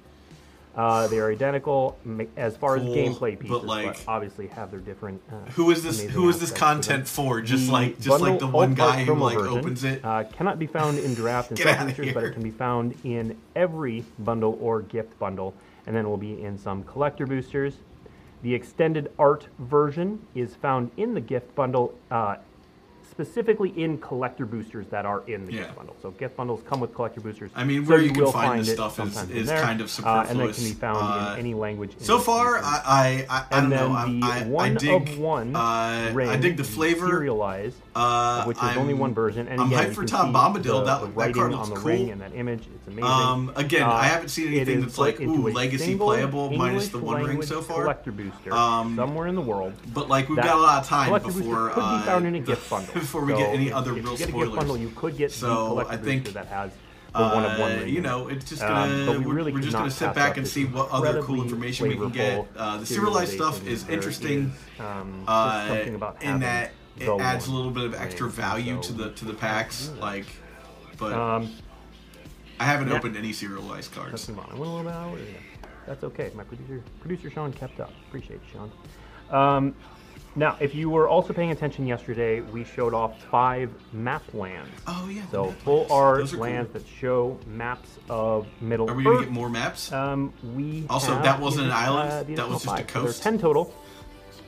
Uh, 0.75 1.07
they 1.07 1.17
are 1.19 1.31
identical 1.31 1.97
as 2.37 2.55
far 2.55 2.77
Cool, 2.77 2.93
as 2.93 2.95
gameplay 2.95 3.37
pieces, 3.37 3.49
but, 3.49 3.65
like, 3.65 3.99
obviously 4.07 4.47
have 4.47 4.69
their 4.71 4.79
different. 4.79 5.19
Uh, 5.29 5.49
Who 5.51 5.71
is 5.71 5.81
this? 5.83 5.99
Who 6.01 6.29
is 6.29 6.39
this 6.39 6.51
aspects 6.51 6.59
to 6.59 6.59
them. 6.59 6.75
content 6.75 7.07
for? 7.07 7.41
Just 7.41 7.65
The 7.65 7.71
like 7.73 7.99
just 7.99 8.21
like 8.21 8.39
the 8.39 8.47
one 8.47 8.75
guy 8.75 9.03
who 9.03 9.15
like 9.15 9.37
version, 9.37 9.57
opens 9.57 9.83
it. 9.83 10.05
Uh, 10.05 10.23
cannot 10.25 10.59
be 10.59 10.67
found 10.67 10.99
in 10.99 11.15
draft 11.15 11.49
and 11.49 11.57
Get 11.57 11.65
self 11.65 11.79
outta 11.79 11.85
boosters, 11.95 12.13
but 12.13 12.23
it 12.23 12.33
can 12.33 12.43
be 12.43 12.51
found 12.51 12.95
in 13.03 13.35
every 13.55 14.05
bundle 14.19 14.57
or 14.61 14.81
gift 14.83 15.17
bundle, 15.19 15.53
and 15.89 15.97
then 15.97 16.07
will 16.07 16.17
be 16.17 16.39
in 16.43 16.55
some 16.55 16.83
collector 16.83 17.25
boosters. 17.25 17.79
The 18.43 18.53
extended 18.53 19.11
art 19.17 19.47
version 19.57 20.23
is 20.35 20.53
found 20.55 20.91
in 20.97 21.15
the 21.15 21.19
gift 21.19 21.55
bundle, 21.55 21.95
uh, 22.11 22.35
specifically 23.23 23.73
in 23.75 23.97
collector 23.97 24.45
boosters 24.45 24.87
that 24.87 25.05
are 25.05 25.23
in 25.27 25.45
the 25.45 25.51
Yeah. 25.51 25.63
gift 25.63 25.75
bundle. 25.75 25.95
So 26.01 26.11
gift 26.11 26.37
bundles 26.37 26.61
come 26.65 26.79
with 26.79 26.93
collector 26.95 27.19
boosters. 27.19 27.51
I 27.53 27.65
mean, 27.65 27.83
so 27.85 27.91
where 27.91 28.01
you 28.01 28.11
can 28.11 28.23
will 28.23 28.31
find 28.31 28.61
this 28.63 28.71
stuff 28.73 28.97
is- 28.97 29.29
is 29.29 29.47
there, 29.47 29.61
kind 29.61 29.81
of 29.81 29.87
uh, 30.05 30.25
and 30.29 30.39
that 30.39 30.45
can 30.45 30.53
superfluous. 30.53 30.63
be 30.69 30.73
found 30.79 30.97
Uh, 31.01 31.33
in 31.33 31.39
any 31.39 31.53
language. 31.53 31.95
in 31.95 31.99
So 31.99 32.17
far, 32.17 32.59
you 32.59 32.63
I 32.63 32.79
I, 32.85 33.25
I, 33.29 33.43
I 33.57 33.59
don't 33.61 33.69
know. 33.69 33.89
The 33.89 34.21
I, 34.25 34.43
one 34.45 34.71
I 34.71 34.73
dig. 34.75 35.09
of 35.09 35.19
one 35.19 35.53
uh, 35.55 35.59
I 35.59 36.37
dig 36.39 36.55
the 36.55 36.63
flavor. 36.63 37.07
serialized, 37.07 37.75
Uh, 37.93 38.45
which 38.45 38.55
is 38.57 38.63
I'm, 38.63 38.77
only 38.77 38.93
one 38.93 39.13
version. 39.13 39.47
And 39.49 39.59
I'm 39.59 39.67
again, 39.67 39.83
hyped 39.83 39.87
you 39.89 39.93
for 39.95 40.05
Tom 40.05 40.33
Bombadil. 40.33 40.63
The, 40.63 40.83
That- 40.85 41.01
the 41.01 41.07
that 41.07 41.33
card 41.33 41.51
on 41.53 41.57
looks 41.57 41.69
the 41.69 41.75
cool. 41.75 41.83
ring 41.83 42.09
and 42.11 42.21
that 42.21 42.33
image, 42.33 42.63
it's 42.73 42.87
amazing. 42.87 43.03
Um, 43.03 43.51
again, 43.57 43.83
I 43.83 43.89
Uh, 43.99 44.01
haven't 44.03 44.29
seen 44.29 44.47
anything 44.47 44.79
that's 44.81 44.97
like, 44.97 45.19
ooh, 45.19 45.49
legacy 45.49 45.95
playable 45.97 46.51
minus 46.51 46.87
the 46.87 46.99
one 46.99 47.21
ring 47.23 47.41
so 47.41 47.61
far. 47.61 47.81
Collector 47.81 48.11
booster 48.13 48.53
Um, 48.53 48.95
somewhere 48.95 49.27
in 49.27 49.35
the 49.35 49.41
world. 49.41 49.73
But 49.93 50.07
like 50.07 50.29
we've 50.29 50.37
got 50.37 50.55
a 50.55 50.59
lot 50.61 50.81
of 50.83 50.87
time 50.87 51.11
before 51.11 51.69
could 51.71 51.81
uh, 51.83 51.97
be 51.99 52.05
found 52.05 52.25
in 52.25 52.35
a 52.35 52.39
gift 52.39 52.69
bundle. 52.69 52.93
before 53.09 53.25
we 53.25 53.33
So 53.33 53.39
get 53.39 53.49
any 53.55 53.67
if- 53.69 53.73
other 53.73 53.97
if 53.97 54.03
real 54.03 54.11
you 54.13 54.17
get 54.19 54.29
spoilers. 54.29 54.55
bundle, 54.55 54.77
you 54.77 54.89
could 54.95 55.17
get 55.17 55.31
So, 55.31 55.75
the 55.75 55.87
I 55.89 55.97
think, 55.97 56.31
that 56.33 56.45
has 56.47 56.71
the 57.15 57.19
one 57.23 57.43
of 57.43 57.57
one 57.59 57.71
Uh, 57.79 57.81
you 57.85 58.01
know, 58.01 58.27
it's 58.27 58.47
just 58.47 58.61
Um, 58.61 58.69
gonna. 58.69 59.05
but 59.07 59.19
we 59.25 59.31
really 59.31 59.51
we're 59.51 59.61
just 59.61 59.75
gonna 59.75 59.89
sit 59.89 60.13
back 60.13 60.37
and 60.37 60.47
see 60.47 60.65
what 60.65 60.89
other 60.91 61.23
cool 61.23 61.41
information 61.41 61.87
we 61.87 61.95
can 61.95 62.09
get. 62.11 62.47
Uh, 62.55 62.77
the 62.77 62.85
serialized 62.85 63.33
stuff 63.33 63.65
is 63.65 63.87
interesting. 63.89 64.53
is, 64.75 64.79
um, 64.79 65.23
Uh, 65.27 65.79
about 65.95 66.21
in 66.21 66.39
that 66.41 66.71
it 66.99 67.09
adds 67.19 67.47
a 67.47 67.51
little 67.51 67.71
bit 67.71 67.85
of 67.85 67.95
extra 67.95 68.29
value 68.29 68.75
So 68.83 68.89
to 68.89 68.93
the 68.93 69.09
to 69.11 69.25
the 69.25 69.33
packs. 69.33 69.89
Like, 69.99 70.27
but 70.99 71.13
Um, 71.13 71.49
I 72.59 72.65
haven't 72.65 72.89
yeah. 72.89 72.95
opened 72.97 73.17
any 73.17 73.33
serialized 73.33 73.91
cards. 73.91 74.27
move. 74.29 74.37
I 74.37 74.41
went 74.41 74.59
a 74.59 74.61
little 74.61 74.83
bit 74.83 74.93
out. 74.93 75.17
That's 75.87 76.03
okay. 76.03 76.29
My 76.35 76.43
producer, 76.43 76.83
producer 77.01 77.31
Sean, 77.31 77.51
kept 77.53 77.79
up. 77.79 77.91
Appreciate 78.07 78.39
you, 78.53 78.59
Sean. 78.59 78.71
Um, 79.35 79.75
now, 80.35 80.55
if 80.59 80.73
you 80.75 80.89
were 80.89 81.07
also 81.07 81.33
paying 81.33 81.51
attention 81.51 81.85
yesterday, 81.87 82.41
we 82.41 82.63
showed 82.63 82.93
off 82.93 83.21
five 83.25 83.71
map 83.93 84.21
lands. 84.33 84.69
Oh 84.87 85.09
yeah. 85.11 85.23
So 85.31 85.51
full 85.63 85.79
lands. 85.79 85.91
art 85.91 86.21
are 86.21 86.27
cool. 86.27 86.39
lands 86.39 86.73
that 86.73 86.87
show 86.87 87.39
maps 87.47 87.97
of 88.09 88.47
Middle 88.61 88.89
Are 88.89 88.93
we 88.93 89.05
Earth. 89.05 89.13
gonna 89.13 89.25
get 89.25 89.31
more 89.31 89.49
maps? 89.49 89.91
Um, 89.91 90.33
we 90.55 90.85
Also, 90.89 91.13
have 91.13 91.23
that 91.23 91.39
wasn't 91.39 91.65
an 91.67 91.71
island, 91.73 92.11
uh, 92.11 92.35
that 92.35 92.47
was 92.49 92.63
just 92.63 92.65
a 92.65 92.67
five. 92.69 92.79
So 92.79 92.85
coast. 92.85 93.03
There's 93.05 93.19
ten 93.19 93.37
total. 93.39 93.73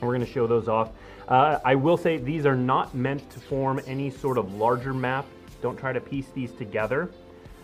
We're 0.08 0.14
going 0.16 0.26
to 0.26 0.32
show 0.32 0.46
those 0.46 0.68
off. 0.68 0.90
Uh, 1.28 1.58
I 1.64 1.74
will 1.76 1.96
say 1.96 2.16
these 2.18 2.46
are 2.46 2.56
not 2.56 2.94
meant 2.94 3.28
to 3.30 3.38
form 3.40 3.80
any 3.86 4.10
sort 4.10 4.38
of 4.38 4.54
larger 4.54 4.92
map. 4.92 5.24
Don't 5.62 5.76
try 5.78 5.92
to 5.92 6.00
piece 6.00 6.26
these 6.34 6.50
together. 6.52 7.10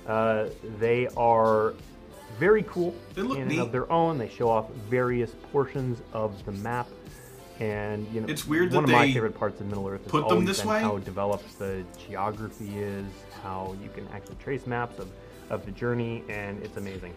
Uh, 0.07 0.47
they 0.79 1.09
are 1.17 1.75
very 2.39 2.63
cool 2.65 2.95
They 3.15 3.23
look 3.23 3.37
in 3.37 3.43
and 3.43 3.51
neat. 3.51 3.59
of 3.59 3.73
their 3.73 3.91
own. 3.91 4.17
They 4.19 4.29
show 4.29 4.49
off 4.49 4.71
various 4.89 5.35
portions 5.53 6.01
of 6.13 6.45
the 6.45 6.53
map. 6.53 6.87
And 7.61 8.07
you 8.13 8.21
know, 8.21 8.29
It's 8.29 8.47
weird 8.47 8.73
one 8.73 8.85
of 8.85 8.91
my 8.91 9.13
favorite 9.13 9.35
parts 9.37 9.61
of 9.61 9.67
Middle 9.67 9.89
Earth 9.89 10.03
has 10.03 10.11
put 10.13 10.29
them 10.29 10.45
this 10.45 10.65
way. 10.65 10.81
how 10.81 10.99
developed 10.99 11.59
the 11.59 11.85
geography 12.09 12.79
is, 12.79 13.05
how 13.43 13.77
you 13.83 13.89
can 13.91 14.07
actually 14.15 14.37
trace 14.37 14.67
maps 14.67 14.99
of, 15.01 15.09
of 15.51 15.65
the 15.67 15.73
journey, 15.73 16.23
and 16.29 16.63
it's 16.63 16.77
amazing. 16.77 17.15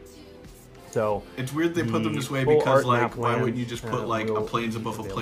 So 0.89 1.23
It's 1.38 1.54
weird 1.54 1.73
they 1.75 1.84
put 1.84 2.04
them 2.04 2.13
this 2.13 2.30
way 2.30 2.43
because 2.43 2.84
like 2.86 3.15
why 3.15 3.36
wouldn't 3.38 3.56
you 3.58 3.65
just 3.65 3.86
uh, 3.86 3.89
put 3.91 4.08
like 4.08 4.27
a 4.30 4.41
plains 4.41 4.75
above 4.75 4.99
a 4.99 5.04
with 5.04 5.13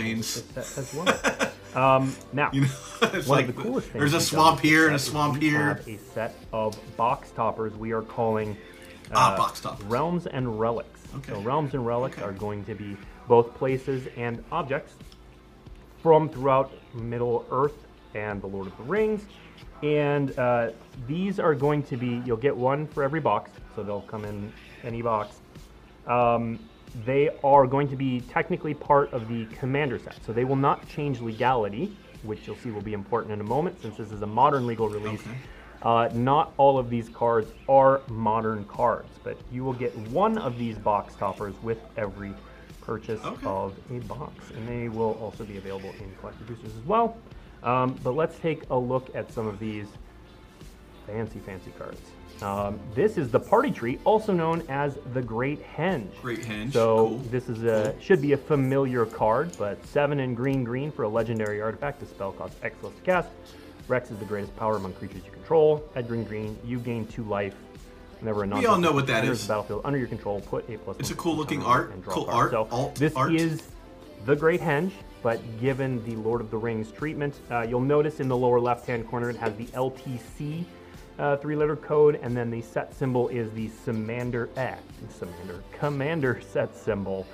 as 0.57 0.93
well. 1.75 1.95
um, 1.97 2.15
now, 2.33 2.49
You 2.53 2.61
know, 2.61 2.67
it's 3.03 3.27
one 3.27 3.39
like 3.39 3.49
of 3.49 3.55
the 3.55 3.61
coolest 3.61 3.89
things 3.89 3.99
there's 3.99 4.13
a 4.15 4.21
swamp 4.21 4.61
here 4.61 4.85
and 4.85 4.93
a 4.93 4.95
is 4.95 5.03
swamp 5.03 5.35
we 5.39 5.49
here. 5.49 5.65
have 5.75 5.87
a 5.87 5.97
set 5.97 6.33
of 6.53 6.75
box 6.97 7.29
toppers 7.31 7.75
we 7.75 7.91
are 7.91 8.01
calling 8.01 8.57
uh, 9.11 9.15
Ah, 9.15 9.37
box 9.37 9.59
toppers. 9.59 9.85
realms 9.85 10.25
and 10.27 10.59
relics. 10.59 11.01
Okay. 11.17 11.33
So 11.33 11.41
realms 11.41 11.73
and 11.75 11.85
relics 11.85 12.17
Okay. 12.17 12.25
are 12.27 12.31
going 12.33 12.63
to 12.65 12.73
be 12.73 12.95
both 13.29 13.53
places 13.53 14.07
and 14.17 14.43
objects 14.51 14.95
from 16.01 16.27
throughout 16.27 16.73
Middle 16.95 17.45
Earth 17.51 17.85
and 18.15 18.41
the 18.41 18.47
Lord 18.47 18.67
of 18.67 18.75
the 18.75 18.83
Rings. 18.83 19.21
And 19.83 20.37
uh, 20.37 20.71
these 21.07 21.39
are 21.39 21.55
going 21.55 21.83
to 21.83 21.95
be, 21.95 22.21
you'll 22.25 22.37
get 22.37 22.55
one 22.55 22.87
for 22.87 23.03
every 23.03 23.21
box, 23.21 23.51
so 23.75 23.83
they'll 23.83 24.01
come 24.01 24.25
in 24.25 24.51
any 24.83 25.01
box. 25.01 25.39
Um, 26.07 26.59
they 27.05 27.29
are 27.43 27.67
going 27.67 27.87
to 27.89 27.95
be 27.95 28.21
technically 28.21 28.73
part 28.73 29.13
of 29.13 29.29
the 29.29 29.45
commander 29.57 29.99
set, 29.99 30.17
so 30.25 30.33
they 30.33 30.43
will 30.43 30.55
not 30.55 30.89
change 30.89 31.21
legality, 31.21 31.95
which 32.23 32.47
you'll 32.47 32.57
see 32.57 32.71
will 32.71 32.81
be 32.81 32.93
important 32.93 33.31
in 33.31 33.41
a 33.41 33.43
moment 33.43 33.79
since 33.81 33.95
this 33.95 34.11
is 34.11 34.23
a 34.23 34.27
modern 34.27 34.65
legal 34.65 34.89
release. 34.89 35.21
Okay. 35.21 35.37
Uh, 35.81 36.09
not 36.13 36.51
all 36.57 36.77
of 36.77 36.89
these 36.89 37.07
cards 37.09 37.51
are 37.69 38.01
modern 38.09 38.65
cards, 38.65 39.09
but 39.23 39.37
you 39.51 39.63
will 39.63 39.73
get 39.73 39.95
one 40.09 40.37
of 40.39 40.57
these 40.57 40.77
box 40.77 41.15
toppers 41.15 41.53
with 41.61 41.77
every 41.95 42.33
purchase 42.89 43.23
Okay. 43.23 43.45
of 43.45 43.75
a 43.91 43.99
box, 44.07 44.49
and 44.55 44.67
they 44.67 44.89
will 44.89 45.13
also 45.21 45.43
be 45.43 45.57
available 45.57 45.91
in 45.99 46.11
collector 46.19 46.43
boosters 46.45 46.75
as 46.75 46.85
well. 46.87 47.15
Um, 47.61 47.95
but 48.03 48.15
let's 48.15 48.39
take 48.39 48.63
a 48.71 48.75
look 48.77 49.13
at 49.15 49.31
some 49.31 49.45
of 49.45 49.59
these 49.59 49.85
fancy, 51.05 51.39
fancy 51.39 51.71
cards. 51.77 52.01
Um, 52.41 52.79
this 52.95 53.17
is 53.17 53.29
the 53.29 53.39
party 53.39 53.69
tree, 53.69 53.99
also 54.05 54.33
known 54.33 54.63
as 54.69 54.97
the 55.13 55.21
Great 55.21 55.61
Henge. 55.75 56.09
Great 56.21 56.41
henge. 56.41 56.71
So 56.73 57.09
cool. 57.09 57.17
this 57.29 57.47
is 57.49 57.63
a 57.63 57.93
should 58.01 58.21
be 58.21 58.31
a 58.31 58.37
familiar 58.37 59.05
card, 59.05 59.51
but 59.59 59.85
seven 59.85 60.21
and 60.21 60.35
green 60.35 60.63
green 60.63 60.89
for 60.91 61.03
a 61.03 61.09
legendary 61.09 61.61
artifact. 61.61 61.99
The 61.99 62.05
spell 62.07 62.31
costs 62.31 62.55
X 62.63 62.81
less 62.81 62.93
to 62.95 63.01
cast. 63.01 63.29
Rex 63.89 64.09
is 64.09 64.17
the 64.19 64.25
greatest 64.25 64.55
power 64.55 64.77
among 64.77 64.93
creatures 64.93 65.21
you 65.25 65.31
control. 65.31 65.83
At 65.95 66.07
green 66.07 66.23
green, 66.23 66.57
you 66.63 66.79
gain 66.79 67.05
two 67.07 67.23
life. 67.23 67.55
Whenever 68.19 68.43
a 68.43 68.47
non 68.47 68.65
all 68.65 68.77
know 68.77 68.91
what 68.91 69.07
that 69.07 69.23
is. 69.23 69.41
the 69.43 69.47
battlefield 69.47 69.81
under 69.85 69.97
your 69.97 70.07
control, 70.07 70.41
put 70.41 70.69
a 70.69 70.77
plus. 70.77 70.97
It's 70.99 71.11
a 71.11 71.15
cool 71.15 71.35
looking 71.35 71.63
art, 71.63 71.91
cool 72.05 72.25
card. 72.25 72.35
art, 72.35 72.51
So 72.51 72.67
alt 72.71 72.95
this 72.95 73.15
art. 73.15 73.33
is 73.33 73.61
the 74.25 74.35
Great 74.35 74.59
Henge, 74.59 74.91
but 75.23 75.39
given 75.61 76.03
the 76.03 76.15
Lord 76.17 76.41
of 76.41 76.51
the 76.51 76.57
Rings 76.57 76.91
treatment, 76.91 77.39
uh, 77.49 77.61
you'll 77.61 77.79
notice 77.79 78.19
in 78.19 78.27
the 78.27 78.35
lower 78.35 78.59
left-hand 78.59 79.07
corner 79.07 79.29
it 79.29 79.37
has 79.37 79.55
the 79.55 79.65
LTC 79.67 80.65
uh, 81.17 81.37
three-letter 81.37 81.75
code, 81.77 82.19
and 82.21 82.35
then 82.35 82.49
the 82.49 82.61
set 82.61 82.93
symbol 82.93 83.27
is 83.29 83.51
the 83.51 83.69
Samander, 83.85 84.49
eh, 84.57 84.75
Samander, 85.17 85.61
Commander 85.71 86.41
set 86.51 86.75
symbol, 86.75 87.25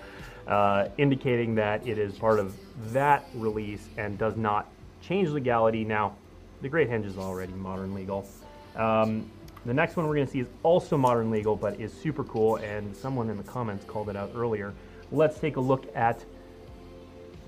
uh, 0.47 0.87
indicating 0.97 1.55
that 1.55 1.85
it 1.87 1.97
is 1.97 2.13
part 2.17 2.39
of 2.39 2.55
that 2.93 3.25
release 3.33 3.87
and 3.97 4.17
does 4.17 4.37
not 4.37 4.67
change 5.01 5.29
legality. 5.29 5.83
Now, 5.83 6.15
the 6.61 6.69
Great 6.69 6.89
Henge 6.89 7.05
is 7.05 7.17
already 7.17 7.53
modern 7.53 7.93
legal. 7.93 8.27
Um, 8.75 9.29
the 9.65 9.73
next 9.73 9.95
one 9.95 10.07
we're 10.07 10.15
going 10.15 10.27
to 10.27 10.31
see 10.31 10.39
is 10.39 10.47
also 10.63 10.97
modern 10.97 11.31
legal, 11.31 11.55
but 11.55 11.79
is 11.79 11.91
super 11.93 12.23
cool, 12.23 12.57
and 12.57 12.95
someone 12.95 13.29
in 13.29 13.37
the 13.37 13.43
comments 13.43 13.85
called 13.85 14.09
it 14.09 14.15
out 14.15 14.31
earlier. 14.35 14.73
Let's 15.11 15.39
take 15.39 15.57
a 15.57 15.61
look 15.61 15.85
at 15.95 16.23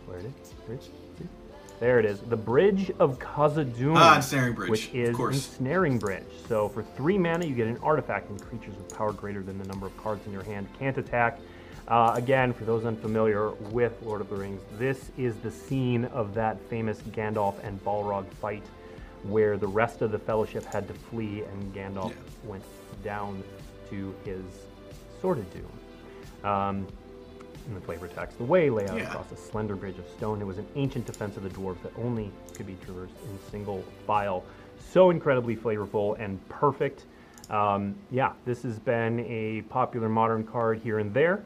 where 0.05 0.19
it 0.19 0.25
is. 0.25 0.89
There 1.79 1.99
it 1.99 2.05
is. 2.05 2.19
The 2.21 2.37
Bridge 2.37 2.91
of 2.97 3.19
Khazad-dûm. 3.19 3.93
Ah, 3.95 4.15
Ensnaring 4.15 4.53
Bridge, 4.53 4.69
Which 4.69 4.87
of 4.89 4.95
is 4.95 5.15
course. 5.15 5.35
Ensnaring 5.35 5.99
Bridge. 5.99 6.23
So 6.47 6.69
for 6.69 6.81
three 6.81 7.19
mana, 7.19 7.45
you 7.45 7.53
get 7.53 7.67
an 7.67 7.77
artifact, 7.83 8.29
and 8.31 8.41
creatures 8.41 8.75
with 8.75 8.95
power 8.97 9.13
greater 9.13 9.43
than 9.43 9.59
the 9.59 9.65
number 9.65 9.85
of 9.85 9.95
cards 9.97 10.25
in 10.25 10.33
your 10.33 10.43
hand 10.43 10.67
can't 10.79 10.97
attack. 10.97 11.39
Uh, 11.87 12.13
again, 12.15 12.51
for 12.51 12.65
those 12.65 12.83
unfamiliar 12.83 13.51
with 13.71 13.93
Lord 14.01 14.21
of 14.21 14.29
the 14.29 14.35
Rings, 14.35 14.59
this 14.77 15.11
is 15.17 15.35
the 15.37 15.51
scene 15.51 16.05
of 16.05 16.33
that 16.33 16.59
famous 16.67 16.99
Gandalf 17.11 17.63
and 17.63 17.81
Balrog 17.85 18.27
fight 18.33 18.63
where 19.29 19.57
the 19.57 19.67
rest 19.67 20.01
of 20.01 20.11
the 20.11 20.19
Fellowship 20.19 20.65
had 20.65 20.87
to 20.87 20.93
flee 20.93 21.43
and 21.43 21.73
Gandalf 21.73 22.09
Yeah. 22.11 22.49
went 22.49 22.63
down 23.03 23.43
to 23.89 24.13
his 24.25 24.41
sort 25.21 25.37
of 25.37 25.53
Doom. 25.53 26.49
Um, 26.49 26.87
in 27.67 27.73
the 27.73 27.81
flavor 27.81 28.07
text, 28.07 28.37
the 28.37 28.45
way 28.45 28.69
lay 28.69 28.87
out 28.87 28.97
Yeah. 28.97 29.03
across 29.09 29.29
a 29.31 29.35
slender 29.35 29.75
bridge 29.75 29.97
of 29.97 30.07
stone. 30.17 30.41
It 30.41 30.47
was 30.47 30.57
an 30.57 30.67
ancient 30.75 31.05
defense 31.05 31.35
of 31.35 31.43
the 31.43 31.49
dwarves 31.49 31.81
that 31.83 31.91
only 31.97 32.31
could 32.55 32.65
be 32.65 32.77
traversed 32.85 33.13
in 33.29 33.51
single 33.51 33.83
file. 34.05 34.43
So 34.91 35.09
incredibly 35.09 35.55
flavorful 35.57 36.15
and 36.19 36.39
perfect. 36.47 37.03
Um, 37.49 37.95
yeah, 38.11 38.33
this 38.45 38.63
has 38.63 38.79
been 38.79 39.19
a 39.21 39.63
popular 39.69 40.07
modern 40.07 40.45
card 40.45 40.79
here 40.79 40.99
and 40.99 41.13
there. 41.13 41.43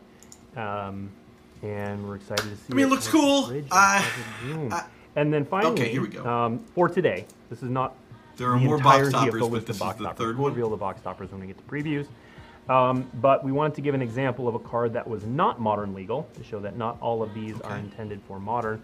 Um, 0.56 1.10
and 1.63 2.08
we're 2.08 2.15
excited 2.15 2.44
to 2.44 2.56
see 2.56 2.65
I 2.71 2.75
mean, 2.75 2.86
it 2.88 2.90
looks 2.90 3.08
cool. 3.08 3.52
Uh. 3.71 4.04
And 5.15 5.33
then 5.33 5.45
finally, 5.45 5.73
okay, 5.81 5.91
here 5.91 6.01
we 6.01 6.07
go. 6.07 6.25
Um, 6.25 6.59
for 6.73 6.87
today, 6.87 7.25
this 7.49 7.63
is 7.63 7.69
not 7.69 7.95
There 8.37 8.53
are 8.53 8.59
the 8.59 8.65
more 8.65 8.77
box 8.77 9.12
toppers, 9.12 9.41
the 9.41 9.49
but 9.49 9.65
this 9.67 9.75
is 9.75 9.79
box 9.81 9.97
the 9.97 10.05
toppers. 10.05 10.17
third 10.19 10.35
We'll 10.37 10.43
one. 10.43 10.51
reveal 10.53 10.69
the 10.69 10.77
box 10.77 11.01
toppers 11.01 11.31
when 11.31 11.41
we 11.41 11.47
get 11.47 11.57
to 11.57 11.63
previews. 11.63 12.07
Um, 12.69 13.09
but 13.15 13.43
we 13.43 13.51
wanted 13.51 13.73
to 13.75 13.81
give 13.81 13.95
an 13.95 14.01
example 14.01 14.47
of 14.47 14.55
a 14.55 14.59
card 14.59 14.93
that 14.93 15.05
was 15.07 15.25
not 15.25 15.59
modern 15.59 15.93
legal 15.93 16.29
to 16.35 16.43
show 16.43 16.59
that 16.62 16.77
not 16.77 16.97
all 17.01 17.21
of 17.23 17.33
these 17.33 17.59
are 17.62 17.75
intended 17.77 18.21
for 18.27 18.39
modern. 18.39 18.81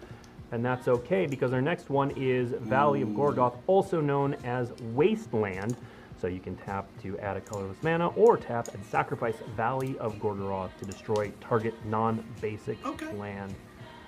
And 0.52 0.64
that's 0.64 0.88
okay 0.88 1.26
because 1.26 1.52
our 1.52 1.60
next 1.62 1.88
one 1.88 2.10
is 2.16 2.50
Valley 2.50 3.02
of 3.02 3.08
Gorgoroth, 3.10 3.56
also 3.66 4.00
known 4.00 4.34
as 4.44 4.72
Wasteland. 4.94 5.76
So 6.20 6.26
you 6.26 6.40
can 6.40 6.56
tap 6.56 6.86
to 7.02 7.16
add 7.20 7.36
a 7.36 7.40
colorless 7.40 7.76
mana, 7.82 8.08
or 8.08 8.36
tap 8.36 8.74
and 8.74 8.84
sacrifice 8.84 9.36
Valley 9.56 9.96
of 9.98 10.16
Gorgoroth 10.16 10.76
to 10.80 10.84
destroy 10.84 11.30
target 11.40 11.74
non-basic 11.86 12.84
Okay. 12.84 13.12
land. 13.12 13.54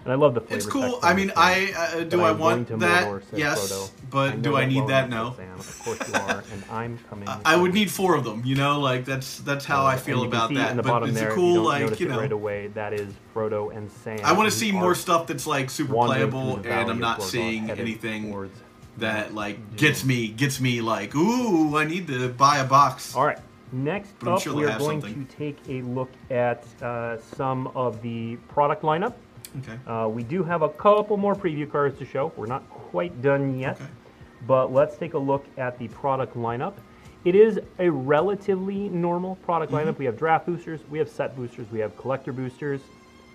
And 0.04 0.12
I 0.12 0.16
love 0.16 0.34
the 0.34 0.40
flavor. 0.40 0.56
It's 0.56 0.66
cool. 0.66 0.98
I 1.02 1.12
mean, 1.12 1.30
I 1.36 1.72
uh, 1.76 2.04
do 2.04 2.22
I 2.22 2.30
I'm 2.30 2.38
want 2.38 2.68
that? 2.80 3.06
Mordor, 3.06 3.22
Yes, 3.34 3.70
Frodo. 3.70 3.90
but 4.08 4.32
I 4.32 4.36
do 4.36 4.56
I 4.56 4.64
need 4.64 4.86
that? 4.88 5.10
No. 5.10 5.34
Sam. 5.36 5.58
Of 5.58 5.78
course 5.84 6.08
you 6.08 6.14
are, 6.14 6.42
and 6.52 6.64
I'm 6.70 6.98
coming. 7.10 7.28
I- 7.28 7.40
I 7.44 7.56
would 7.56 7.74
need 7.74 7.90
four 7.90 8.14
of 8.16 8.24
them. 8.24 8.42
You 8.44 8.56
know, 8.56 8.80
like 8.80 9.04
that's 9.04 9.40
that's 9.40 9.66
how 9.66 9.84
I 9.84 9.96
feel 9.96 10.24
about 10.24 10.54
that. 10.54 10.76
The 10.76 10.82
but 10.82 11.02
it's 11.02 11.20
there, 11.20 11.32
a 11.32 11.34
cool, 11.34 11.54
you 11.54 11.62
like 11.62 12.00
you 12.00 12.08
know. 12.08 12.18
right 12.18 12.32
away. 12.32 12.68
That 12.68 12.94
is 12.94 13.12
Frodo 13.34 13.76
and 13.76 13.90
Sam. 13.92 14.20
I 14.24 14.32
want 14.32 14.50
to 14.50 14.56
see 14.56 14.72
more 14.72 14.94
stuff 14.94 15.26
that's 15.26 15.46
like 15.46 15.68
super 15.68 15.92
playable, 15.92 16.56
and 16.64 16.90
I'm 16.90 16.98
not 17.00 17.22
seeing 17.22 17.70
anything 17.70 18.50
that 18.96 19.34
like 19.34 19.76
gets 19.76 20.02
me 20.04 20.28
gets 20.28 20.60
me 20.60 20.80
like, 20.80 21.14
ooh, 21.14 21.76
I 21.76 21.84
need 21.84 22.06
to 22.06 22.28
buy 22.30 22.58
a 22.58 22.64
box. 22.64 23.14
All 23.14 23.26
right. 23.26 23.38
Next 23.72 24.12
But 24.18 24.32
up, 24.32 24.40
sure 24.42 24.54
we 24.54 24.64
are 24.66 24.76
going 24.78 25.00
something. 25.00 25.26
to 25.26 25.36
take 25.36 25.56
a 25.68 25.80
look 25.82 26.10
at 26.30 26.64
uh, 26.82 27.18
some 27.36 27.68
of 27.68 28.02
the 28.02 28.36
product 28.48 28.82
lineup. 28.82 29.14
Okay. 29.58 29.78
Uh, 29.86 30.08
we 30.08 30.22
do 30.22 30.42
have 30.44 30.62
a 30.62 30.68
couple 30.68 31.16
more 31.16 31.34
preview 31.34 31.70
cards 31.70 31.98
to 31.98 32.04
show. 32.06 32.32
We're 32.36 32.46
not 32.46 32.68
quite 32.70 33.20
done 33.22 33.58
yet, 33.58 33.76
Okay. 33.80 33.90
but 34.46 34.72
let's 34.72 34.96
take 34.96 35.14
a 35.14 35.18
look 35.18 35.44
at 35.58 35.78
the 35.78 35.88
product 35.88 36.36
lineup. 36.36 36.74
It 37.24 37.34
is 37.34 37.60
a 37.78 37.90
relatively 37.90 38.88
normal 38.88 39.36
product 39.36 39.72
Mm-hmm. 39.72 39.88
lineup. 39.90 39.98
We 39.98 40.04
have 40.06 40.16
draft 40.16 40.46
boosters, 40.46 40.80
we 40.88 40.98
have 40.98 41.08
set 41.08 41.36
boosters, 41.36 41.70
we 41.70 41.78
have 41.80 41.96
collector 41.96 42.32
boosters, 42.32 42.80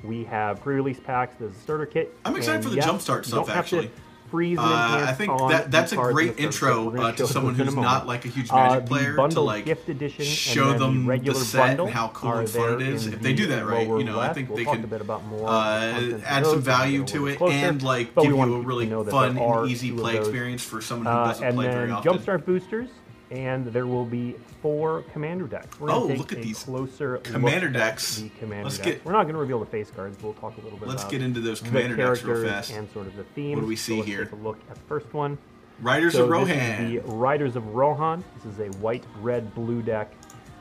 we 0.04 0.24
have 0.26 0.62
pre-release 0.62 1.00
packs. 1.00 1.36
There's 1.40 1.56
a 1.56 1.60
starter 1.60 1.86
kit. 1.86 2.16
I'm 2.26 2.36
excited 2.36 2.56
and 2.56 2.64
for 2.64 2.70
the 2.72 2.76
yes, 2.78 2.86
Jumpstart 2.88 3.26
stuff, 3.26 3.46
don't 3.46 3.46
to 3.48 3.56
actually. 3.56 3.92
Freeze 4.36 4.58
and 4.58 4.68
Uh, 4.68 5.06
I 5.08 5.14
think 5.14 5.32
that 5.50 5.72
that's 5.72 5.92
a 5.94 5.96
great 5.96 6.12
the 6.12 6.12
starter 6.14 6.34
kit. 6.34 6.46
intro 6.46 6.96
uh, 6.98 7.12
to 7.14 7.28
someone 7.28 7.54
those 7.54 7.62
in 7.62 7.68
a 7.68 7.72
who's 7.72 7.76
not 7.82 8.08
like 8.08 8.26
a 8.26 8.28
huge 8.28 8.50
Uh, 8.52 8.56
Magic 8.56 8.86
the 8.86 8.90
player 8.90 9.16
to 9.30 9.42
like 9.42 9.66
gift 9.66 9.90
edition 9.90 10.26
show 10.26 10.74
them 10.74 11.06
the 11.06 11.18
the 11.20 11.36
set 11.36 11.80
and 11.80 11.90
how 11.90 12.08
cool 12.10 12.34
and 12.34 12.50
fun 12.50 12.82
it 12.82 12.88
is. 12.88 13.08
If 13.08 13.22
they 13.22 13.34
do 13.34 13.48
that 13.48 13.66
right, 13.66 13.88
you 13.88 14.04
know, 14.04 14.20
I 14.20 14.34
think 14.34 14.50
we'll 14.50 14.58
they 14.58 14.66
can, 14.66 14.84
a 14.84 14.88
bit 14.88 15.02
about 15.02 15.26
more 15.26 15.48
uh, 15.48 16.20
add 16.26 16.46
some 16.46 16.62
value 16.62 17.04
to 17.06 17.28
it 17.28 17.38
closer, 17.38 17.54
and 17.56 17.82
like 17.82 18.14
give 18.16 18.26
you 18.26 18.42
a 18.42 18.60
really 18.62 18.90
fun 19.10 19.38
and 19.38 19.70
easy 19.70 19.92
play 19.92 20.18
experience 20.18 20.64
for 20.64 20.82
someone 20.82 21.06
who 21.08 21.12
Uh, 21.14 21.28
doesn't 21.28 21.54
play 21.56 21.68
very 21.68 21.92
often. 21.92 22.14
Jumpstart 22.14 22.46
boosters, 22.46 22.90
and 23.32 23.66
there 23.68 23.88
will 23.88 24.06
be 24.06 24.36
four 24.62 25.04
commander 25.14 25.46
decks. 25.48 25.80
We're 25.80 25.92
Oh, 25.92 26.06
look 26.06 26.32
at 26.32 26.40
a 26.40 26.42
these 26.42 26.64
closer 26.64 27.18
commander 27.18 27.70
decks. 27.70 28.18
The 28.18 28.30
commander 28.40 28.66
Let's 28.66 28.78
decks. 28.78 28.90
get- 28.98 29.06
We're 29.06 29.12
not 29.14 29.24
going 29.24 29.34
to 29.36 29.40
reveal 29.40 29.60
the 29.60 29.66
face 29.66 29.90
cards. 29.92 30.22
We'll 30.22 30.34
talk 30.34 30.58
a 30.58 30.62
little 30.62 30.78
bit 30.78 30.88
Let's 30.88 31.02
about 31.04 31.12
get 31.12 31.22
into 31.22 31.40
those 31.40 31.60
commander 31.62 31.96
decks 31.96 32.24
real 32.24 32.44
fast. 32.44 32.72
and 32.72 32.90
sort 32.92 33.08
of 33.08 33.16
the 33.16 33.24
themes. 33.24 33.56
What 33.56 33.62
do 33.62 33.68
we 33.68 33.76
So 33.76 33.88
see 33.94 33.96
let's 33.98 34.08
here? 34.08 34.24
Take 34.26 34.34
a 34.34 34.36
look 34.38 34.58
at 34.70 34.76
the 34.76 34.82
first 34.82 35.14
one. 35.14 35.38
Riders 35.82 36.14
So 36.14 36.24
of 36.24 36.30
Rohan. 36.30 36.88
the 36.94 37.00
Riders 37.02 37.56
of 37.56 37.68
Rohan. 37.76 38.24
This 38.44 38.54
is 38.54 38.60
a 38.60 38.78
white, 38.80 39.04
red, 39.22 39.54
blue 39.56 39.82
deck 39.82 40.14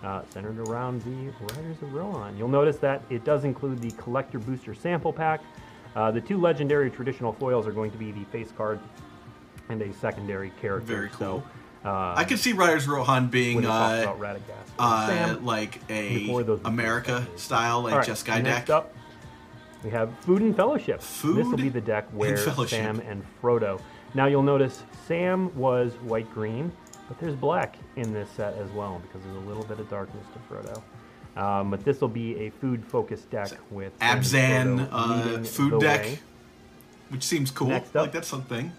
uh, 0.02 0.22
centered 0.30 0.58
around 0.68 1.02
the 1.02 1.32
Riders 1.54 1.80
of 1.82 1.92
Rohan. 1.94 2.36
You'll 2.36 2.48
notice 2.48 2.78
that 2.78 3.02
it 3.10 3.24
does 3.24 3.44
include 3.44 3.80
the 3.80 3.90
Collector 3.92 4.38
Booster 4.38 4.74
Sample 4.74 5.12
Pack. 5.12 5.40
Uh, 5.94 6.10
the 6.10 6.20
two 6.20 6.40
legendary 6.40 6.90
traditional 6.90 7.32
foils 7.32 7.66
are 7.66 7.72
going 7.72 7.92
to 7.92 7.96
be 7.98 8.10
the 8.10 8.24
face 8.24 8.50
card 8.56 8.80
and 9.68 9.80
a 9.82 9.92
secondary 9.94 10.50
character. 10.60 10.86
Very 10.94 11.08
cool. 11.10 11.18
So, 11.18 11.42
uh, 11.84 12.14
I 12.16 12.24
could 12.24 12.38
see 12.38 12.52
Riders 12.52 12.88
Rohan 12.88 13.28
being 13.28 13.56
when 13.56 13.64
we 13.64 13.68
talk 13.68 13.98
uh, 13.98 14.02
about 14.02 14.20
Radagast 14.20 14.64
and 14.78 15.36
uh, 15.36 15.40
like 15.40 15.80
a 15.90 16.28
America 16.64 17.26
style, 17.36 17.82
like 17.82 17.92
All 17.92 17.98
right, 18.00 18.08
Jeskai 18.08 18.42
next 18.42 18.66
deck. 18.66 18.70
up, 18.70 18.94
we 19.82 19.90
have 19.90 20.16
Food 20.20 20.42
and 20.42 20.56
Fellowship. 20.56 21.02
Food 21.02 21.36
this 21.36 21.46
will 21.46 21.56
be 21.58 21.68
the 21.68 21.80
deck 21.80 22.06
where 22.12 22.36
Fellowship. 22.36 22.80
Sam 22.80 23.00
and 23.00 23.22
Frodo. 23.42 23.80
Now 24.14 24.26
you'll 24.26 24.42
notice 24.42 24.82
Sam 25.06 25.54
was 25.56 25.92
white 26.02 26.32
green, 26.32 26.72
but 27.08 27.18
there's 27.18 27.34
black 27.34 27.76
in 27.96 28.12
this 28.12 28.30
set 28.30 28.54
as 28.54 28.70
well 28.70 29.00
because 29.06 29.22
there's 29.22 29.36
a 29.36 29.46
little 29.46 29.64
bit 29.64 29.78
of 29.78 29.90
darkness 29.90 30.24
to 30.32 30.54
Frodo. 30.54 30.82
Um, 31.36 31.70
but 31.70 31.84
this 31.84 32.00
will 32.00 32.08
be 32.08 32.36
a 32.46 32.50
food 32.50 32.84
focused 32.84 33.28
deck 33.30 33.50
with 33.70 33.98
Abzan 33.98 34.88
uh, 34.90 35.42
food 35.42 35.80
deck, 35.80 36.02
way. 36.02 36.18
which 37.08 37.24
seems 37.24 37.50
cool. 37.50 37.68
Next 37.68 37.94
up. 37.96 38.02
Like 38.02 38.12
that's 38.12 38.28
something. 38.28 38.72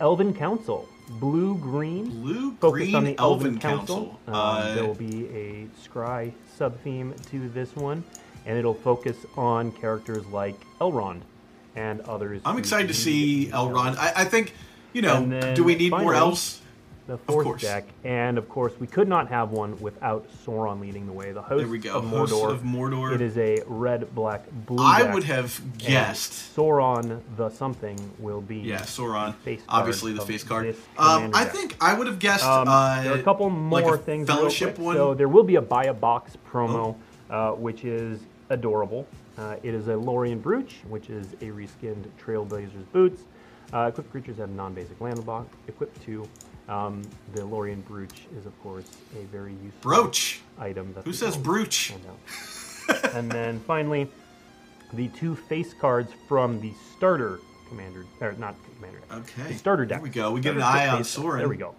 Elven 0.00 0.34
Council, 0.34 0.88
blue 1.08 1.56
green. 1.58 2.10
Blue 2.10 2.52
Green 2.52 2.94
on 2.94 3.04
the 3.04 3.18
Elven 3.18 3.46
Elven 3.48 3.58
Council. 3.58 3.96
Council. 3.96 4.20
Um, 4.28 4.34
Uh, 4.34 4.74
there 4.74 4.84
will 4.84 4.94
be 4.94 5.26
a 5.28 5.66
scry 5.86 6.32
sub 6.56 6.78
theme 6.82 7.14
to 7.30 7.48
this 7.50 7.74
one, 7.76 8.02
and 8.46 8.58
it'll 8.58 8.74
focus 8.74 9.16
on 9.36 9.72
characters 9.72 10.24
like 10.26 10.54
Elrond 10.80 11.20
and 11.76 12.00
others. 12.02 12.40
I'm 12.44 12.58
excited 12.58 12.88
to 12.88 12.94
see. 12.94 13.46
Elrond. 13.52 13.96
I, 13.96 14.12
I 14.16 14.24
think, 14.24 14.54
you 14.92 15.02
know, 15.02 15.54
do 15.54 15.64
we 15.64 15.74
need 15.74 15.90
more 15.90 16.14
elves? 16.14 16.60
The 17.06 17.18
fourth 17.18 17.60
deck, 17.60 17.84
and 18.02 18.38
of 18.38 18.48
course, 18.48 18.72
we 18.80 18.86
could 18.86 19.08
not 19.08 19.28
have 19.28 19.50
one 19.50 19.78
without 19.78 20.26
Sauron 20.44 20.80
leading 20.80 21.04
the 21.04 21.12
way. 21.12 21.32
The 21.32 21.42
host 21.42 21.58
There 21.58 21.68
we 21.68 21.78
go. 21.78 21.98
of 21.98 22.04
Mordor. 22.04 22.50
of 22.50 22.62
Mordor. 22.62 23.14
It 23.14 23.20
is 23.20 23.36
a 23.36 23.62
red, 23.66 24.14
black, 24.14 24.44
blue. 24.64 24.82
I 24.82 25.02
deck, 25.02 25.12
would 25.12 25.24
have 25.24 25.60
guessed. 25.76 26.56
Sauron 26.56 27.20
the 27.36 27.50
something 27.50 27.98
will 28.18 28.40
be. 28.40 28.56
Yeah, 28.56 28.80
Sauron. 28.80 29.34
face 29.34 29.60
Obviously, 29.68 30.14
the 30.14 30.22
face 30.22 30.42
card. 30.42 30.74
Um, 30.96 31.30
I 31.34 31.44
think 31.44 31.76
I 31.78 31.92
would 31.92 32.06
have 32.06 32.18
guessed. 32.18 32.44
Um, 32.44 32.68
uh, 32.68 33.02
there 33.02 33.12
are 33.12 33.18
a 33.18 33.22
couple 33.22 33.50
more 33.50 33.82
like 33.82 33.94
a 33.94 33.98
things. 33.98 34.26
Fellowship 34.26 34.78
one. 34.78 34.96
So 34.96 35.12
there 35.12 35.28
will 35.28 35.44
be 35.44 35.56
a 35.56 35.62
buy 35.62 35.84
a 35.84 35.94
box 35.94 36.38
promo, 36.50 36.96
uh, 37.28 37.50
which 37.50 37.84
is 37.84 38.20
adorable. 38.48 39.06
Uh, 39.36 39.56
it 39.62 39.74
is 39.74 39.88
a 39.88 39.96
Lorien 39.96 40.40
Brooch, 40.40 40.72
which 40.88 41.10
is 41.10 41.34
a 41.34 41.50
reskinned 41.50 42.06
Trailblazers 42.18 42.90
boots. 42.92 43.24
Uh, 43.74 43.88
equipped 43.88 44.10
creatures 44.10 44.38
have 44.38 44.48
non-basic 44.50 44.98
landwalk. 45.00 45.46
Equipped 45.68 46.00
to 46.04 46.26
um, 46.68 47.02
the 47.34 47.44
Lorien 47.44 47.80
Brooch 47.82 48.22
is 48.38 48.46
of 48.46 48.62
course 48.62 48.90
a 49.20 49.24
very 49.26 49.52
useful 49.52 49.80
Brooch. 49.82 50.40
item. 50.58 50.92
That 50.94 51.04
Who 51.04 51.12
says 51.12 51.36
brooch? 51.36 51.92
and 53.14 53.30
then 53.30 53.60
finally, 53.60 54.08
the 54.92 55.08
two 55.08 55.34
face 55.34 55.74
cards 55.74 56.12
from 56.28 56.60
the 56.60 56.72
starter 56.96 57.40
commander, 57.68 58.04
or 58.20 58.32
not 58.38 58.54
commander. 58.76 59.00
deck, 59.00 59.18
Okay. 59.18 59.52
the 59.52 59.58
starter 59.58 59.84
deck. 59.86 59.98
There 59.98 60.02
we 60.04 60.10
go. 60.10 60.32
We 60.32 60.40
get 60.40 60.54
an 60.56 60.62
eye 60.62 60.88
on 60.88 61.02
Sauron. 61.02 61.38
There 61.38 61.48
we 61.48 61.56
go. 61.56 61.74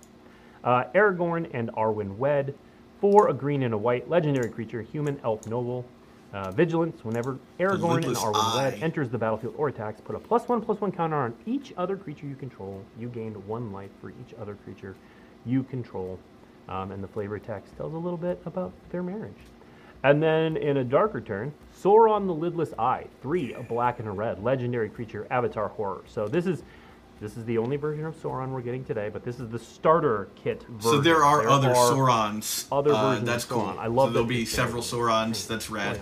Uh, 0.63 0.86
Aragorn 0.95 1.49
and 1.53 1.69
Arwen 1.73 2.17
Wed. 2.17 2.55
For 3.01 3.27
a 3.29 3.33
green 3.33 3.61
and 3.63 3.73
a 3.73 3.77
white, 3.77 4.09
legendary 4.09 4.49
creature, 4.49 4.81
human, 4.81 5.19
elf, 5.23 5.45
noble. 5.47 5.86
Uh, 6.36 6.51
vigilance. 6.51 7.05
Whenever 7.05 7.39
Aragorn 7.61 8.03
and 8.03 8.17
Arwen 8.17 8.81
enters 8.83 9.07
the 9.07 9.17
battlefield 9.17 9.53
or 9.57 9.69
attacks, 9.69 10.01
put 10.01 10.17
a 10.17 10.19
plus 10.19 10.45
one 10.49 10.59
plus 10.59 10.81
one 10.81 10.91
counter 10.91 11.15
on 11.15 11.33
each 11.45 11.73
other 11.77 11.95
creature 11.95 12.27
you 12.27 12.36
control. 12.36 12.83
You 12.99 13.07
gained 13.07 13.38
one 13.47 13.71
life 13.71 13.91
for 14.01 14.09
each 14.09 14.33
other 14.38 14.55
creature 14.65 14.97
you 15.45 15.63
control. 15.63 16.19
Um, 16.67 16.91
and 16.91 17.01
the 17.01 17.07
flavor 17.07 17.39
text 17.39 17.77
tells 17.77 17.93
a 17.93 17.97
little 17.97 18.17
bit 18.17 18.41
about 18.45 18.73
their 18.89 19.01
marriage. 19.01 19.31
And 20.03 20.21
then 20.21 20.57
in 20.57 20.75
a 20.75 20.83
darker 20.83 21.21
turn, 21.21 21.53
Sauron 21.73 22.27
the 22.27 22.33
Lidless 22.33 22.77
Eye, 22.77 23.07
three, 23.21 23.53
a 23.53 23.63
black 23.63 23.99
and 23.99 24.07
a 24.09 24.11
red, 24.11 24.43
legendary 24.43 24.89
creature, 24.89 25.25
Avatar 25.31 25.69
horror. 25.69 26.01
So 26.05 26.27
this 26.27 26.47
is 26.47 26.63
this 27.21 27.38
is 27.38 27.45
the 27.45 27.57
only 27.57 27.77
version 27.77 28.05
of 28.05 28.13
Sauron 28.21 28.49
we're 28.49 28.59
getting 28.59 28.83
today, 28.83 29.07
but 29.07 29.23
this 29.23 29.39
is 29.39 29.47
the 29.47 29.59
starter 29.59 30.27
kit 30.36 30.63
version. 30.63 30.81
So 30.81 30.99
there 30.99 31.23
are 31.23 31.47
other 31.47 31.69
are 31.69 31.93
Saurons. 31.93 32.67
other 32.73 32.91
Uh, 32.91 33.09
versions 33.11 33.25
that's 33.25 33.45
of 33.45 33.51
cool. 33.51 33.75
I 33.79 33.88
love 33.88 34.09
so 34.09 34.13
there'll 34.15 34.27
be 34.27 34.43
several 34.43 34.83
Saurons. 34.83 35.47
That's 35.47 35.69
rad. 35.69 36.01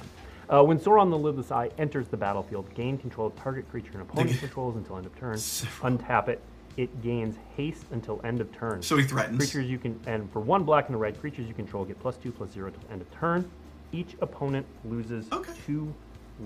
Uh, 0.49 0.63
when 0.63 0.77
Sauron 0.79 1.09
the 1.09 1.17
Lidless 1.17 1.51
Eye 1.51 1.69
enters 1.77 2.07
the 2.07 2.17
battlefield, 2.17 2.73
gain 2.75 2.97
control 2.97 3.27
of 3.27 3.35
target 3.35 3.69
creature 3.69 3.91
and 3.93 4.01
opponent 4.01 4.39
controls 4.39 4.75
until 4.75 4.97
end 4.97 5.05
of 5.05 5.15
turn. 5.17 5.35
Untap 5.37 6.27
it. 6.27 6.41
It 6.75 7.01
gains 7.03 7.35
haste 7.55 7.85
until 7.91 8.19
end 8.23 8.41
of 8.41 8.51
turn. 8.51 8.81
So 8.81 8.97
he 8.97 9.03
threatens. 9.05 9.37
Creatures 9.37 9.67
you 9.69 9.77
can, 9.77 9.99
and 10.07 10.31
for 10.31 10.39
one 10.39 10.63
black 10.63 10.87
and 10.87 10.95
a 10.95 10.97
red, 10.97 11.19
creatures 11.19 11.47
you 11.47 11.53
control 11.53 11.85
get 11.85 11.99
plus 11.99 12.17
two, 12.17 12.31
plus 12.31 12.51
zero 12.51 12.71
till 12.71 12.81
end 12.91 13.01
of 13.01 13.11
turn. 13.11 13.49
Each 13.91 14.15
opponent 14.21 14.65
loses 14.85 15.31
Okay. 15.31 15.53
two 15.67 15.93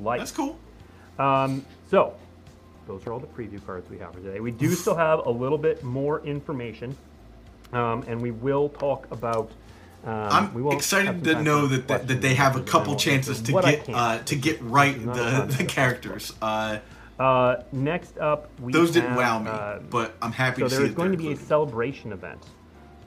life. 0.02 0.20
That's 0.20 0.32
cool. 0.34 0.60
Um, 1.18 1.66
so, 1.90 2.14
those 2.88 3.08
are 3.08 3.14
all 3.14 3.20
the 3.20 3.28
preview 3.28 3.66
cards 3.66 3.90
we 3.90 3.98
have 4.00 4.14
for 4.14 4.20
today. 4.20 4.42
We 4.42 4.52
do 4.52 4.74
still 4.74 4.96
have 4.96 5.26
a 5.26 5.30
little 5.32 5.58
bit 5.58 5.82
more 5.84 6.20
information, 6.26 6.96
um, 7.74 8.04
and 8.08 8.22
we 8.22 8.32
will 8.32 8.70
talk 8.70 9.08
about. 9.12 9.50
Um, 10.08 10.52
I'm 10.56 10.72
excited 10.72 11.24
to 11.26 11.42
know 11.44 11.68
that, 11.68 11.90
that 11.90 12.08
that 12.08 12.22
they 12.22 12.34
have 12.36 12.56
a 12.56 12.64
couple 12.64 12.96
chances 12.96 13.42
to 13.42 13.52
get 13.62 13.90
uh, 13.90 14.20
to 14.20 14.36
get 14.38 14.62
right 14.62 14.98
the 14.98 15.54
the 15.58 15.66
characters. 15.66 16.34
Uh, 16.42 16.80
Uh, 17.20 17.64
next 17.72 18.18
up, 18.20 18.48
we 18.62 18.72
those 18.72 18.92
didn't 18.92 19.10
have, 19.10 19.18
wow 19.18 19.40
me, 19.40 19.50
uh, 19.50 19.80
but 19.90 20.16
I'm 20.22 20.32
happy 20.32 20.62
so 20.62 20.70
to 20.70 20.76
there 20.76 20.86
is 20.86 20.94
going 20.94 21.12
to 21.12 21.18
be 21.18 21.32
a 21.32 21.36
celebration 21.36 22.12
event. 22.14 22.46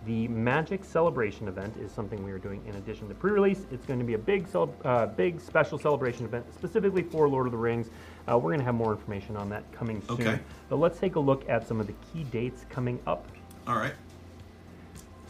The 0.07 0.26
Magic 0.28 0.84
Celebration 0.84 1.46
event 1.46 1.76
is 1.76 1.92
something 1.92 2.24
we 2.24 2.32
are 2.32 2.38
doing 2.38 2.61
in 2.66 2.74
addition 2.76 3.07
to 3.09 3.14
pre-release. 3.14 3.66
It's 3.70 3.86
going 3.86 3.98
to 3.98 4.05
be 4.05 4.14
a 4.14 4.18
big, 4.18 4.48
uh, 4.55 5.07
big 5.07 5.40
special 5.40 5.78
celebration 5.78 6.24
event 6.24 6.46
specifically 6.55 7.03
for 7.03 7.28
Lord 7.28 7.46
of 7.46 7.53
the 7.53 7.59
Rings. 7.59 7.90
Uh, 8.26 8.36
we're 8.36 8.51
going 8.51 8.61
to 8.61 8.64
have 8.64 8.74
more 8.74 8.92
information 8.92 9.36
on 9.36 9.48
that 9.51 9.70
coming 9.72 10.03
soon. 10.09 10.20
Okay. 10.20 10.40
But 10.70 10.76
let's 10.76 10.98
take 10.98 11.16
a 11.16 11.20
look 11.20 11.48
at 11.48 11.68
some 11.68 11.80
of 11.80 11.86
the 11.86 11.94
key 12.12 12.24
dates 12.24 12.64
coming 12.70 12.98
up. 13.07 13.28
All 13.66 13.76
right. 13.76 13.92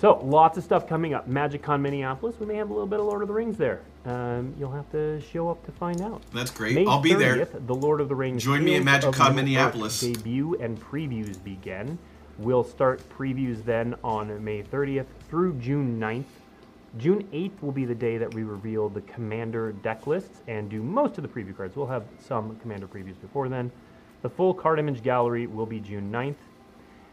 So 0.00 0.18
lots 0.24 0.56
of 0.56 0.64
stuff 0.64 0.88
coming 0.88 1.12
up. 1.12 1.28
MagicCon 1.28 1.82
Minneapolis. 1.82 2.40
We 2.40 2.46
may 2.46 2.54
have 2.54 2.70
a 2.70 2.72
little 2.72 2.86
bit 2.86 3.00
of 3.00 3.04
Lord 3.04 3.20
of 3.20 3.28
the 3.28 3.34
Rings 3.34 3.58
there. 3.58 3.82
Um, 4.06 4.54
you'll 4.58 4.72
have 4.72 4.90
to 4.92 5.20
show 5.20 5.50
up 5.50 5.62
to 5.66 5.72
find 5.72 6.00
out. 6.00 6.22
That's 6.32 6.50
great. 6.50 6.74
May 6.74 6.86
I'll 6.86 7.02
be 7.02 7.12
there. 7.12 7.44
The 7.44 7.74
Lord 7.74 8.00
of 8.00 8.08
the 8.08 8.14
Rings. 8.14 8.42
Join 8.42 8.64
me 8.64 8.76
at 8.76 8.82
MagicCon 8.82 9.34
Minneapolis. 9.34 10.00
Debut 10.00 10.54
and 10.54 10.80
previews 10.80 11.44
begin. 11.44 11.98
We'll 12.38 12.64
start 12.64 13.02
previews 13.10 13.62
then 13.62 13.94
on 14.02 14.42
May 14.42 14.62
30th 14.62 15.04
through 15.28 15.58
June 15.58 16.00
9th. 16.00 16.24
June 16.96 17.28
8th 17.30 17.60
will 17.60 17.70
be 17.70 17.84
the 17.84 17.94
day 17.94 18.16
that 18.16 18.32
we 18.32 18.42
reveal 18.42 18.88
the 18.88 19.02
Commander 19.02 19.72
deck 19.72 20.06
lists 20.06 20.40
and 20.48 20.70
do 20.70 20.82
most 20.82 21.18
of 21.18 21.22
the 21.22 21.28
preview 21.28 21.54
cards. 21.54 21.76
We'll 21.76 21.86
have 21.88 22.04
some 22.26 22.56
Commander 22.60 22.86
previews 22.86 23.20
before 23.20 23.50
then. 23.50 23.70
The 24.22 24.30
full 24.30 24.54
card 24.54 24.78
image 24.78 25.02
gallery 25.02 25.46
will 25.46 25.66
be 25.66 25.78
June 25.78 26.10
9th. 26.10 26.36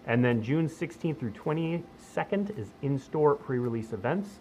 And 0.08 0.24
then 0.24 0.42
June 0.42 0.70
16th 0.70 1.20
through 1.20 1.32
22nd 1.32 2.58
is 2.58 2.68
in 2.82 2.98
store 2.98 3.36
pre 3.36 3.60
release 3.60 3.92
events. 3.92 4.40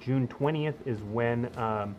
June 0.00 0.26
20th 0.26 0.74
is 0.86 1.02
when 1.02 1.56
um, 1.58 1.94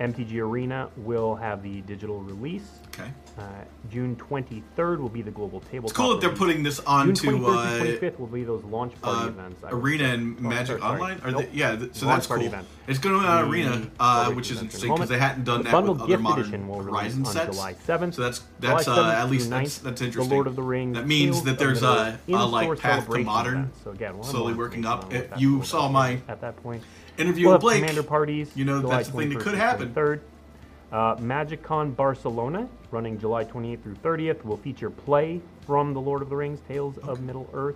MTG 0.00 0.38
Arena 0.40 0.90
will 0.98 1.34
have 1.36 1.62
the 1.62 1.80
digital 1.82 2.20
release. 2.20 2.68
Okay. 2.88 3.10
Uh, 3.38 3.42
June 3.90 4.16
23rd 4.16 4.98
will 4.98 5.08
be 5.08 5.20
the 5.22 5.30
global 5.30 5.60
tabletop. 5.60 5.84
It's 5.84 5.92
cool 5.92 6.10
that 6.14 6.20
they're 6.20 6.30
release. 6.30 6.38
putting 6.38 6.62
this 6.62 6.76
June 6.78 6.86
onto 6.86 7.30
23rd 7.38 7.46
uh, 7.56 7.84
25th 7.84 8.18
will 8.18 8.26
be 8.26 8.44
those 8.44 8.64
launch 8.64 8.98
party 9.00 9.24
uh, 9.24 9.28
events. 9.28 9.64
I 9.64 9.70
Arena 9.70 10.04
and 10.04 10.36
Oh, 10.38 10.42
Magic 10.42 10.66
sorry, 10.66 10.80
sorry. 10.80 11.00
Online. 11.00 11.20
Are 11.20 11.30
Nope. 11.30 11.42
they, 11.50 11.56
yeah, 11.58 11.76
th- 11.76 11.94
so 11.94 12.06
Launch 12.06 12.16
that's 12.18 12.26
party 12.26 12.44
cool. 12.44 12.52
event. 12.54 12.68
It's 12.88 12.98
going 12.98 13.14
on 13.16 13.22
The 13.44 13.50
Arena, 13.50 13.90
uh, 14.00 14.30
which 14.32 14.50
is 14.50 14.60
interesting 14.62 14.92
because 14.92 15.08
they 15.08 15.18
hadn't 15.18 15.44
done 15.44 15.62
the 15.64 15.70
that 15.70 15.84
with 15.84 16.00
other 16.02 16.18
modern 16.18 16.68
will 16.68 16.82
Horizon 16.82 17.26
on 17.26 17.32
sets. 17.32 17.56
July 17.56 17.74
7th. 17.74 18.14
So 18.14 18.22
that's 18.22 18.42
that's 18.60 18.88
uh, 18.88 18.96
7th 18.96 19.14
at 19.14 19.30
least 19.30 19.50
that's 19.50 19.78
9th, 19.78 19.82
that's 19.82 20.00
The 20.00 20.06
interesting. 20.06 20.34
Lord 20.34 20.46
of 20.46 20.56
the 20.56 20.62
Rings. 20.62 20.94
That 20.96 21.06
means 21.06 21.42
that 21.42 21.58
there's 21.58 21.82
a, 21.82 22.18
a 22.28 22.32
like 22.46 22.78
path 22.80 23.08
to 23.10 23.18
modern. 23.18 23.70
So 23.84 23.90
again, 23.90 24.22
slowly 24.22 24.54
working 24.54 24.84
up. 24.86 25.12
You 25.38 25.62
saw 25.62 25.88
my 25.88 26.20
at 26.28 26.40
that 26.42 26.56
point. 26.62 26.82
Interview 27.18 27.48
We'll 27.48 27.58
Blake. 27.58 27.80
commander 27.80 28.02
parties. 28.02 28.50
you 28.54 28.64
know, 28.64 28.80
July 28.80 28.96
that's 28.98 29.08
the 29.10 29.18
thing 29.18 29.28
that 29.30 29.40
could 29.40 29.54
happen. 29.54 29.92
Third, 29.92 30.20
Uh, 30.92 31.16
MagicCon 31.16 31.96
Barcelona, 31.96 32.68
running 32.92 33.18
July 33.18 33.44
28th 33.44 33.82
through 33.82 33.96
30th, 33.96 34.44
will 34.44 34.56
feature 34.56 34.88
play 34.88 35.40
from 35.66 35.92
The 35.92 36.00
Lord 36.00 36.22
of 36.22 36.30
the 36.30 36.36
Rings, 36.36 36.60
Tales 36.68 36.96
of 36.98 37.20
Middle 37.22 37.48
Earth, 37.52 37.74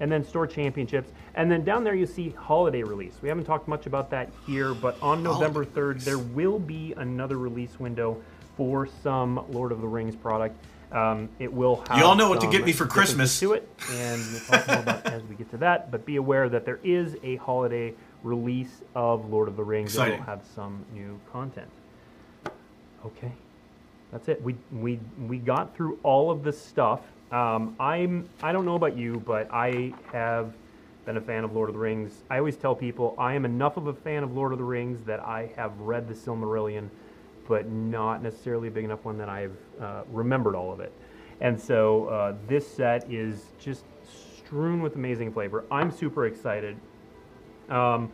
and 0.00 0.10
then 0.10 0.24
store 0.24 0.46
championships. 0.46 1.10
And 1.34 1.50
then 1.50 1.64
down 1.64 1.82
there 1.82 1.94
you 1.96 2.06
see 2.06 2.30
holiday 2.30 2.82
release. 2.84 3.14
We 3.20 3.28
haven't 3.28 3.44
talked 3.44 3.66
much 3.66 3.86
about 3.86 4.08
that 4.10 4.30
here, 4.46 4.72
but 4.72 4.96
on 5.02 5.22
November 5.22 5.64
3rd, 5.64 6.00
there 6.04 6.18
will 6.18 6.60
be 6.60 6.94
another 6.96 7.38
release 7.38 7.78
window 7.80 8.18
for 8.56 8.86
some 9.02 9.44
Lord 9.50 9.72
of 9.72 9.80
the 9.80 9.88
Rings 9.88 10.14
product. 10.14 10.56
Um, 10.92 11.28
it 11.40 11.52
will 11.52 11.82
have 11.88 11.98
You 11.98 12.04
all 12.04 12.14
know 12.14 12.28
what 12.28 12.40
to 12.42 12.46
get 12.46 12.64
me 12.64 12.72
for 12.72 12.86
Christmas. 12.86 13.36
to 13.40 13.54
it, 13.54 13.68
and 13.94 14.22
we'll 14.30 14.40
talk 14.42 14.68
more 14.68 14.78
about 14.78 15.04
as 15.06 15.24
we 15.24 15.34
get 15.34 15.50
to 15.50 15.56
that. 15.56 15.90
But 15.90 16.06
be 16.06 16.16
aware 16.16 16.48
that 16.48 16.64
there 16.64 16.78
is 16.84 17.16
a 17.24 17.34
holiday 17.36 17.94
release 18.24 18.82
of 18.96 19.30
Lord 19.30 19.46
of 19.46 19.56
the 19.56 19.62
Rings 19.62 19.94
Exciting. 19.94 20.18
will 20.18 20.26
have 20.26 20.42
some 20.54 20.84
new 20.92 21.20
content. 21.30 21.68
Okay, 23.06 23.32
that's 24.10 24.28
it. 24.28 24.42
We 24.42 24.56
we 24.72 24.98
we 25.28 25.38
got 25.38 25.76
through 25.76 25.98
all 26.02 26.30
of 26.30 26.42
this 26.42 26.60
stuff. 26.60 27.00
Um, 27.30 27.76
I'm 27.78 28.28
I 28.42 28.50
don't 28.50 28.64
know 28.64 28.76
about 28.76 28.96
you, 28.96 29.22
but 29.24 29.48
I 29.52 29.92
have 30.10 30.54
been 31.04 31.18
a 31.18 31.20
fan 31.20 31.44
of 31.44 31.54
Lord 31.54 31.68
of 31.68 31.74
the 31.74 31.80
Rings. 31.80 32.22
I 32.30 32.38
always 32.38 32.56
tell 32.56 32.74
people 32.74 33.14
I 33.18 33.34
am 33.34 33.44
enough 33.44 33.76
of 33.76 33.86
a 33.88 33.92
fan 33.92 34.22
of 34.22 34.34
Lord 34.34 34.52
of 34.52 34.58
the 34.58 34.64
Rings 34.64 35.02
that 35.04 35.20
I 35.20 35.50
have 35.56 35.78
read 35.78 36.08
the 36.08 36.14
Silmarillion, 36.14 36.88
but 37.46 37.68
not 37.68 38.22
necessarily 38.22 38.68
a 38.68 38.70
big 38.70 38.84
enough 38.84 39.04
one 39.04 39.18
that 39.18 39.28
I've 39.28 39.56
uh, 39.80 40.02
remembered 40.10 40.54
all 40.54 40.72
of 40.72 40.80
it. 40.80 40.92
And 41.42 41.60
so 41.60 42.06
uh, 42.06 42.34
this 42.48 42.66
set 42.66 43.10
is 43.12 43.44
just 43.58 43.84
strewn 44.06 44.80
with 44.80 44.94
amazing 44.94 45.32
flavor. 45.32 45.64
I'm 45.70 45.90
super 45.90 46.26
excited. 46.26 46.76
Um, 47.68 48.10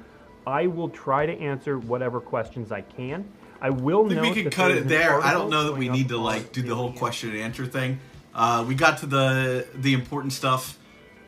I 0.46 0.66
will 0.66 0.88
try 0.88 1.26
to 1.26 1.32
answer 1.38 1.78
whatever 1.78 2.20
questions 2.20 2.72
I 2.72 2.80
can. 2.80 3.30
I 3.60 3.70
will 3.70 4.06
I 4.06 4.08
think 4.20 4.36
we 4.36 4.42
can 4.42 4.50
cut 4.50 4.70
it 4.70 4.88
there. 4.88 5.20
I 5.20 5.32
don't 5.32 5.50
know 5.50 5.64
that 5.64 5.76
we 5.76 5.88
need 5.88 6.08
to 6.08 6.16
like 6.16 6.52
do 6.52 6.62
the 6.62 6.74
whole 6.74 6.92
question 6.92 7.30
and 7.30 7.38
answer 7.38 7.66
thing. 7.66 7.98
Uh, 8.34 8.64
we 8.66 8.74
got 8.74 8.98
to 8.98 9.06
the 9.06 9.66
the 9.74 9.92
important 9.92 10.32
stuff, 10.32 10.78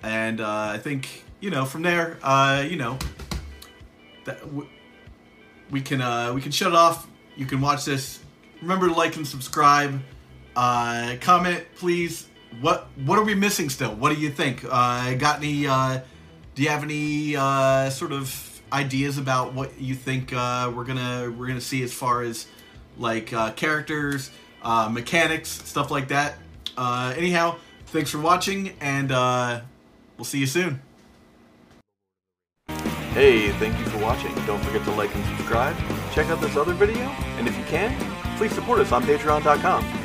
and 0.02 0.40
uh, 0.40 0.70
I 0.72 0.78
think 0.78 1.24
you 1.40 1.50
know 1.50 1.64
from 1.64 1.82
there, 1.82 2.18
uh, 2.22 2.64
you 2.66 2.76
know, 2.76 2.98
that 4.24 4.40
w- 4.40 4.68
we 5.70 5.82
can 5.82 6.00
uh, 6.00 6.32
we 6.32 6.40
can 6.40 6.52
shut 6.52 6.68
it 6.68 6.74
off. 6.74 7.06
You 7.36 7.44
can 7.44 7.60
watch 7.60 7.84
this. 7.84 8.20
Remember 8.62 8.88
to 8.88 8.94
like 8.94 9.16
and 9.16 9.26
subscribe. 9.26 10.00
Uh, 10.56 11.16
comment, 11.20 11.64
please. 11.76 12.28
What 12.60 12.88
what 13.04 13.18
are 13.18 13.24
we 13.24 13.34
missing 13.34 13.68
still? 13.68 13.94
What 13.94 14.14
do 14.14 14.20
you 14.20 14.30
think? 14.30 14.64
Uh, 14.64 15.14
got 15.14 15.38
any? 15.38 15.66
Do 16.54 16.62
you 16.62 16.68
have 16.68 16.82
any 16.82 17.34
uh, 17.36 17.88
sort 17.90 18.12
of 18.12 18.62
ideas 18.72 19.18
about 19.18 19.54
what 19.54 19.80
you 19.80 19.94
think 19.94 20.32
uh, 20.32 20.70
we're 20.74 20.84
gonna 20.84 21.32
we're 21.36 21.46
gonna 21.46 21.60
see 21.60 21.82
as 21.82 21.92
far 21.92 22.22
as 22.22 22.46
like 22.98 23.32
uh, 23.32 23.52
characters, 23.52 24.30
uh, 24.62 24.88
mechanics, 24.90 25.48
stuff 25.48 25.90
like 25.90 26.08
that? 26.08 26.36
Uh, 26.76 27.14
anyhow, 27.16 27.56
thanks 27.86 28.10
for 28.10 28.18
watching, 28.18 28.74
and 28.80 29.12
uh, 29.12 29.60
we'll 30.16 30.24
see 30.24 30.38
you 30.38 30.46
soon. 30.46 30.80
Hey, 33.12 33.50
thank 33.52 33.78
you 33.78 33.84
for 33.86 33.98
watching. 33.98 34.34
Don't 34.46 34.62
forget 34.62 34.84
to 34.84 34.90
like 34.92 35.14
and 35.14 35.24
subscribe. 35.36 35.76
Check 36.12 36.28
out 36.28 36.40
this 36.40 36.56
other 36.56 36.72
video, 36.74 37.04
and 37.36 37.46
if 37.46 37.56
you 37.56 37.64
can, 37.64 37.94
please 38.36 38.52
support 38.52 38.80
us 38.80 38.92
on 38.92 39.02
patreon.com. 39.04 40.01